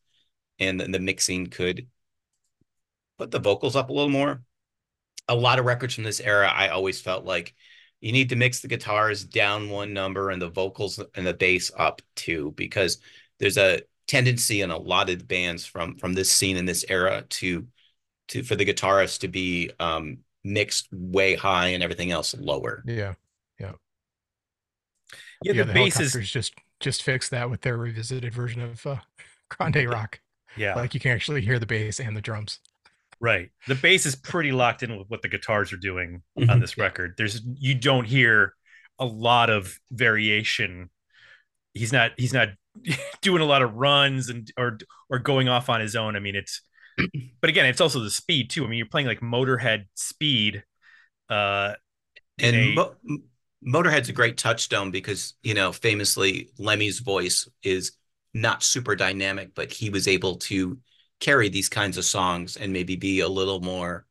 and 0.60 0.80
the, 0.80 0.86
the 0.86 1.00
mixing 1.00 1.48
could 1.48 1.88
put 3.18 3.32
the 3.32 3.40
vocals 3.40 3.76
up 3.76 3.90
a 3.90 3.94
little 3.94 4.10
more. 4.10 4.44
A 5.30 5.36
lot 5.36 5.60
of 5.60 5.66
records 5.66 5.96
from 5.96 6.04
this 6.04 6.20
era, 6.20 6.52
I 6.54 6.70
always 6.70 7.00
felt 7.00 7.24
like 7.24 7.56
you 8.02 8.12
need 8.12 8.30
to 8.30 8.36
mix 8.36 8.60
the 8.60 8.68
guitars 8.68 9.24
down 9.24 9.70
one 9.70 9.94
number 9.94 10.30
and 10.30 10.42
the 10.42 10.50
vocals 10.50 11.00
and 11.16 11.26
the 11.26 11.34
bass 11.34 11.72
up 11.78 12.02
two, 12.16 12.52
because 12.58 12.98
there's 13.40 13.58
a 13.58 13.82
tendency 14.14 14.62
in 14.62 14.70
a 14.72 14.78
lot 14.78 15.10
of 15.10 15.28
bands 15.28 15.66
from 15.66 15.98
from 15.98 16.14
this 16.14 16.32
scene 16.32 16.58
in 16.58 16.66
this 16.66 16.86
era 16.88 17.24
to 17.30 17.66
to 18.28 18.44
for 18.44 18.56
the 18.56 18.66
guitarist 18.66 19.20
to 19.20 19.28
be 19.28 19.72
um 19.80 20.18
mixed 20.44 20.88
way 20.92 21.36
high 21.36 21.68
and 21.70 21.82
everything 21.84 22.12
else 22.12 22.36
lower. 22.38 22.84
Yeah. 22.86 23.14
Yeah. 23.60 23.74
Yeah, 25.44 25.54
yeah 25.54 25.64
the, 25.64 25.68
the 25.68 25.74
bass 25.74 26.00
is 26.00 26.14
just 26.30 26.54
just 26.80 27.04
fixed 27.04 27.32
that 27.32 27.50
with 27.50 27.62
their 27.62 27.78
revisited 27.78 28.34
version 28.34 28.62
of 28.62 28.86
uh, 28.86 28.98
Grande 29.50 29.88
Rock. 29.90 30.20
yeah, 30.58 30.76
Like 30.76 30.94
you 30.94 31.00
can 31.00 31.12
actually 31.12 31.42
hear 31.42 31.58
the 31.60 31.66
bass 31.66 32.00
and 32.00 32.16
the 32.16 32.22
drums. 32.22 32.60
right. 33.22 33.50
The 33.68 33.76
bass 33.76 34.06
is 34.06 34.16
pretty 34.16 34.52
locked 34.52 34.84
in 34.84 34.98
with 34.98 35.08
what 35.10 35.22
the 35.22 35.30
guitars 35.30 35.72
are 35.74 35.78
doing 35.78 36.22
on 36.38 36.44
Mhm. 36.48 36.62
this 36.62 36.78
record. 36.78 37.16
There's 37.18 37.42
you 37.68 37.74
don't 37.76 38.06
hear 38.06 38.54
a 39.00 39.06
lot 39.06 39.50
of 39.50 39.80
variation. 39.92 40.90
He's 41.74 41.94
not 41.94 42.12
he's 42.18 42.34
not 42.34 42.50
doing 43.22 43.42
a 43.42 43.46
lot 43.46 43.62
of 43.62 43.76
runs 43.76 44.30
and 44.30 44.52
or 44.58 44.78
or 45.10 45.20
going 45.20 45.50
off 45.50 45.70
on 45.70 45.82
his 45.82 45.96
own. 45.96 46.16
I 46.16 46.20
mean, 46.20 46.36
it's 46.36 46.62
but 47.42 47.50
again, 47.50 47.66
it's 47.66 47.82
also 47.82 48.00
the 48.02 48.12
speed 48.12 48.50
too. 48.50 48.66
I 48.66 48.68
mean, 48.68 48.78
you're 48.78 48.88
playing 48.88 49.08
like 49.08 49.22
Motorhead 49.22 49.86
speed. 49.96 50.64
Uh, 51.30 51.74
And 52.40 52.56
a- 52.56 52.76
Mo- 52.76 52.96
Motorhead's 53.66 54.10
a 54.10 54.14
great 54.14 54.38
touchstone 54.38 54.92
because, 54.92 55.36
you 55.44 55.54
know, 55.54 55.72
famously 55.72 56.50
Lemmy's 56.58 57.00
voice 57.00 57.48
is 57.64 57.94
not 58.34 58.64
super 58.64 58.96
dynamic, 58.96 59.54
but 59.56 59.72
he 59.72 59.90
was 59.90 60.08
able 60.08 60.36
to 60.38 60.78
carry 61.20 61.50
these 61.50 61.70
kinds 61.70 61.98
of 61.98 62.04
songs 62.06 62.58
and 62.58 62.74
maybe 62.74 62.96
be 62.96 63.22
a 63.22 63.28
little 63.28 63.62
more 63.62 64.06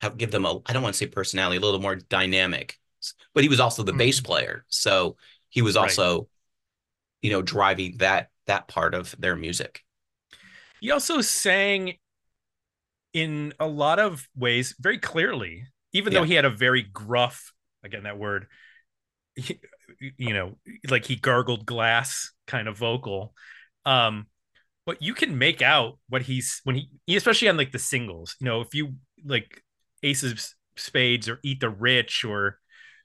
have 0.00 0.18
give 0.18 0.30
them 0.30 0.44
a 0.46 0.60
I 0.66 0.72
don't 0.72 0.82
want 0.82 0.94
to 0.94 0.98
say 0.98 1.06
personality, 1.06 1.58
a 1.58 1.60
little 1.60 1.80
more 1.80 1.96
dynamic. 1.96 2.78
But 3.34 3.42
he 3.44 3.48
was 3.48 3.60
also 3.60 3.82
the 3.82 3.92
Mhm. 3.92 3.98
bass 3.98 4.20
player. 4.20 4.64
So 4.68 5.16
he 5.50 5.62
was 5.62 5.76
Right. 5.78 5.92
You 7.24 7.30
know, 7.32 7.42
driving 7.42 7.96
that 7.98 8.28
that 8.46 8.68
part 8.68 8.94
of 8.94 9.14
their 9.18 9.36
music. 9.36 9.82
he 10.80 10.90
also 10.92 11.22
sang 11.22 11.94
in 13.12 13.52
a 13.60 13.66
lot 13.66 13.98
of 13.98 14.26
ways 14.36 14.74
very 14.80 14.98
clearly 14.98 15.64
even 15.92 16.12
though 16.12 16.24
he 16.24 16.34
had 16.34 16.44
a 16.44 16.50
very 16.50 16.82
gruff 16.82 17.52
again 17.84 18.02
that 18.04 18.18
word 18.18 18.46
he- 19.36 19.60
you 20.18 20.32
know 20.34 20.56
like 20.90 21.04
he 21.04 21.16
gargled 21.16 21.64
glass 21.66 22.32
kind 22.46 22.68
of 22.68 22.76
vocal. 22.76 23.34
Um 23.86 24.26
but 24.86 25.00
you 25.00 25.14
can 25.14 25.38
make 25.38 25.62
out 25.62 25.98
what 26.08 26.22
he's 26.22 26.60
when 26.64 26.76
he 26.76 27.16
especially 27.16 27.48
on 27.48 27.56
like 27.56 27.72
the 27.72 27.78
singles 27.78 28.36
you 28.40 28.44
know 28.46 28.60
if 28.60 28.74
you 28.74 28.96
like 29.24 29.62
aces 30.02 30.54
spades 30.76 31.28
or 31.28 31.38
eat 31.42 31.60
the 31.60 31.70
rich 31.70 32.24
or 32.24 32.58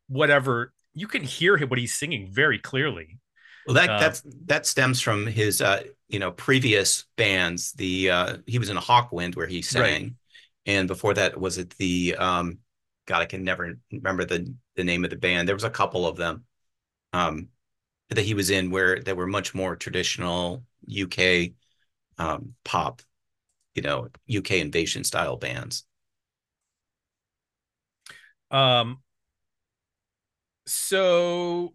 whatever 0.08 0.74
you 0.94 1.08
can 1.08 1.24
hear 1.24 1.56
him- 1.58 1.70
what 1.70 1.80
he's 1.80 1.94
singing 1.94 2.28
very 2.32 2.60
clearly 2.60 3.20
Well, 3.66 3.76
that 3.76 3.98
Uh, 3.98 3.98
that's 3.98 4.22
that 4.46 4.66
stems 4.66 5.02
from 5.02 5.28
his 5.28 5.62
uh, 5.62 5.84
you 6.08 6.20
know, 6.20 6.32
previous 6.32 7.06
bands. 7.18 7.74
The 7.74 8.10
uh 8.10 8.38
he 8.48 8.60
was 8.60 8.70
in 8.70 8.78
Hawkwind 8.78 9.36
where 9.36 9.48
he 9.48 9.62
sang, 9.62 10.18
and 10.66 10.88
before 10.88 11.14
that 11.16 11.40
was 11.40 11.58
it 11.58 11.72
the 11.78 12.16
um 12.18 12.60
God, 13.06 13.22
I 13.22 13.26
can 13.26 13.44
never 13.44 13.78
remember 13.92 14.26
the 14.26 14.54
the 14.76 14.84
name 14.84 15.04
of 15.04 15.10
the 15.12 15.18
band. 15.18 15.48
There 15.48 15.56
was 15.56 15.64
a 15.64 15.70
couple 15.70 16.08
of 16.08 16.18
them 16.18 16.46
um 17.14 17.50
that 18.10 18.20
he 18.26 18.34
was 18.36 18.50
in 18.52 18.72
where 18.72 19.00
they 19.02 19.14
were 19.14 19.28
much 19.28 19.56
more 19.56 19.76
traditional 19.76 20.64
UK 20.86 21.56
um 22.20 22.56
pop, 22.66 23.02
you 23.76 23.84
know, 23.84 24.10
UK 24.28 24.62
invasion 24.62 25.04
style 25.06 25.38
bands. 25.38 25.86
Um, 28.52 29.02
so 30.66 31.74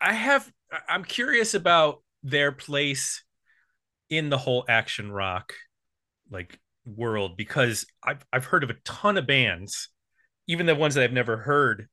I 0.00 0.12
have, 0.12 0.52
I'm 0.88 1.04
curious 1.04 1.54
about 1.54 2.02
their 2.22 2.52
place 2.52 3.22
in 4.10 4.30
the 4.30 4.38
whole 4.38 4.64
action 4.68 5.10
rock 5.10 5.54
like 6.30 6.58
world 6.84 7.36
because 7.36 7.86
I've 8.02 8.24
I've 8.32 8.44
heard 8.44 8.64
of 8.64 8.70
a 8.70 8.76
ton 8.84 9.18
of 9.18 9.26
bands, 9.26 9.88
even 10.46 10.66
the 10.66 10.74
ones 10.74 10.94
that 10.94 11.04
I've 11.04 11.12
never 11.12 11.36
heard. 11.38 11.88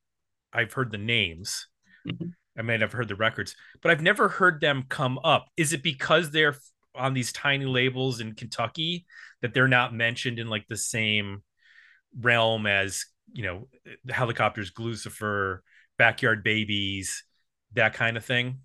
I've 0.53 0.73
heard 0.73 0.91
the 0.91 0.97
names. 0.97 1.67
Mhm. 2.07 2.33
I 2.57 2.61
might 2.61 2.81
have 2.81 2.91
heard 2.91 3.07
the 3.07 3.15
records, 3.15 3.55
but 3.81 3.91
I've 3.91 4.01
never 4.01 4.27
heard 4.27 4.59
them 4.59 4.83
come 4.89 5.19
up. 5.23 5.47
Is 5.55 5.71
it 5.73 5.83
because 5.83 6.31
they're 6.31 6.55
on 6.95 7.13
these 7.13 7.31
tiny 7.31 7.65
labels 7.65 8.19
in 8.19 8.35
Kentucky 8.35 9.05
that 9.41 9.53
they're 9.53 9.67
not 9.67 9.93
mentioned 9.93 10.39
in 10.39 10.47
like 10.47 10.67
the 10.67 10.77
same 10.77 11.43
realm 12.19 12.65
as 12.65 13.05
you 13.31 13.43
know 13.43 13.67
the 14.03 14.13
Hellacopters 14.13 14.73
Gluecifer, 14.73 15.59
backyard 15.97 16.43
babies, 16.43 17.23
that 17.73 17.93
kind 17.93 18.17
of 18.17 18.25
thing? 18.25 18.59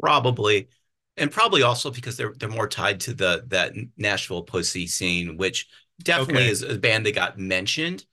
Probably. 0.00 0.68
And 1.16 1.30
probably 1.32 1.62
also 1.62 1.90
because 1.90 2.16
they're 2.16 2.32
they're 2.38 2.48
more 2.48 2.68
tied 2.68 3.00
to 3.00 3.14
the 3.14 3.44
that 3.48 3.72
Nashville 3.96 4.42
pussy 4.44 4.86
scene, 4.86 5.36
which 5.36 5.68
definitely 6.02 6.46
Okay. 6.46 6.48
is 6.48 6.62
a 6.62 6.78
band 6.78 7.06
that 7.06 7.14
got 7.16 7.38
mentioned, 7.38 8.06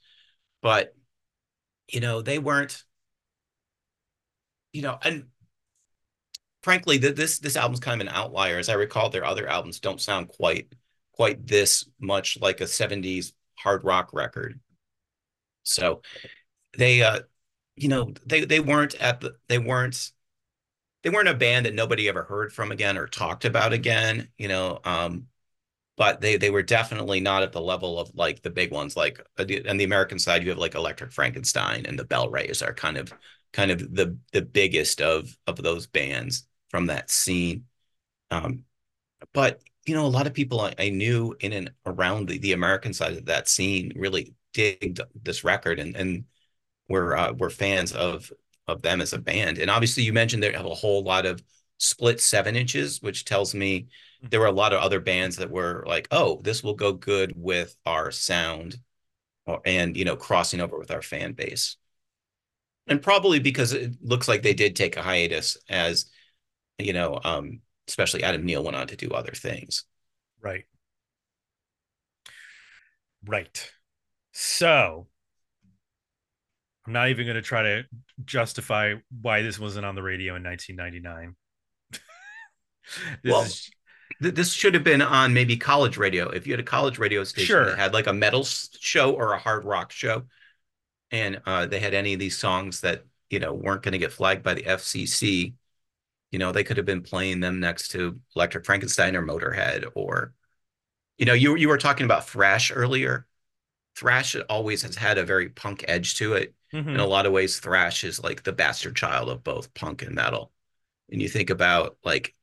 but 0.62 0.96
you 1.92 2.00
know, 2.02 2.22
they 2.22 2.40
weren't, 2.40 2.84
you 4.74 4.82
know, 4.82 4.98
and 5.04 5.26
frankly, 6.64 7.00
th- 7.00 7.16
this 7.16 7.40
this 7.40 7.56
album's 7.56 7.80
kind 7.80 8.02
of 8.02 8.08
an 8.08 8.14
outlier. 8.14 8.58
As 8.58 8.70
I 8.70 8.74
recall, 8.74 9.10
their 9.10 9.26
other 9.26 9.48
albums 9.48 9.80
don't 9.80 10.02
sound 10.02 10.30
quite 10.30 10.74
quite 11.14 11.46
this 11.48 11.86
much 12.00 12.38
like 12.42 12.62
a 12.62 12.68
70s 12.68 13.34
hard 13.56 13.84
rock 13.84 14.10
record. 14.14 14.60
So 15.64 16.02
they 16.78 17.02
uh 17.04 17.22
you 17.78 17.90
know, 17.90 18.14
they 18.26 18.46
they 18.46 18.60
weren't 18.62 18.96
at 18.96 19.22
the 19.22 19.38
they 19.50 19.60
weren't 19.60 20.12
they 21.06 21.12
weren't 21.12 21.30
a 21.30 21.36
band 21.36 21.68
that 21.68 21.76
nobody 21.76 22.10
ever 22.10 22.24
heard 22.24 22.52
from 22.52 22.72
again 22.72 22.98
or 22.98 23.06
talked 23.06 23.46
about 23.46 23.74
again, 23.74 24.28
you 24.40 24.48
know. 24.48 24.80
Um, 24.84 25.28
but 25.98 26.20
they 26.20 26.36
they 26.36 26.50
were 26.50 26.64
definitely 26.64 27.20
not 27.20 27.44
at 27.44 27.52
the 27.52 27.62
level 27.62 28.00
of 28.00 28.10
like 28.16 28.42
the 28.42 28.50
big 28.50 28.72
ones. 28.72 28.98
Like 28.98 29.20
uh, 29.38 29.46
on 29.70 29.78
the 29.78 29.84
American 29.84 30.18
side, 30.18 30.44
you 30.44 30.50
have 30.50 30.58
like 30.58 30.74
Electric 30.74 31.12
Frankenstein 31.12 31.86
and 31.86 31.98
the 31.98 32.06
BellRays 32.06 32.68
are 32.68 32.74
kind 32.74 32.98
of 32.98 33.14
kind 33.54 33.70
of 33.70 33.94
the 33.94 34.18
the 34.34 34.42
biggest 34.42 35.00
of 35.00 35.38
of 35.46 35.58
those 35.58 35.86
bands 35.86 36.48
from 36.70 36.88
that 36.88 37.12
scene. 37.12 37.66
Um, 38.32 38.64
but 39.32 39.62
you 39.86 39.94
know, 39.94 40.08
a 40.08 40.08
lot 40.08 40.26
of 40.26 40.34
people 40.34 40.60
I, 40.60 40.74
I 40.80 40.90
knew 40.90 41.36
in 41.40 41.54
and 41.54 41.72
around 41.86 42.30
the, 42.30 42.40
the 42.40 42.54
American 42.54 42.96
side 42.96 43.14
of 43.14 43.26
that 43.26 43.48
scene 43.48 43.94
really 43.96 44.34
digged 44.54 45.02
this 45.24 45.44
record 45.44 45.78
and 45.80 45.96
and 45.96 46.26
were 46.90 47.16
uh, 47.16 47.34
were 47.34 47.52
fans 47.52 47.94
of 47.94 48.32
of 48.68 48.82
them 48.82 49.02
as 49.02 49.14
a 49.14 49.20
band. 49.20 49.58
And 49.58 49.70
obviously, 49.70 50.04
you 50.04 50.14
mentioned 50.14 50.42
they 50.44 50.52
have 50.52 50.66
a 50.66 50.74
whole 50.74 51.04
lot 51.04 51.26
of 51.26 51.44
split 51.78 52.22
seven 52.22 52.56
inches, 52.56 53.02
which 53.02 53.26
tells 53.26 53.54
me 53.54 53.88
there 54.22 54.40
were 54.40 54.46
a 54.48 54.52
lot 54.52 54.74
of 54.74 54.82
other 54.82 55.00
bands 55.00 55.38
that 55.38 55.52
were 55.52 55.84
like, 55.88 56.08
"Oh, 56.12 56.42
this 56.44 56.64
will 56.64 56.74
go 56.76 56.94
good 56.94 57.34
with 57.36 57.76
our 57.86 58.12
sound," 58.12 58.80
or, 59.46 59.62
and 59.66 59.98
you 59.98 60.06
know, 60.06 60.16
crossing 60.18 60.62
over 60.62 60.78
with 60.80 60.92
our 60.92 61.02
fan 61.02 61.34
base. 61.34 61.78
And 62.88 63.02
probably 63.02 63.40
because 63.40 63.74
it 63.74 63.94
looks 64.02 64.28
like 64.28 64.44
they 64.44 64.54
did 64.54 64.76
take 64.76 64.96
a 64.96 65.02
hiatus, 65.02 65.58
as 65.70 66.06
you 66.78 66.94
know, 66.94 67.20
um, 67.24 67.62
especially 67.88 68.24
Adam 68.24 68.46
Neal 68.46 68.64
went 68.64 68.78
on 68.78 68.88
to 68.88 68.96
do 68.96 69.12
other 69.12 69.32
things. 69.32 69.84
Right. 70.42 70.66
Right. 73.26 73.72
So 74.32 75.08
I'm 76.86 76.94
not 76.94 77.10
even 77.10 77.26
going 77.26 77.36
to 77.36 77.42
try 77.42 77.64
to 77.64 77.84
justify 78.24 78.96
why 79.22 79.42
this 79.42 79.60
wasn't 79.60 79.86
on 79.86 79.96
the 79.96 80.04
radio 80.04 80.36
in 80.36 80.44
1999. 80.44 81.36
this 83.24 83.26
Well, 83.28 83.46
is 83.46 83.72
Th- 84.22 84.34
This 84.36 84.54
should 84.54 84.74
have 84.76 84.84
been 84.84 85.02
on 85.02 85.34
maybe 85.34 85.58
college 85.58 85.98
radio. 85.98 86.30
If 86.30 86.48
you 86.48 86.54
had 86.54 86.60
a 86.60 86.64
college 86.64 87.00
radio 87.00 87.24
station 87.26 87.66
Sure. 87.66 87.66
that 87.66 87.78
had 87.80 87.94
like 87.94 88.08
a 88.08 88.14
metal 88.14 88.44
show 88.46 89.14
or 89.14 89.34
a 89.34 89.40
hard 89.40 89.66
rock 89.66 89.92
show, 89.92 90.24
and 91.12 91.42
uh, 91.46 91.66
they 91.68 91.80
had 91.80 91.94
any 91.96 92.14
of 92.14 92.20
these 92.20 92.38
songs 92.38 92.82
that 92.82 93.06
you 93.30 93.40
know 93.40 93.54
weren't 93.54 93.84
going 93.84 93.94
to 93.94 93.98
get 94.00 94.14
flagged 94.14 94.44
by 94.44 94.54
the 94.56 94.66
FCC, 94.68 95.56
you 96.32 96.40
know, 96.40 96.52
they 96.54 96.64
could 96.66 96.78
have 96.78 96.86
been 96.88 97.04
playing 97.04 97.40
them 97.42 97.60
next 97.62 97.90
to 97.92 98.20
Electric 98.36 98.66
Frankenstein 98.66 99.16
or 99.16 99.24
Motorhead 99.24 99.86
or, 99.96 100.34
you 101.18 101.26
know, 101.26 101.34
you 101.34 101.56
you 101.58 101.70
were 101.70 101.78
talking 101.80 102.06
about 102.06 102.28
thrash 102.30 102.72
earlier. 102.76 103.28
thrash 103.96 104.36
always 104.50 104.84
has 104.84 104.96
had 104.98 105.18
a 105.20 105.24
very 105.26 105.50
punk 105.50 105.86
edge 105.88 106.16
to 106.18 106.34
it. 106.36 106.54
Mhm. 106.76 106.96
In 106.96 107.02
a 107.02 107.06
lot 107.08 107.26
of 107.26 107.34
ways, 107.34 107.60
thrash 107.60 108.04
is 108.04 108.24
like 108.24 108.44
the 108.44 108.54
bastard 108.54 108.96
child 108.96 109.30
of 109.30 109.44
both 109.44 109.74
punk 109.74 110.02
and 110.02 110.16
metal. 110.16 110.52
And 111.12 111.22
you 111.22 111.30
think 111.30 111.50
about 111.52 111.98
like 112.04 112.36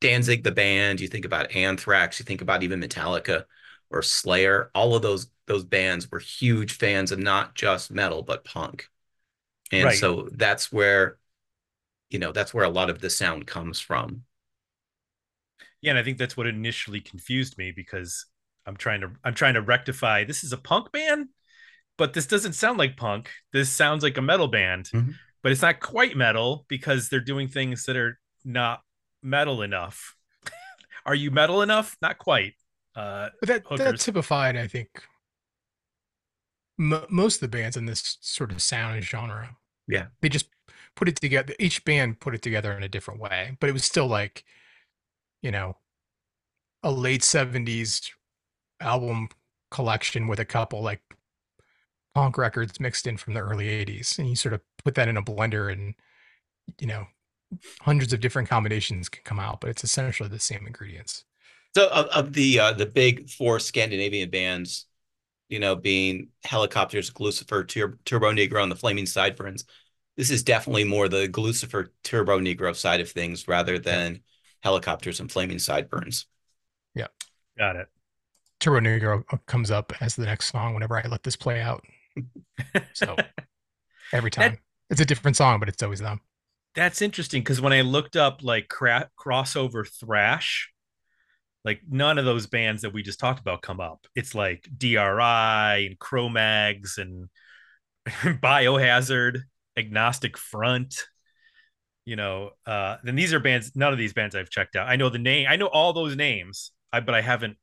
Danzig 0.00 0.44
the 0.44 0.52
band, 0.52 1.00
you 1.00 1.08
think 1.08 1.24
about 1.24 1.52
Anthrax, 1.54 2.18
you 2.18 2.24
think 2.24 2.42
about 2.42 2.62
even 2.62 2.80
Metallica 2.80 3.44
or 3.90 4.02
Slayer. 4.02 4.70
All 4.74 4.94
of 4.94 5.02
those 5.02 5.28
those 5.46 5.64
bands 5.64 6.10
were 6.10 6.18
huge 6.20 6.74
fans 6.78 7.12
of 7.12 7.18
not 7.18 7.54
just 7.54 7.90
metal 7.90 8.22
but 8.22 8.44
punk. 8.44 8.88
And 9.72 9.92
Right. 9.92 9.94
so 9.94 10.28
that's 10.32 10.72
where 10.72 11.18
you 12.10 12.18
know, 12.20 12.32
that's 12.32 12.54
where 12.54 12.64
a 12.64 12.70
lot 12.70 12.90
of 12.90 13.00
the 13.00 13.10
sound 13.10 13.46
comes 13.46 13.80
from. 13.80 14.24
Yeah, 15.80 15.90
and 15.90 15.98
I 15.98 16.02
think 16.02 16.18
that's 16.18 16.36
what 16.36 16.46
initially 16.46 17.00
confused 17.00 17.58
me 17.58 17.70
because 17.72 18.26
I'm 18.66 18.76
trying 18.76 19.00
to 19.02 19.12
I'm 19.24 19.34
trying 19.34 19.54
to 19.54 19.60
rectify 19.62 20.24
this 20.24 20.44
is 20.44 20.52
a 20.52 20.56
punk 20.58 20.92
band, 20.92 21.28
but 21.96 22.12
this 22.14 22.26
doesn't 22.26 22.54
sound 22.54 22.78
like 22.78 22.96
punk. 22.96 23.30
This 23.52 23.70
sounds 23.70 24.02
like 24.02 24.16
a 24.18 24.22
metal 24.22 24.48
band, 24.48 24.86
Mhm. 24.92 25.14
but 25.42 25.52
it's 25.52 25.62
not 25.62 25.80
quite 25.80 26.16
metal 26.16 26.64
because 26.68 27.08
they're 27.08 27.20
doing 27.20 27.48
things 27.48 27.84
that 27.86 27.96
are 27.96 28.18
not 28.44 28.82
metal 29.22 29.62
enough. 29.62 30.16
are 31.06 31.14
you 31.14 31.30
metal 31.30 31.62
enough? 31.62 31.96
Not 32.02 32.18
quite. 32.18 32.54
Uh 32.94 33.30
But 33.40 33.48
that 33.48 33.76
that 33.78 34.00
typified, 34.00 34.56
I 34.56 34.66
think, 34.68 34.88
mo 36.78 37.06
most 37.08 37.36
of 37.36 37.40
the 37.50 37.56
bands 37.56 37.76
in 37.76 37.86
this 37.86 38.18
sort 38.20 38.52
of 38.52 38.60
sound 38.62 38.96
and 38.96 39.04
genre. 39.04 39.56
Yeah. 39.86 40.06
they 40.22 40.28
just 40.30 40.48
put 40.96 41.08
it 41.08 41.16
together. 41.16 41.54
Each 41.58 41.84
band 41.84 42.20
put 42.20 42.34
it 42.34 42.42
together 42.42 42.72
in 42.76 42.82
a 42.82 42.88
different 42.88 43.20
way, 43.20 43.56
but 43.60 43.68
it 43.68 43.72
was 43.72 43.84
still 43.84 44.06
like, 44.06 44.44
you 45.42 45.50
know, 45.50 45.76
a 46.82 46.90
late 46.90 47.22
'70s 47.22 48.10
album 48.80 49.28
collection 49.70 50.26
with 50.28 50.38
a 50.40 50.44
couple 50.44 50.82
like 50.82 51.02
punk 52.14 52.38
records 52.38 52.80
mixed 52.80 53.06
in 53.06 53.16
from 53.16 53.34
the 53.34 53.40
early 53.40 53.66
'80s, 53.66 54.18
and 54.18 54.28
you 54.28 54.36
sort 54.36 54.54
of 54.54 54.60
put 54.84 54.94
that 54.96 55.08
in 55.08 55.16
a 55.16 55.22
blender, 55.22 55.72
and 55.72 55.94
you 56.80 56.86
know, 56.86 57.06
hundreds 57.80 58.12
of 58.12 58.20
different 58.20 58.48
combinations 58.48 59.08
can 59.08 59.22
come 59.24 59.40
out, 59.40 59.60
but 59.60 59.70
it's 59.70 59.84
essentially 59.84 60.28
the 60.28 60.38
same 60.38 60.66
ingredients. 60.66 61.24
So 61.76 61.88
of, 61.88 62.06
of 62.06 62.32
the 62.32 62.60
uh, 62.60 62.72
the 62.72 62.86
big 62.86 63.28
four 63.28 63.58
Scandinavian 63.58 64.30
bands, 64.30 64.86
you 65.48 65.58
know, 65.58 65.76
being 65.76 66.28
Hellacopters, 66.46 67.12
Gluecifer, 67.12 67.66
Tur- 67.66 67.98
Turbonegro, 68.04 68.62
and 68.62 68.72
the 68.72 68.76
Flaming 68.76 69.06
Sideburns, 69.06 69.64
this 70.16 70.30
is 70.30 70.42
definitely 70.42 70.84
more 70.84 71.08
the 71.08 71.28
Gluecifer, 71.28 71.88
Turbo 72.02 72.38
Negro 72.40 72.74
side 72.74 73.00
of 73.00 73.10
things 73.10 73.48
rather 73.48 73.78
than 73.78 74.20
Hellacopters 74.64 75.20
and 75.20 75.30
Flaming 75.30 75.58
Sideburns. 75.58 76.26
Yeah 76.94 77.08
got 77.56 77.76
it. 77.76 77.88
Turbonegro 78.60 79.24
uh, 79.32 79.36
comes 79.46 79.70
up 79.70 79.92
as 80.00 80.16
the 80.16 80.24
next 80.24 80.50
song 80.50 80.74
whenever 80.74 80.96
I 80.96 81.06
let 81.08 81.22
this 81.22 81.36
play 81.36 81.60
out. 81.60 81.84
So 82.92 83.16
every 84.12 84.30
That- 84.30 84.50
time 84.50 84.58
it's 84.90 85.00
a 85.00 85.04
different 85.04 85.36
song, 85.36 85.60
but 85.60 85.68
it's 85.68 85.82
always 85.82 86.00
them. 86.00 86.20
That's 86.74 87.00
interesting 87.02 87.40
because 87.42 87.60
when 87.60 87.72
I 87.72 87.82
looked 87.82 88.16
up 88.16 88.42
like 88.42 88.68
cra- 88.68 89.08
crossover 89.18 89.88
thrash, 89.88 90.70
like 91.64 91.80
none 91.88 92.18
of 92.18 92.24
those 92.24 92.46
bands 92.46 92.82
that 92.82 92.92
we 92.92 93.02
just 93.02 93.20
talked 93.20 93.40
about 93.40 93.62
come 93.62 93.80
up. 93.80 94.06
It's 94.14 94.34
like 94.34 94.68
DRI 94.76 95.86
and 95.86 95.98
Cro-Mags 95.98 96.98
and 96.98 97.28
Biohazard, 98.06 99.38
Agnostic 99.76 100.36
Front. 100.36 100.96
You 102.04 102.16
know, 102.16 102.50
uh, 102.66 102.96
then 103.02 103.14
these 103.14 103.32
are 103.32 103.40
bands. 103.40 103.72
None 103.74 103.92
of 103.92 103.98
these 103.98 104.12
bands 104.12 104.34
I've 104.34 104.50
checked 104.50 104.76
out. 104.76 104.88
I 104.88 104.96
know 104.96 105.08
the 105.08 105.18
name. 105.18 105.46
I 105.48 105.56
know 105.56 105.66
all 105.68 105.92
those 105.94 106.16
names. 106.16 106.72
I 106.92 107.00
but 107.00 107.14
I 107.14 107.22
haven't 107.22 107.56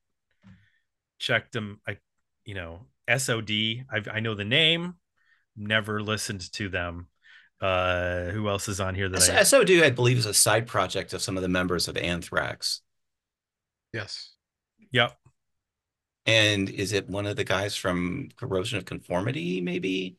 checked 1.19 1.51
them. 1.51 1.79
I, 1.87 1.97
you 2.45 2.55
know, 2.55 2.87
SOD. 3.09 3.85
I've, 3.91 4.07
I 4.11 4.19
know 4.19 4.35
the 4.35 4.45
name. 4.45 4.95
Never 5.55 6.01
listened 6.01 6.51
to 6.53 6.69
them. 6.69 7.07
Uh, 7.59 8.29
who 8.29 8.49
else 8.49 8.67
is 8.67 8.79
on 8.79 8.95
here 8.95 9.07
that 9.09 9.29
I? 9.29 9.43
SOD, 9.43 9.69
I 9.83 9.89
believe, 9.91 10.17
is 10.17 10.25
a 10.25 10.33
side 10.33 10.65
project 10.67 11.13
of 11.13 11.21
some 11.21 11.37
of 11.37 11.43
the 11.43 11.49
members 11.49 11.87
of 11.87 11.95
Anthrax. 11.97 12.81
Yes. 13.93 14.33
Yep. 14.91 15.15
And 16.25 16.69
is 16.69 16.93
it 16.93 17.09
one 17.09 17.25
of 17.27 17.35
the 17.35 17.43
guys 17.43 17.75
from 17.75 18.29
Corrosion 18.35 18.77
of 18.77 18.85
Conformity, 18.85 19.61
maybe? 19.61 20.17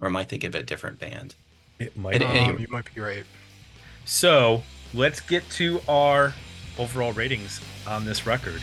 Or 0.00 0.08
am 0.08 0.16
I 0.16 0.24
thinking 0.24 0.48
of 0.48 0.54
a 0.54 0.62
different 0.62 0.98
band? 0.98 1.34
It 1.78 1.96
might 1.96 2.22
And- 2.22 2.32
be. 2.32 2.38
Um, 2.54 2.58
you 2.58 2.68
might 2.70 2.92
be 2.94 3.00
right. 3.00 3.24
So 4.04 4.62
let's 4.94 5.20
get 5.20 5.48
to 5.50 5.80
our 5.88 6.34
overall 6.78 7.12
ratings 7.12 7.60
on 7.86 8.04
this 8.04 8.26
record. 8.26 8.60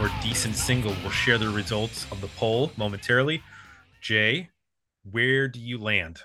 Or 0.00 0.10
decent 0.22 0.56
single 0.56 0.94
will 1.02 1.10
share 1.10 1.38
the 1.38 1.48
results 1.48 2.06
of 2.10 2.20
the 2.20 2.28
poll 2.28 2.72
momentarily. 2.76 3.42
Jay, 4.00 4.50
where 5.10 5.48
do 5.48 5.60
you 5.60 5.78
land? 5.78 6.22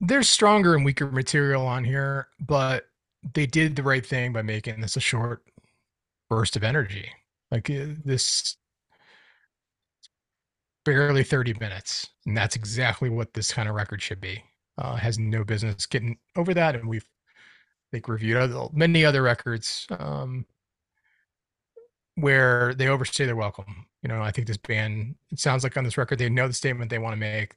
There's 0.00 0.28
stronger 0.28 0.74
and 0.74 0.84
weaker 0.84 1.10
material 1.10 1.66
on 1.66 1.84
here, 1.84 2.28
but 2.38 2.86
they 3.32 3.46
did 3.46 3.76
the 3.76 3.82
right 3.82 4.04
thing 4.04 4.32
by 4.32 4.42
making 4.42 4.80
this 4.80 4.96
a 4.96 5.00
short 5.00 5.42
burst 6.28 6.56
of 6.56 6.64
energy. 6.64 7.08
Like 7.50 7.70
uh, 7.70 7.86
this 8.04 8.56
barely 10.84 11.24
30 11.24 11.54
minutes. 11.54 12.08
And 12.26 12.36
that's 12.36 12.56
exactly 12.56 13.08
what 13.08 13.32
this 13.32 13.52
kind 13.52 13.68
of 13.68 13.74
record 13.74 14.02
should 14.02 14.20
be. 14.20 14.42
Uh, 14.76 14.96
has 14.96 15.18
no 15.18 15.44
business 15.44 15.86
getting 15.86 16.18
over 16.36 16.52
that. 16.54 16.74
And 16.74 16.88
we've, 16.88 17.06
I 17.28 17.88
think, 17.92 18.08
reviewed 18.08 18.36
other, 18.36 18.66
many 18.72 19.04
other 19.04 19.22
records 19.22 19.86
um, 19.98 20.44
where 22.16 22.74
they 22.74 22.88
overstay 22.88 23.26
their 23.26 23.36
welcome. 23.36 23.86
You 24.02 24.08
know, 24.08 24.22
I 24.22 24.30
think 24.30 24.46
this 24.46 24.56
band, 24.56 25.16
it 25.30 25.40
sounds 25.40 25.64
like 25.64 25.76
on 25.76 25.84
this 25.84 25.98
record, 25.98 26.18
they 26.18 26.28
know 26.28 26.46
the 26.46 26.54
statement 26.54 26.90
they 26.90 26.98
want 26.98 27.14
to 27.14 27.20
make. 27.20 27.56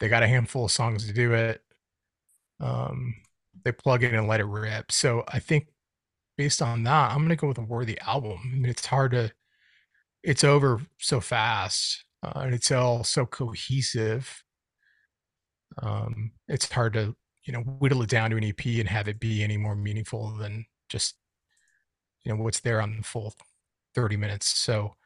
They 0.00 0.08
got 0.08 0.22
a 0.22 0.28
handful 0.28 0.64
of 0.64 0.70
songs 0.70 1.06
to 1.06 1.12
do 1.12 1.32
it. 1.34 1.60
Um, 2.60 3.14
they 3.64 3.72
plug 3.72 4.04
it 4.04 4.14
and 4.14 4.28
let 4.28 4.40
it 4.40 4.46
rip. 4.46 4.92
So 4.92 5.24
I 5.28 5.38
think 5.38 5.68
based 6.36 6.62
on 6.62 6.84
that, 6.84 7.10
I'm 7.10 7.22
gonna 7.22 7.36
go 7.36 7.48
with 7.48 7.58
a 7.58 7.62
worthy 7.62 7.98
album. 8.00 8.38
I 8.44 8.56
mean, 8.56 8.66
it's 8.66 8.86
hard 8.86 9.10
to, 9.12 9.32
it's 10.22 10.44
over 10.44 10.80
so 10.98 11.20
fast, 11.20 12.04
uh, 12.22 12.40
and 12.40 12.54
it's 12.54 12.70
all 12.70 13.04
so 13.04 13.26
cohesive. 13.26 14.44
Um, 15.82 16.32
it's 16.48 16.70
hard 16.70 16.94
to, 16.94 17.16
you 17.44 17.52
know, 17.52 17.60
whittle 17.60 18.02
it 18.02 18.10
down 18.10 18.30
to 18.30 18.36
an 18.36 18.44
EP 18.44 18.64
and 18.66 18.88
have 18.88 19.08
it 19.08 19.20
be 19.20 19.42
any 19.42 19.56
more 19.56 19.74
meaningful 19.74 20.30
than 20.36 20.66
just, 20.88 21.16
you 22.24 22.32
know, 22.32 22.42
what's 22.42 22.60
there 22.60 22.80
on 22.80 22.96
the 22.96 23.02
full 23.02 23.34
30 23.94 24.16
minutes. 24.16 24.46
So, 24.46 24.96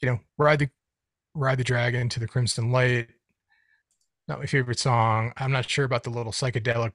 you 0.00 0.08
know, 0.08 0.18
ride 0.38 0.58
the 0.60 0.68
ride 1.34 1.58
the 1.58 1.64
dragon 1.64 2.08
to 2.10 2.20
the 2.20 2.28
crimson 2.28 2.70
light. 2.72 3.08
Not 4.28 4.38
my 4.38 4.46
favorite 4.46 4.78
song. 4.78 5.32
I'm 5.36 5.52
not 5.52 5.68
sure 5.68 5.84
about 5.84 6.04
the 6.04 6.10
little 6.10 6.32
psychedelic 6.32 6.92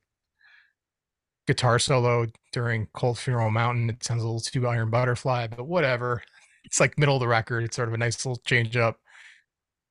guitar 1.45 1.79
solo 1.79 2.27
during 2.51 2.87
Cold 2.93 3.17
Funeral 3.17 3.51
Mountain. 3.51 3.89
It 3.89 4.03
sounds 4.03 4.21
a 4.21 4.25
little 4.25 4.39
too 4.39 4.67
Iron 4.67 4.89
Butterfly, 4.89 5.47
but 5.47 5.67
whatever. 5.67 6.21
It's 6.63 6.79
like 6.79 6.97
middle 6.97 7.15
of 7.15 7.21
the 7.21 7.27
record. 7.27 7.63
It's 7.63 7.75
sort 7.75 7.87
of 7.87 7.93
a 7.93 7.97
nice 7.97 8.25
little 8.25 8.41
change 8.45 8.75
up. 8.77 8.99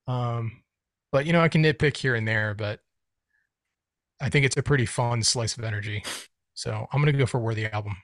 Um, 0.06 0.62
but 1.12 1.26
you 1.26 1.32
know, 1.32 1.40
I 1.40 1.48
can 1.48 1.62
nitpick 1.62 1.96
here 1.96 2.14
and 2.14 2.28
there, 2.28 2.54
but 2.54 2.80
I 4.20 4.28
think 4.28 4.46
it's 4.46 4.56
a 4.56 4.62
pretty 4.62 4.86
fun 4.86 5.22
slice 5.22 5.56
of 5.56 5.64
energy. 5.64 6.04
So 6.54 6.86
I'm 6.92 7.00
gonna 7.00 7.12
go 7.12 7.26
for 7.26 7.38
Worthy 7.38 7.66
album. 7.66 7.96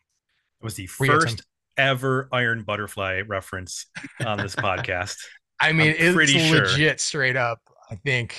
It 0.61 0.65
was 0.65 0.75
the 0.75 0.89
Where 0.99 1.09
you 1.11 1.17
at, 1.17 1.21
Tim? 1.23 1.39
first 1.39 1.43
ever 1.77 2.29
Iron 2.33 2.63
Butterfly 2.65 3.23
reference 3.27 3.87
on 4.25 4.39
this 4.39 4.57
podcast. 4.57 5.17
I 5.61 5.73
mean, 5.73 5.95
I'm 5.99 6.19
it's 6.19 6.31
sure. 6.31 6.67
legit 6.67 7.01
straight 7.01 7.37
up. 7.37 7.61
I 7.91 7.97
think 7.97 8.37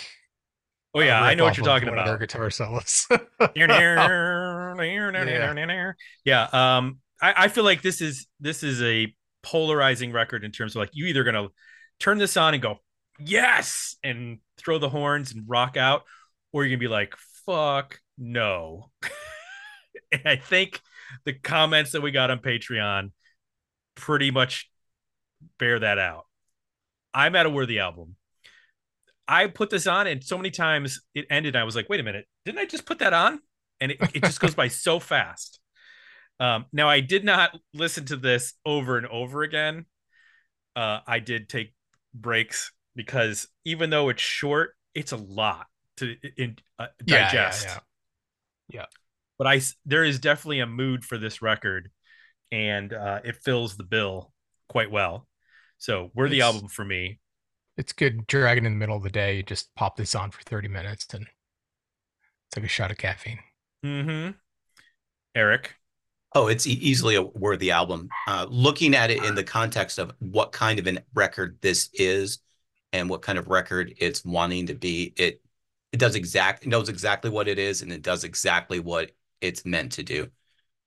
Oh 0.95 1.01
yeah, 1.01 1.21
I 1.21 1.33
know 1.33 1.43
what 1.43 1.57
you're 1.57 1.65
talking 1.65 1.89
about. 1.89 2.05
Their 2.05 2.17
guitar 2.19 2.49
solos. 2.51 3.07
yeah. 6.23 6.47
Um, 6.51 6.99
I, 7.21 7.33
I 7.37 7.47
feel 7.47 7.63
like 7.63 7.81
this 7.81 7.99
is 7.99 8.27
this 8.39 8.61
is 8.61 8.81
a 8.81 9.13
polarizing 9.41 10.11
record 10.11 10.43
in 10.43 10.51
terms 10.51 10.75
of 10.75 10.81
like 10.81 10.91
you 10.93 11.05
either 11.07 11.23
gonna 11.23 11.47
turn 11.99 12.19
this 12.19 12.37
on 12.37 12.53
and 12.53 12.61
go 12.61 12.77
yes 13.19 13.95
and 14.03 14.37
throw 14.57 14.77
the 14.77 14.89
horns 14.89 15.33
and 15.33 15.45
rock 15.47 15.77
out, 15.77 16.03
or 16.51 16.63
you're 16.63 16.69
gonna 16.69 16.79
be 16.79 16.87
like 16.87 17.15
fuck 17.45 17.99
no. 18.17 18.91
and 20.11 20.21
I 20.25 20.35
think 20.35 20.79
the 21.25 21.33
comments 21.33 21.93
that 21.93 22.01
we 22.01 22.11
got 22.11 22.29
on 22.29 22.37
Patreon 22.37 23.11
pretty 23.95 24.31
much 24.31 24.69
bear 25.59 25.79
that 25.79 25.99
out. 25.99 26.25
I'm 27.13 27.35
at 27.35 27.45
a 27.47 27.51
worthy 27.51 27.79
album. 27.79 28.17
I 29.27 29.47
put 29.47 29.69
this 29.69 29.87
on, 29.87 30.07
and 30.07 30.23
so 30.23 30.37
many 30.37 30.51
times 30.51 31.01
it 31.15 31.25
ended. 31.29 31.55
I 31.55 31.63
was 31.63 31.75
like, 31.75 31.87
wait 31.89 31.99
a 31.99 32.03
minute, 32.03 32.25
didn't 32.45 32.59
I 32.59 32.65
just 32.65 32.85
put 32.85 32.99
that 32.99 33.13
on? 33.13 33.39
And 33.79 33.91
it, 33.91 33.99
it 34.13 34.23
just 34.23 34.39
goes 34.39 34.53
by 34.55 34.67
so 34.67 34.99
fast. 34.99 35.59
Um, 36.39 36.65
now, 36.73 36.89
I 36.89 37.01
did 37.01 37.25
not 37.25 37.57
listen 37.73 38.05
to 38.07 38.17
this 38.17 38.53
over 38.65 38.97
and 38.97 39.07
over 39.07 39.43
again. 39.43 39.85
Uh, 40.75 40.99
I 41.07 41.19
did 41.19 41.49
take 41.49 41.73
breaks 42.13 42.73
because 42.95 43.47
even 43.65 43.89
though 43.89 44.09
it's 44.09 44.21
short, 44.21 44.75
it's 44.95 45.11
a 45.13 45.17
lot 45.17 45.67
to 45.97 46.15
in, 46.37 46.57
uh, 46.79 46.87
Yeah, 47.05 47.35
yeah, 47.35 47.57
digest. 47.57 47.61
yeah. 47.61 47.79
Yeah. 48.69 48.85
But 49.37 49.47
I, 49.47 49.57
s- 49.57 49.75
there 49.85 50.03
I, 50.03 50.03
there 50.03 50.03
is 50.03 50.19
definitely 50.19 50.59
a 50.59 50.67
mood 50.67 51.05
for 51.05 51.17
this 51.17 51.41
record, 51.41 51.91
and 52.53 52.93
uh, 52.93 53.19
it 53.25 53.35
fills 53.37 53.75
the 53.75 53.83
bill 53.83 54.31
quite 54.69 54.91
well. 54.91 55.27
So, 55.79 56.11
worthy 56.13 56.37
It's- 56.37 56.53
album 56.53 56.69
for 56.69 56.85
me. 56.85 57.19
It's 57.75 57.91
good 57.91 58.27
dragging 58.27 58.65
in 58.65 58.73
the 58.73 58.77
middle 58.77 58.95
of 58.95 59.01
the 59.01 59.09
day. 59.09 59.37
You 59.37 59.41
just 59.43 59.73
pop 59.75 59.95
this 59.97 60.13
on 60.13 60.29
for 60.29 60.43
30 60.43 60.67
minutes 60.67 61.07
and 61.11 61.23
it's 61.25 62.55
like 62.55 62.65
a 62.65 62.69
shot 62.69 62.91
of 62.91 62.97
caffeine. 62.97 63.39
Mm-hmm. 63.83 64.33
Eric. 65.33 65.73
Oh, 66.35 66.47
it's 66.47 66.67
e- 66.67 66.73
easily 66.73 67.15
a 67.15 67.23
worthy 67.23 67.71
album. 67.71 68.09
Uh, 68.27 68.45
looking 68.47 68.93
at 68.95 69.09
it 69.09 69.23
in 69.23 69.33
the 69.33 69.43
context 69.43 69.97
of 69.97 70.11
what 70.19 70.51
kind 70.51 70.77
of 70.77 70.85
a 70.87 70.99
record 71.15 71.57
this 71.61 71.89
is 71.93 72.37
and 72.91 73.09
what 73.09 73.23
kind 73.23 73.39
of 73.39 73.47
record 73.47 73.91
it's 73.97 74.23
wanting 74.23 74.67
to 74.67 74.75
be, 74.75 75.11
it 75.17 75.41
it 75.91 75.97
does 75.97 76.13
exact 76.15 76.65
it 76.65 76.69
knows 76.69 76.89
exactly 76.89 77.31
what 77.31 77.47
it 77.47 77.57
is 77.57 77.81
and 77.81 77.91
it 77.91 78.03
does 78.03 78.23
exactly 78.23 78.79
what 78.79 79.11
it's 79.41 79.65
meant 79.65 79.93
to 79.93 80.03
do. 80.03 80.27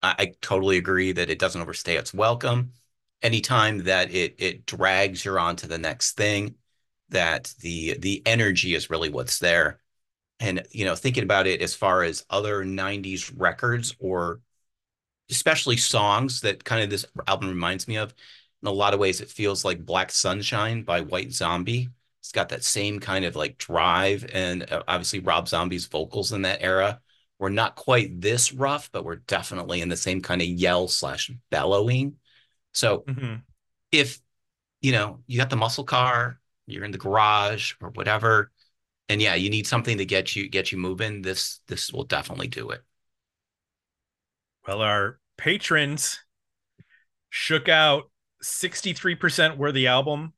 I, 0.03 0.15
I 0.19 0.33
totally 0.41 0.77
agree 0.79 1.13
that 1.13 1.31
it 1.31 1.39
doesn't 1.39 1.61
overstay 1.61 1.97
its 1.97 2.15
welcome. 2.15 2.73
Anytime 3.23 3.85
that 3.85 4.13
it 4.13 4.37
it 4.39 4.67
drags 4.67 5.25
you 5.25 5.39
on 5.39 5.57
to 5.57 5.67
the 5.67 5.79
next 5.79 6.13
thing, 6.17 6.57
that 7.11 7.55
the 7.61 7.97
the 7.99 8.23
energy 8.27 8.75
is 8.75 8.91
really 8.91 9.09
what's 9.11 9.39
there. 9.39 9.81
And 10.41 10.67
you 10.71 10.85
know, 10.85 10.97
thinking 10.97 11.25
about 11.25 11.47
it 11.47 11.63
as 11.63 11.75
far 11.75 12.03
as 12.03 12.27
other 12.31 12.65
90s 12.65 13.33
records 13.33 13.95
or 13.99 14.41
especially 15.31 15.77
songs 15.77 16.41
that 16.43 16.65
kind 16.65 16.83
of 16.83 16.91
this 16.91 17.07
album 17.27 17.49
reminds 17.49 17.89
me 17.89 17.97
of. 17.97 18.15
In 18.63 18.69
a 18.69 18.73
lot 18.73 18.95
of 18.95 19.01
ways, 19.01 19.21
it 19.21 19.29
feels 19.31 19.65
like 19.65 19.85
Black 19.85 20.11
Sunshine 20.11 20.83
by 20.83 21.01
White 21.03 21.33
Zombie. 21.33 21.89
It's 22.21 22.33
got 22.33 22.49
that 22.51 22.65
same 22.65 22.99
kind 23.01 23.25
of 23.25 23.37
like 23.37 23.59
drive, 23.59 24.27
and 24.33 24.71
uh, 24.73 24.83
obviously 24.89 25.21
Rob 25.21 25.49
Zombie's 25.49 25.87
vocals 25.87 26.33
in 26.33 26.43
that 26.43 26.63
era 26.63 27.01
were 27.39 27.51
not 27.51 27.77
quite 27.77 28.21
this 28.21 28.53
rough, 28.53 28.91
but 28.93 29.05
we're 29.05 29.17
definitely 29.17 29.81
in 29.81 29.89
the 29.89 29.97
same 29.97 30.23
kind 30.23 30.41
of 30.43 30.49
yell 30.49 30.89
slash 30.89 31.31
bellowing. 31.51 32.17
So 32.73 33.07
Mm-hmm. 33.07 33.37
if 33.93 34.21
you 34.83 34.93
know 34.93 35.21
you 35.27 35.39
got 35.39 35.51
the 35.51 35.57
muscle 35.57 35.85
car, 35.85 36.41
you're 36.67 36.85
in 36.85 36.93
the 36.93 36.99
garage 36.99 37.75
or 37.83 37.91
whatever, 37.91 38.53
and 39.09 39.23
yeah, 39.23 39.35
you 39.37 39.51
need 39.51 39.67
something 39.67 39.99
to 39.99 40.07
get 40.07 40.37
you 40.37 40.49
get 40.51 40.73
you 40.73 40.79
moving. 40.79 41.23
This 41.23 41.61
this 41.69 41.93
will 41.93 42.05
definitely 42.05 42.49
do 42.49 42.71
it. 42.71 42.83
Well, 44.67 44.83
our 44.83 45.19
patrons 45.39 46.21
shook 47.31 47.69
out 47.69 48.11
63% 48.43 49.57
worthy 49.57 49.87
album, 49.87 50.33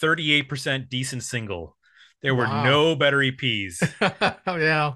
38% 0.00 0.88
decent 0.88 1.22
single. 1.22 1.76
There 2.22 2.34
were 2.34 2.46
Wow. 2.46 2.62
no 2.64 2.96
better 2.96 3.22
EPs. 3.22 3.82
oh 4.46 4.56
yeah. 4.56 4.94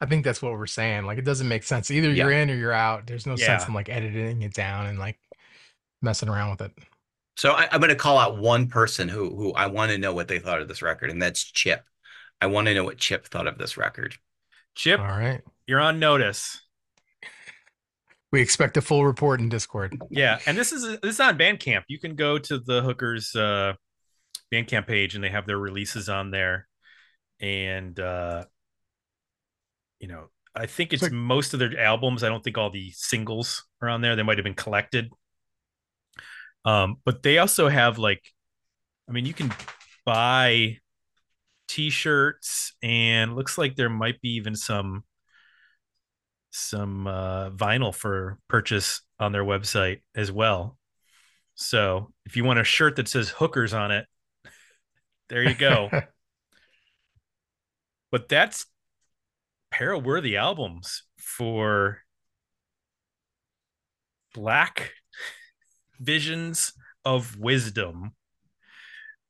I 0.00 0.06
think 0.06 0.24
that's 0.24 0.40
what 0.40 0.52
we're 0.52 0.66
saying. 0.66 1.04
Like 1.04 1.18
it 1.18 1.24
doesn't 1.24 1.48
make 1.48 1.64
sense. 1.64 1.90
Either 1.90 2.10
you're 2.12 2.30
in 2.30 2.50
or 2.50 2.54
you're 2.54 2.72
out. 2.72 3.06
There's 3.06 3.26
no 3.26 3.36
sense 3.36 3.66
in 3.66 3.74
like 3.74 3.88
editing 3.88 4.42
it 4.42 4.54
down 4.54 4.86
and 4.86 4.98
like 4.98 5.18
messing 6.02 6.28
around 6.28 6.50
with 6.50 6.60
it. 6.62 6.72
So 7.36 7.52
I, 7.52 7.68
I'm 7.70 7.80
going 7.80 7.90
to 7.90 7.96
call 7.96 8.18
out 8.18 8.38
one 8.38 8.68
person 8.68 9.08
who 9.08 9.34
who 9.34 9.52
I 9.52 9.66
want 9.66 9.90
to 9.90 9.98
know 9.98 10.12
what 10.12 10.28
they 10.28 10.38
thought 10.38 10.60
of 10.60 10.68
this 10.68 10.82
record, 10.82 11.10
and 11.10 11.20
that's 11.20 11.42
Chip. 11.42 11.84
I 12.40 12.46
want 12.46 12.68
to 12.68 12.74
know 12.74 12.84
what 12.84 12.98
Chip 12.98 13.26
thought 13.26 13.46
of 13.46 13.58
this 13.58 13.76
record. 13.76 14.16
Chip, 14.74 15.00
All 15.00 15.06
right. 15.06 15.40
you're 15.66 15.80
on 15.80 15.98
notice. 15.98 16.60
We 18.30 18.40
expect 18.40 18.76
a 18.76 18.80
full 18.80 19.06
report 19.06 19.40
in 19.40 19.48
Discord. 19.48 19.96
Yeah, 20.10 20.38
and 20.46 20.56
this 20.56 20.72
is 20.72 20.82
this 21.00 21.14
is 21.14 21.20
on 21.20 21.38
Bandcamp. 21.38 21.84
You 21.88 21.98
can 21.98 22.14
go 22.14 22.38
to 22.38 22.58
the 22.58 22.82
Hookers 22.82 23.34
uh 23.34 23.72
Bandcamp 24.52 24.86
page 24.86 25.14
and 25.14 25.24
they 25.24 25.30
have 25.30 25.46
their 25.46 25.58
releases 25.58 26.08
on 26.08 26.30
there. 26.30 26.68
And 27.40 27.98
uh 27.98 28.44
you 30.00 30.08
know, 30.08 30.28
I 30.54 30.66
think 30.66 30.92
it's 30.92 31.02
It's 31.02 31.12
like- 31.12 31.18
most 31.18 31.54
of 31.54 31.60
their 31.60 31.78
albums. 31.78 32.22
I 32.22 32.28
don't 32.28 32.42
think 32.42 32.58
all 32.58 32.70
the 32.70 32.90
singles 32.92 33.66
are 33.80 33.88
on 33.88 34.00
there. 34.00 34.16
They 34.16 34.22
might 34.22 34.38
have 34.38 34.44
been 34.44 34.54
collected. 34.54 35.10
Um, 36.64 36.96
but 37.04 37.22
they 37.22 37.38
also 37.38 37.68
have 37.68 37.98
like 37.98 38.22
I 39.08 39.12
mean, 39.12 39.24
you 39.24 39.32
can 39.32 39.54
buy 40.04 40.78
t-shirts 41.68 42.74
and 42.82 43.34
looks 43.34 43.56
like 43.56 43.76
there 43.76 43.88
might 43.88 44.20
be 44.20 44.36
even 44.36 44.54
some 44.54 45.04
some 46.50 47.06
uh, 47.06 47.50
vinyl 47.50 47.94
for 47.94 48.38
purchase 48.48 49.02
on 49.18 49.32
their 49.32 49.44
website 49.44 50.02
as 50.14 50.32
well. 50.32 50.76
So 51.54 52.12
if 52.26 52.36
you 52.36 52.44
want 52.44 52.58
a 52.58 52.64
shirt 52.64 52.96
that 52.96 53.08
says 53.08 53.30
hookers 53.30 53.74
on 53.74 53.90
it, 53.90 54.06
there 55.28 55.42
you 55.42 55.54
go. 55.54 55.90
but 58.10 58.28
that's 58.28 58.66
pair 59.78 59.92
of 59.92 60.04
worthy 60.04 60.36
albums 60.36 61.04
for 61.16 61.98
Black 64.34 64.92
Visions 66.00 66.72
of 67.04 67.38
Wisdom. 67.38 68.12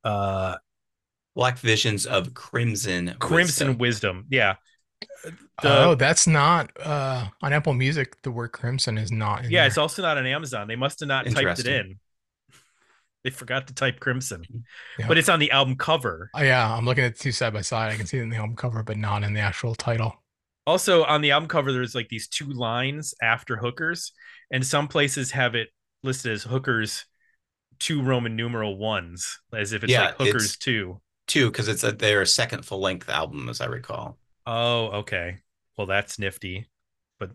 Uh 0.02 0.56
Black 1.34 1.58
Visions 1.58 2.06
of 2.06 2.32
Crimson. 2.32 3.14
Crimson 3.18 3.76
Wisdom. 3.76 4.16
Wisdom. 4.16 4.26
Yeah. 4.30 4.54
The- 5.62 5.84
oh, 5.84 5.94
that's 5.94 6.26
not 6.26 6.70
uh 6.80 7.26
on 7.42 7.52
Apple 7.52 7.74
Music. 7.74 8.16
The 8.22 8.30
word 8.30 8.48
crimson 8.52 8.96
is 8.96 9.12
not 9.12 9.44
in 9.44 9.50
yeah, 9.50 9.60
there. 9.60 9.66
it's 9.68 9.78
also 9.78 10.00
not 10.00 10.16
on 10.16 10.24
Amazon. 10.26 10.66
They 10.66 10.76
must 10.76 11.00
have 11.00 11.08
not 11.08 11.26
typed 11.26 11.58
it 11.60 11.66
in. 11.66 11.98
They 13.22 13.30
forgot 13.30 13.66
to 13.66 13.74
type 13.74 14.00
Crimson, 14.00 14.44
Yeah. 14.98 15.08
but 15.08 15.18
it's 15.18 15.28
on 15.28 15.40
the 15.40 15.50
album 15.50 15.76
cover. 15.76 16.30
Oh, 16.34 16.42
yeah, 16.42 16.72
I'm 16.72 16.86
looking 16.86 17.02
at 17.04 17.16
the 17.16 17.18
two 17.18 17.32
side 17.32 17.52
by 17.52 17.62
side. 17.62 17.92
I 17.92 17.96
can 17.96 18.06
see 18.06 18.16
it 18.18 18.22
in 18.22 18.30
the 18.30 18.36
album 18.36 18.54
cover, 18.54 18.84
but 18.84 18.96
not 18.96 19.24
in 19.24 19.34
the 19.34 19.40
actual 19.40 19.74
title. 19.74 20.22
Also, 20.68 21.02
on 21.04 21.22
the 21.22 21.30
album 21.30 21.48
cover, 21.48 21.72
there's 21.72 21.94
like 21.94 22.10
these 22.10 22.28
two 22.28 22.44
lines 22.52 23.14
after 23.22 23.56
hookers, 23.56 24.12
and 24.50 24.64
some 24.64 24.86
places 24.86 25.30
have 25.30 25.54
it 25.54 25.68
listed 26.02 26.30
as 26.32 26.42
hookers 26.42 27.06
two 27.78 28.02
Roman 28.02 28.36
numeral 28.36 28.76
ones, 28.76 29.40
as 29.52 29.72
if 29.72 29.82
it's 29.82 29.90
Yeah, 29.90 30.02
like 30.06 30.16
hookers 30.18 30.44
it's- 30.44 30.56
two. 30.58 31.00
Two, 31.26 31.50
because 31.50 31.68
it's 31.68 31.84
a, 31.84 31.92
their 31.92 32.24
second 32.26 32.64
full 32.66 32.80
length 32.80 33.08
album, 33.08 33.48
as 33.48 33.62
I 33.62 33.66
recall. 33.66 34.18
Oh, 34.46 34.86
okay. 35.00 35.38
Well, 35.76 35.86
that's 35.86 36.18
nifty, 36.18 36.68
but 37.18 37.30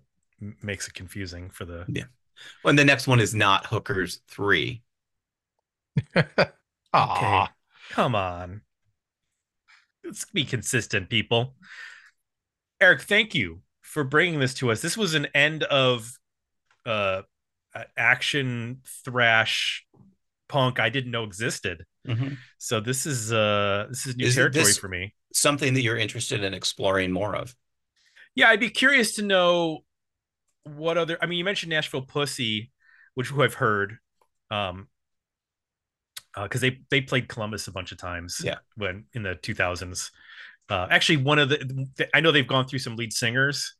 makes 0.61 0.87
it 0.87 0.93
confusing 0.93 1.49
for 1.49 1.65
the. 1.65 1.85
Well, 2.63 2.69
and 2.69 2.77
the 2.77 2.85
next 2.85 3.07
one 3.07 3.19
is 3.19 3.33
not 3.33 3.65
Hookers 3.67 4.21
3. 4.27 4.81
Aw. 6.93 7.51
Come 7.91 8.15
on. 8.15 8.61
Let's 10.03 10.25
be 10.25 10.45
consistent, 10.45 11.09
people. 11.09 11.55
Eric, 12.81 13.01
thank 13.01 13.33
you 13.35 13.61
for 13.81 14.03
bringing 14.03 14.39
this 14.39 14.53
to 14.55 14.71
us. 14.71 14.81
This 14.81 14.97
was 14.97 15.13
an 15.13 15.27
end 15.33 15.63
of 15.63 16.11
uh 16.85 17.21
action 17.97 18.81
thrash 19.05 19.85
punk 20.49 20.79
I 20.79 20.89
didn't 20.89 21.11
know 21.11 21.23
existed. 21.23 21.85
So 22.57 22.79
this 22.81 23.05
is 23.05 23.31
uh 23.31 23.87
this 23.89 24.05
is 24.05 24.17
new 24.17 24.25
Is 24.25 24.35
territory 24.35 24.73
for 24.73 24.89
me. 24.89 25.13
Something 25.33 25.73
that 25.73 25.81
you're 25.81 25.97
interested 25.97 26.43
in 26.43 26.53
exploring 26.53 27.11
more 27.11 27.35
of. 27.35 27.55
Yeah, 28.35 28.49
I'd 28.49 28.59
be 28.59 28.69
curious 28.69 29.15
to 29.15 29.21
know 29.21 29.79
what 30.63 30.97
other 30.97 31.17
I 31.21 31.25
mean 31.25 31.37
you 31.37 31.45
mentioned 31.45 31.69
Nashville 31.69 32.01
Pussy, 32.01 32.71
which 33.15 33.27
who 33.29 33.41
I've 33.43 33.53
heard. 33.55 33.97
Um 34.51 34.87
because 36.35 36.61
they 36.61 36.79
they 36.89 36.99
played 36.99 37.27
Columbus 37.29 37.67
a 37.67 37.71
bunch 37.71 37.91
of 37.91 37.97
times 37.97 38.41
Yeah. 38.43 38.57
when 38.75 39.05
in 39.13 39.23
the 39.23 39.35
2000s. 39.35 40.09
Uh, 40.69 40.87
actually, 40.89 41.17
one 41.17 41.39
of 41.39 41.49
the 41.49 42.07
I 42.13 42.21
know 42.21 42.31
they've 42.31 42.47
gone 42.47 42.67
through 42.67 42.79
some 42.79 42.95
lead 42.95 43.13
singers. 43.13 43.75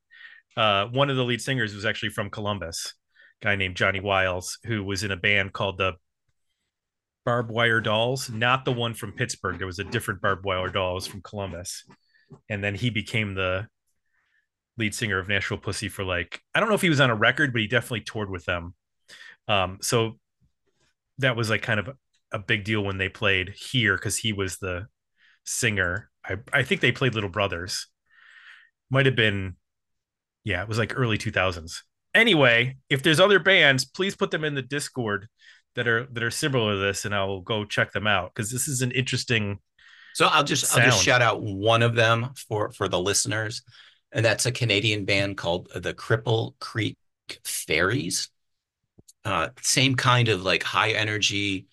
Uh, 0.56 0.86
one 0.88 1.10
of 1.10 1.16
the 1.16 1.24
lead 1.24 1.42
singers 1.42 1.74
was 1.74 1.86
actually 1.86 2.10
from 2.10 2.30
Columbus, 2.30 2.94
guy 3.42 3.56
named 3.56 3.76
Johnny 3.76 4.00
Wiles, 4.00 4.60
who 4.66 4.84
was 4.84 5.04
in 5.04 5.12
a 5.12 5.18
band 5.18 5.54
called 5.54 5.78
the 5.78 5.94
Barbed 7.26 7.52
Wire 7.52 7.82
Dolls, 7.82 8.30
not 8.30 8.66
the 8.66 8.72
one 8.72 8.94
from 8.94 9.14
Pittsburgh. 9.14 9.58
There 9.58 9.68
was 9.68 9.80
a 9.80 9.84
different 9.86 10.22
Barbed 10.22 10.46
Wire 10.46 10.70
Dolls 10.70 11.08
from 11.08 11.22
Columbus. 11.22 11.86
and 12.50 12.64
then 12.64 12.76
he 12.76 12.90
became 12.90 13.36
the 13.36 13.68
lead 14.78 14.96
singer 14.96 15.20
of 15.20 15.28
Nashville 15.28 15.58
Pussy 15.58 15.90
for 15.90 16.04
like 16.04 16.42
I 16.56 16.60
don't 16.60 16.70
know 16.70 16.76
if 16.76 16.82
he 16.82 16.90
was 16.90 17.00
on 17.02 17.10
a 17.10 17.16
record, 17.16 17.54
but 17.54 17.62
he 17.62 17.68
definitely 17.68 18.02
toured 18.02 18.30
with 18.30 18.46
them. 18.46 18.74
Um, 19.48 19.80
so 19.82 20.20
that 21.20 21.36
was 21.36 21.50
like 21.50 21.62
kind 21.62 21.80
of 21.80 21.90
a 22.32 22.40
big 22.40 22.64
deal 22.64 22.84
when 22.84 22.98
they 22.98 23.10
played 23.10 23.50
here 23.50 23.96
because 23.96 24.18
he 24.18 24.34
was 24.34 24.58
the 24.58 24.88
singer. 25.46 26.10
I 26.26 26.38
I 26.52 26.64
think 26.64 26.82
they 26.82 26.92
played 26.92 27.16
Little 27.16 27.30
Brothers. 27.30 27.88
Might 28.90 29.06
have 29.06 29.16
been, 29.16 29.56
yeah, 30.44 30.62
it 30.62 30.68
was 30.68 30.78
like 30.78 30.98
early 30.98 31.18
two 31.18 31.32
thousands. 31.32 31.84
Anyway, 32.14 32.78
if 32.90 33.02
there's 33.02 33.20
other 33.20 33.40
bands, 33.40 33.86
please 33.86 34.16
put 34.16 34.32
them 34.32 34.44
in 34.44 34.56
the 34.56 34.62
Discord 34.62 35.28
that 35.76 35.88
are 35.88 36.06
that 36.12 36.24
are 36.24 36.32
similar 36.32 36.74
to 36.74 36.80
this, 36.80 37.06
and 37.06 37.16
I'll 37.16 37.42
go 37.42 37.66
check 37.66 37.92
them 37.92 38.08
out 38.08 38.34
because 38.34 38.52
this 38.52 38.68
is 38.68 38.82
an 38.82 38.92
interesting. 38.92 39.60
So 40.14 40.28
I'll 40.28 40.44
just 40.44 40.66
Sound. 40.66 40.84
I'll 40.84 40.92
just 40.92 41.04
shout 41.04 41.22
out 41.22 41.42
one 41.42 41.82
of 41.82 41.96
them 41.96 42.30
for 42.48 42.72
for 42.72 42.88
the 42.88 43.00
listeners, 43.00 43.64
and 44.12 44.24
that's 44.24 44.46
a 44.46 44.52
Canadian 44.52 45.06
band 45.06 45.38
called 45.38 45.70
the 45.74 45.94
Cripple 45.94 46.54
Creek 46.60 46.98
Fairies. 47.44 48.30
Uh, 49.26 49.50
same 49.62 49.96
kind 49.96 50.28
of 50.28 50.44
like 50.44 50.62
high 50.62 50.92
energy 50.92 51.66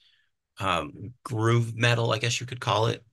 um, 0.59 1.12
groove 1.24 1.76
metal, 1.76 2.12
I 2.12 2.18
guess 2.18 2.40
you 2.40 2.46
could 2.46 2.61
call 2.61 2.86
it. 2.86 3.05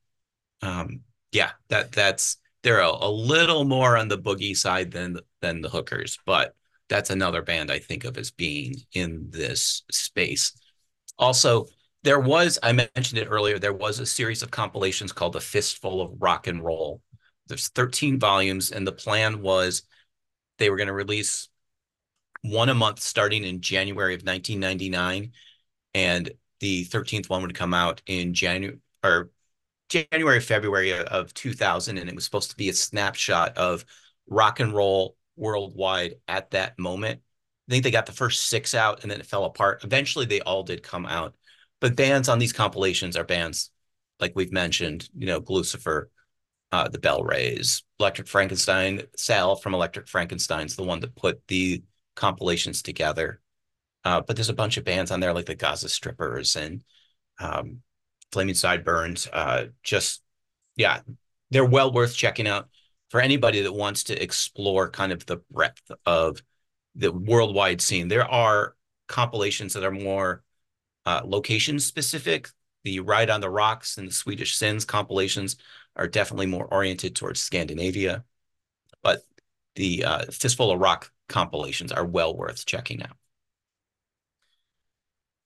Um, 0.61 1.01
yeah, 1.37 1.51
that 1.69 1.91
that's 1.91 2.37
they're 2.63 2.79
a, 2.79 2.89
a 2.89 3.11
little 3.11 3.63
more 3.63 3.95
on 3.95 4.07
the 4.07 4.17
boogie 4.17 4.57
side 4.57 4.91
than 4.91 5.19
than 5.39 5.61
the 5.61 5.69
Hookers, 5.69 6.17
but 6.25 6.55
that's 6.89 7.11
another 7.11 7.43
band 7.43 7.71
I 7.71 7.77
think 7.77 8.05
of 8.05 8.17
as 8.17 8.31
being 8.31 8.73
in 8.93 9.27
this 9.29 9.83
space. 9.91 10.53
Also, 11.19 11.67
there 12.03 12.19
was 12.19 12.57
I 12.63 12.71
mentioned 12.71 13.19
it 13.19 13.27
earlier. 13.29 13.59
There 13.59 13.73
was 13.73 13.99
a 13.99 14.05
series 14.05 14.41
of 14.41 14.49
compilations 14.49 15.11
called 15.13 15.35
"A 15.35 15.39
Fistful 15.39 16.01
of 16.01 16.19
Rock 16.19 16.47
and 16.47 16.63
Roll." 16.63 17.01
There's 17.47 17.67
13 17.69 18.19
volumes, 18.19 18.71
and 18.71 18.87
the 18.87 18.91
plan 18.91 19.41
was 19.43 19.83
they 20.57 20.71
were 20.71 20.77
going 20.77 20.87
to 20.87 20.93
release 20.93 21.49
one 22.41 22.69
a 22.69 22.73
month 22.73 22.99
starting 22.99 23.43
in 23.43 23.61
January 23.61 24.15
of 24.15 24.23
1999, 24.23 25.33
and 25.93 26.31
the 26.61 26.85
13th 26.85 27.29
one 27.29 27.43
would 27.43 27.53
come 27.53 27.75
out 27.75 28.01
in 28.07 28.33
January 28.33 28.79
or 29.03 29.29
January, 29.89 30.39
February 30.39 30.93
of 30.93 31.33
2000, 31.33 31.97
and 31.97 32.09
it 32.09 32.15
was 32.15 32.25
supposed 32.25 32.51
to 32.51 32.57
be 32.57 32.69
a 32.69 32.73
snapshot 32.73 33.57
of 33.57 33.85
rock 34.27 34.59
and 34.59 34.73
roll 34.73 35.15
worldwide 35.35 36.15
at 36.27 36.51
that 36.51 36.77
moment. 36.77 37.21
I 37.67 37.71
think 37.71 37.83
they 37.83 37.91
got 37.91 38.05
the 38.05 38.11
first 38.11 38.47
six 38.47 38.73
out 38.73 39.01
and 39.01 39.11
then 39.11 39.19
it 39.19 39.25
fell 39.25 39.45
apart. 39.45 39.83
Eventually, 39.83 40.25
they 40.25 40.41
all 40.41 40.63
did 40.63 40.83
come 40.83 41.05
out. 41.05 41.35
But 41.79 41.95
bands 41.95 42.27
on 42.27 42.39
these 42.39 42.53
compilations 42.53 43.15
are 43.15 43.23
bands 43.23 43.71
like 44.19 44.33
we've 44.35 44.51
mentioned, 44.51 45.07
you 45.15 45.27
know, 45.27 45.41
Gluecifer, 45.41 46.05
uh, 46.71 46.87
the 46.87 46.97
BellRays, 46.97 47.83
Electric 47.99 48.27
Frankenstein. 48.27 49.03
Sal 49.15 49.55
from 49.55 49.73
Electric 49.73 50.07
Frankenstein's 50.07 50.75
the 50.75 50.83
one 50.83 51.01
that 51.01 51.15
put 51.15 51.45
the 51.47 51.83
compilations 52.15 52.81
together. 52.81 53.41
Uh, 54.03 54.21
but 54.21 54.35
there's 54.35 54.49
a 54.49 54.53
bunch 54.53 54.77
of 54.77 54.85
bands 54.85 55.11
on 55.11 55.19
there 55.19 55.33
like 55.33 55.45
the 55.45 55.55
Gaza 55.55 55.89
Strippers 55.89 56.55
and 56.55 56.83
um, 57.39 57.81
Flaming 58.31 58.55
Sideburns. 58.55 59.27
Uh, 59.31 59.65
just, 59.83 60.21
yeah, 60.75 61.01
they're 61.51 61.65
well 61.65 61.91
worth 61.91 62.15
checking 62.15 62.47
out 62.47 62.69
for 63.09 63.21
anybody 63.21 63.61
that 63.61 63.73
wants 63.73 64.03
to 64.05 64.21
explore 64.21 64.89
kind 64.89 65.11
of 65.11 65.25
the 65.25 65.37
breadth 65.51 65.91
of 66.05 66.41
the 66.95 67.11
worldwide 67.11 67.81
scene. 67.81 68.07
There 68.07 68.29
are 68.29 68.75
compilations 69.07 69.73
that 69.73 69.83
are 69.83 69.91
more 69.91 70.43
uh, 71.05 71.21
location 71.23 71.79
specific. 71.79 72.49
The 72.83 72.99
Ride 72.99 73.29
on 73.29 73.41
the 73.41 73.49
Rocks 73.49 73.97
and 73.97 74.07
the 74.07 74.13
Swedish 74.13 74.55
Sins 74.55 74.85
compilations 74.85 75.57
are 75.95 76.07
definitely 76.07 76.45
more 76.45 76.65
oriented 76.65 77.15
towards 77.15 77.41
Scandinavia, 77.41 78.23
but 79.01 79.23
the 79.75 80.03
uh, 80.03 80.25
Fistful 80.31 80.71
of 80.71 80.79
Rock 80.79 81.11
compilations 81.27 81.91
are 81.91 82.05
well 82.05 82.35
worth 82.35 82.65
checking 82.65 83.01
out. 83.03 83.15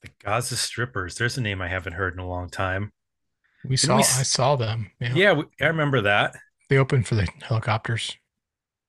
The 0.03 0.09
Gaza 0.23 0.55
Strippers. 0.57 1.15
There's 1.15 1.37
a 1.37 1.41
name 1.41 1.61
I 1.61 1.67
haven't 1.67 1.93
heard 1.93 2.13
in 2.13 2.19
a 2.19 2.27
long 2.27 2.49
time. 2.49 2.91
We 3.63 3.77
saw. 3.77 3.97
we 3.97 4.03
I 4.03 4.05
s- 4.05 4.29
saw 4.29 4.55
them. 4.55 4.91
Yeah. 4.99 5.13
Yeah, 5.13 5.33
we, 5.33 5.43
I 5.61 5.67
remember 5.67 6.01
that. 6.01 6.35
They 6.69 6.77
opened 6.77 7.07
for 7.07 7.15
the 7.15 7.27
Hellacopters. 7.43 8.15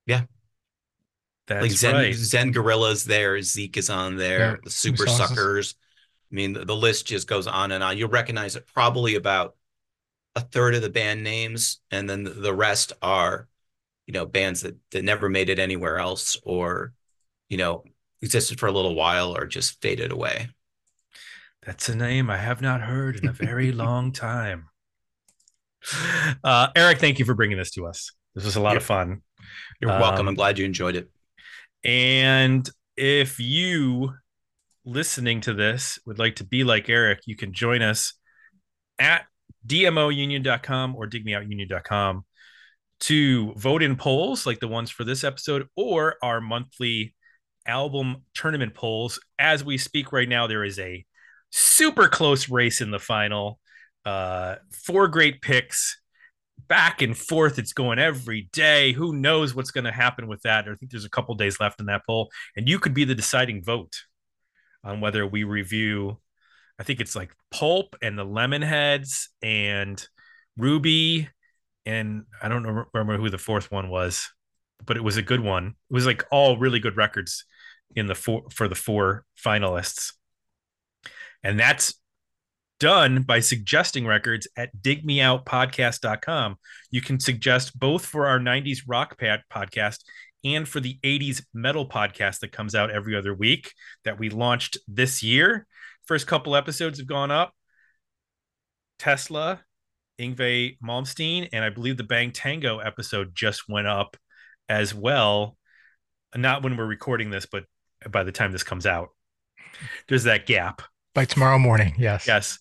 Yeah. 0.06 0.22
That's 1.46 1.62
like 1.62 1.70
Zen, 1.72 1.94
right. 1.94 2.14
Zen 2.14 2.52
Guerrillas 2.52 3.04
there, 3.04 3.40
Zeke 3.42 3.76
is 3.76 3.90
on 3.90 4.16
there, 4.16 4.38
Yeah, 4.38 4.56
the 4.64 4.70
Super 4.70 5.06
saw 5.06 5.18
this. 5.18 5.28
Suckers. 5.28 5.74
I 6.30 6.34
mean, 6.34 6.52
the, 6.54 6.64
the 6.64 6.76
list 6.76 7.06
just 7.06 7.28
goes 7.28 7.46
on 7.46 7.72
and 7.72 7.82
on. 7.84 7.98
You'll 7.98 8.08
recognize 8.08 8.56
it 8.56 8.66
probably 8.72 9.16
about 9.16 9.56
a 10.34 10.40
third 10.40 10.74
of 10.74 10.80
the 10.82 10.88
band 10.88 11.22
names, 11.22 11.80
and 11.90 12.08
then 12.08 12.22
the, 12.22 12.30
the 12.30 12.54
rest 12.54 12.92
are, 13.02 13.48
you 14.06 14.14
know, 14.14 14.24
bands 14.24 14.62
that 14.62 14.76
that 14.92 15.04
never 15.04 15.28
made 15.28 15.50
it 15.50 15.58
anywhere 15.58 15.98
else, 15.98 16.38
or, 16.44 16.94
you 17.50 17.58
know, 17.58 17.84
existed 18.22 18.58
for 18.58 18.66
a 18.68 18.72
little 18.72 18.94
while 18.94 19.36
or 19.36 19.46
just 19.46 19.82
faded 19.82 20.10
away. 20.10 20.48
That's 21.64 21.88
a 21.88 21.94
name 21.94 22.28
I 22.28 22.38
have 22.38 22.60
not 22.60 22.80
heard 22.80 23.16
in 23.16 23.28
a 23.28 23.32
very 23.32 23.72
long 23.72 24.12
time. 24.12 24.68
Uh, 26.42 26.68
Eric, 26.74 26.98
thank 26.98 27.18
you 27.18 27.24
for 27.24 27.34
bringing 27.34 27.56
this 27.56 27.70
to 27.72 27.86
us. 27.86 28.12
This 28.34 28.44
was 28.44 28.56
a 28.56 28.60
lot 28.60 28.76
of 28.76 28.82
fun. 28.82 29.22
You're 29.80 29.90
welcome. 29.90 30.20
Um, 30.20 30.28
I'm 30.28 30.34
glad 30.34 30.58
you 30.58 30.64
enjoyed 30.64 30.96
it. 30.96 31.10
And 31.84 32.68
if 32.96 33.38
you 33.38 34.12
listening 34.84 35.40
to 35.42 35.54
this 35.54 35.98
would 36.06 36.18
like 36.18 36.36
to 36.36 36.44
be 36.44 36.64
like 36.64 36.88
Eric, 36.88 37.20
you 37.26 37.36
can 37.36 37.52
join 37.52 37.82
us 37.82 38.14
at 38.98 39.24
dmounion.com 39.66 40.96
or 40.96 41.06
digmeoutunion.com 41.06 42.24
to 43.00 43.52
vote 43.54 43.82
in 43.82 43.96
polls 43.96 44.46
like 44.46 44.60
the 44.60 44.68
ones 44.68 44.90
for 44.90 45.04
this 45.04 45.24
episode 45.24 45.68
or 45.76 46.16
our 46.22 46.40
monthly 46.40 47.14
album 47.66 48.18
tournament 48.34 48.74
polls. 48.74 49.20
As 49.38 49.64
we 49.64 49.78
speak 49.78 50.12
right 50.12 50.28
now, 50.28 50.46
there 50.46 50.64
is 50.64 50.78
a 50.78 51.04
super 51.52 52.08
close 52.08 52.48
race 52.48 52.80
in 52.80 52.90
the 52.90 52.98
final. 52.98 53.60
Uh, 54.04 54.56
four 54.72 55.06
great 55.06 55.40
picks 55.42 56.00
back 56.66 57.02
and 57.02 57.16
forth. 57.16 57.58
It's 57.58 57.72
going 57.72 57.98
every 57.98 58.48
day. 58.52 58.92
Who 58.92 59.14
knows 59.14 59.54
what's 59.54 59.70
going 59.70 59.84
to 59.84 59.92
happen 59.92 60.26
with 60.26 60.42
that? 60.42 60.66
I 60.68 60.74
think 60.74 60.90
there's 60.90 61.04
a 61.04 61.10
couple 61.10 61.34
days 61.34 61.60
left 61.60 61.80
in 61.80 61.86
that 61.86 62.02
poll, 62.06 62.30
and 62.56 62.68
you 62.68 62.78
could 62.78 62.94
be 62.94 63.04
the 63.04 63.14
deciding 63.14 63.62
vote 63.62 64.02
on 64.82 65.00
whether 65.00 65.26
we 65.26 65.44
review. 65.44 66.18
I 66.78 66.82
think 66.82 67.00
it's 67.00 67.14
like 67.14 67.32
Pulp 67.50 67.94
and 68.02 68.18
the 68.18 68.24
Lemonheads 68.24 69.28
and 69.42 70.04
Ruby, 70.56 71.28
and 71.86 72.24
I 72.42 72.48
don't 72.48 72.64
remember 72.92 73.18
who 73.18 73.30
the 73.30 73.38
fourth 73.38 73.70
one 73.70 73.88
was, 73.88 74.28
but 74.84 74.96
it 74.96 75.04
was 75.04 75.16
a 75.16 75.22
good 75.22 75.40
one. 75.40 75.68
It 75.68 75.94
was 75.94 76.06
like 76.06 76.24
all 76.32 76.56
really 76.56 76.80
good 76.80 76.96
records 76.96 77.44
in 77.94 78.06
the 78.06 78.14
four 78.14 78.44
for 78.50 78.66
the 78.68 78.74
four 78.74 79.24
finalists, 79.38 80.12
and 81.42 81.58
that's 81.58 81.94
done 82.82 83.22
by 83.22 83.38
suggesting 83.38 84.06
records 84.06 84.48
at 84.56 84.76
digmeoutpodcast.com. 84.82 86.56
You 86.90 87.00
can 87.00 87.20
suggest 87.20 87.78
both 87.78 88.04
for 88.04 88.26
our 88.26 88.40
90s 88.40 88.80
rock 88.88 89.18
pad 89.18 89.42
podcast 89.52 89.98
and 90.44 90.68
for 90.68 90.80
the 90.80 90.98
80s 91.04 91.44
metal 91.54 91.88
podcast 91.88 92.40
that 92.40 92.50
comes 92.50 92.74
out 92.74 92.90
every 92.90 93.16
other 93.16 93.34
week 93.34 93.72
that 94.04 94.18
we 94.18 94.30
launched 94.30 94.78
this 94.88 95.22
year. 95.22 95.66
First 96.06 96.26
couple 96.26 96.56
episodes 96.56 96.98
have 96.98 97.06
gone 97.06 97.30
up. 97.30 97.54
Tesla, 98.98 99.60
Yngwie 100.18 100.78
Malmsteen, 100.84 101.48
and 101.52 101.64
I 101.64 101.70
believe 101.70 101.96
the 101.96 102.04
Bang 102.04 102.32
Tango 102.32 102.78
episode 102.78 103.32
just 103.34 103.68
went 103.68 103.86
up 103.86 104.16
as 104.68 104.94
well. 104.94 105.56
Not 106.34 106.62
when 106.62 106.76
we're 106.76 106.86
recording 106.86 107.30
this, 107.30 107.46
but 107.46 107.64
by 108.10 108.24
the 108.24 108.32
time 108.32 108.52
this 108.52 108.64
comes 108.64 108.86
out. 108.86 109.10
There's 110.08 110.24
that 110.24 110.46
gap. 110.46 110.82
By 111.14 111.24
tomorrow 111.24 111.58
morning. 111.58 111.94
Yes. 111.98 112.26
Yes. 112.26 112.58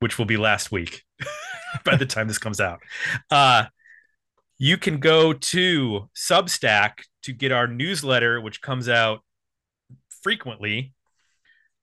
Which 0.00 0.18
will 0.18 0.26
be 0.26 0.36
last 0.36 0.70
week 0.70 1.02
by 1.84 1.96
the 1.96 2.06
time 2.06 2.28
this 2.28 2.38
comes 2.38 2.60
out. 2.60 2.80
Uh, 3.30 3.64
you 4.58 4.76
can 4.76 4.98
go 4.98 5.32
to 5.32 6.08
Substack 6.16 7.04
to 7.22 7.32
get 7.32 7.52
our 7.52 7.66
newsletter, 7.66 8.40
which 8.40 8.62
comes 8.62 8.88
out 8.88 9.20
frequently. 10.22 10.92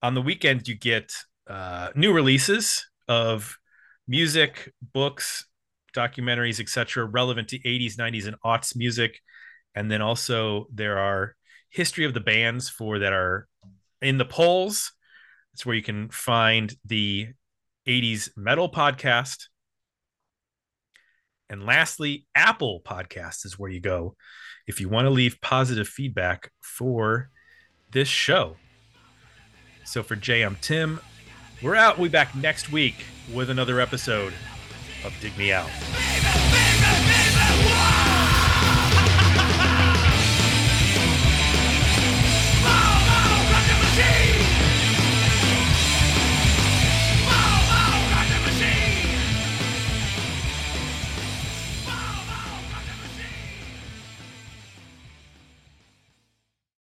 On 0.01 0.13
the 0.13 0.21
weekend, 0.21 0.67
you 0.67 0.75
get 0.75 1.13
uh, 1.47 1.89
new 1.95 2.13
releases 2.13 2.85
of 3.07 3.57
music, 4.07 4.71
books, 4.93 5.45
documentaries, 5.93 6.59
etc., 6.59 7.05
relevant 7.05 7.49
to 7.49 7.59
80s, 7.59 7.95
90s, 7.95 8.27
and 8.27 8.35
aughts 8.45 8.75
music. 8.75 9.19
And 9.75 9.89
then 9.89 10.01
also 10.01 10.67
there 10.73 10.97
are 10.97 11.35
history 11.69 12.05
of 12.05 12.13
the 12.13 12.19
bands 12.19 12.69
for 12.69 12.99
that 12.99 13.13
are 13.13 13.47
in 14.01 14.17
the 14.17 14.25
polls. 14.25 14.93
That's 15.53 15.65
where 15.65 15.75
you 15.75 15.83
can 15.83 16.09
find 16.09 16.73
the 16.83 17.29
80s 17.87 18.29
metal 18.35 18.69
podcast. 18.69 19.47
And 21.49 21.65
lastly, 21.65 22.25
Apple 22.33 22.81
Podcast 22.83 23.45
is 23.45 23.59
where 23.59 23.69
you 23.69 23.79
go 23.79 24.15
if 24.65 24.79
you 24.81 24.89
want 24.89 25.05
to 25.05 25.11
leave 25.11 25.39
positive 25.41 25.87
feedback 25.87 26.51
for 26.61 27.29
this 27.91 28.07
show. 28.07 28.55
So 29.85 30.01
for 30.01 30.15
Jay, 30.15 30.41
I'm 30.41 30.57
Tim. 30.61 30.99
We're 31.61 31.75
out. 31.75 31.97
We'll 31.97 32.09
be 32.09 32.11
back 32.11 32.35
next 32.35 32.71
week 32.71 33.05
with 33.31 33.49
another 33.49 33.79
episode 33.79 34.33
of 35.05 35.13
Dig 35.21 35.37
Me 35.37 35.51
Out. 35.51 35.69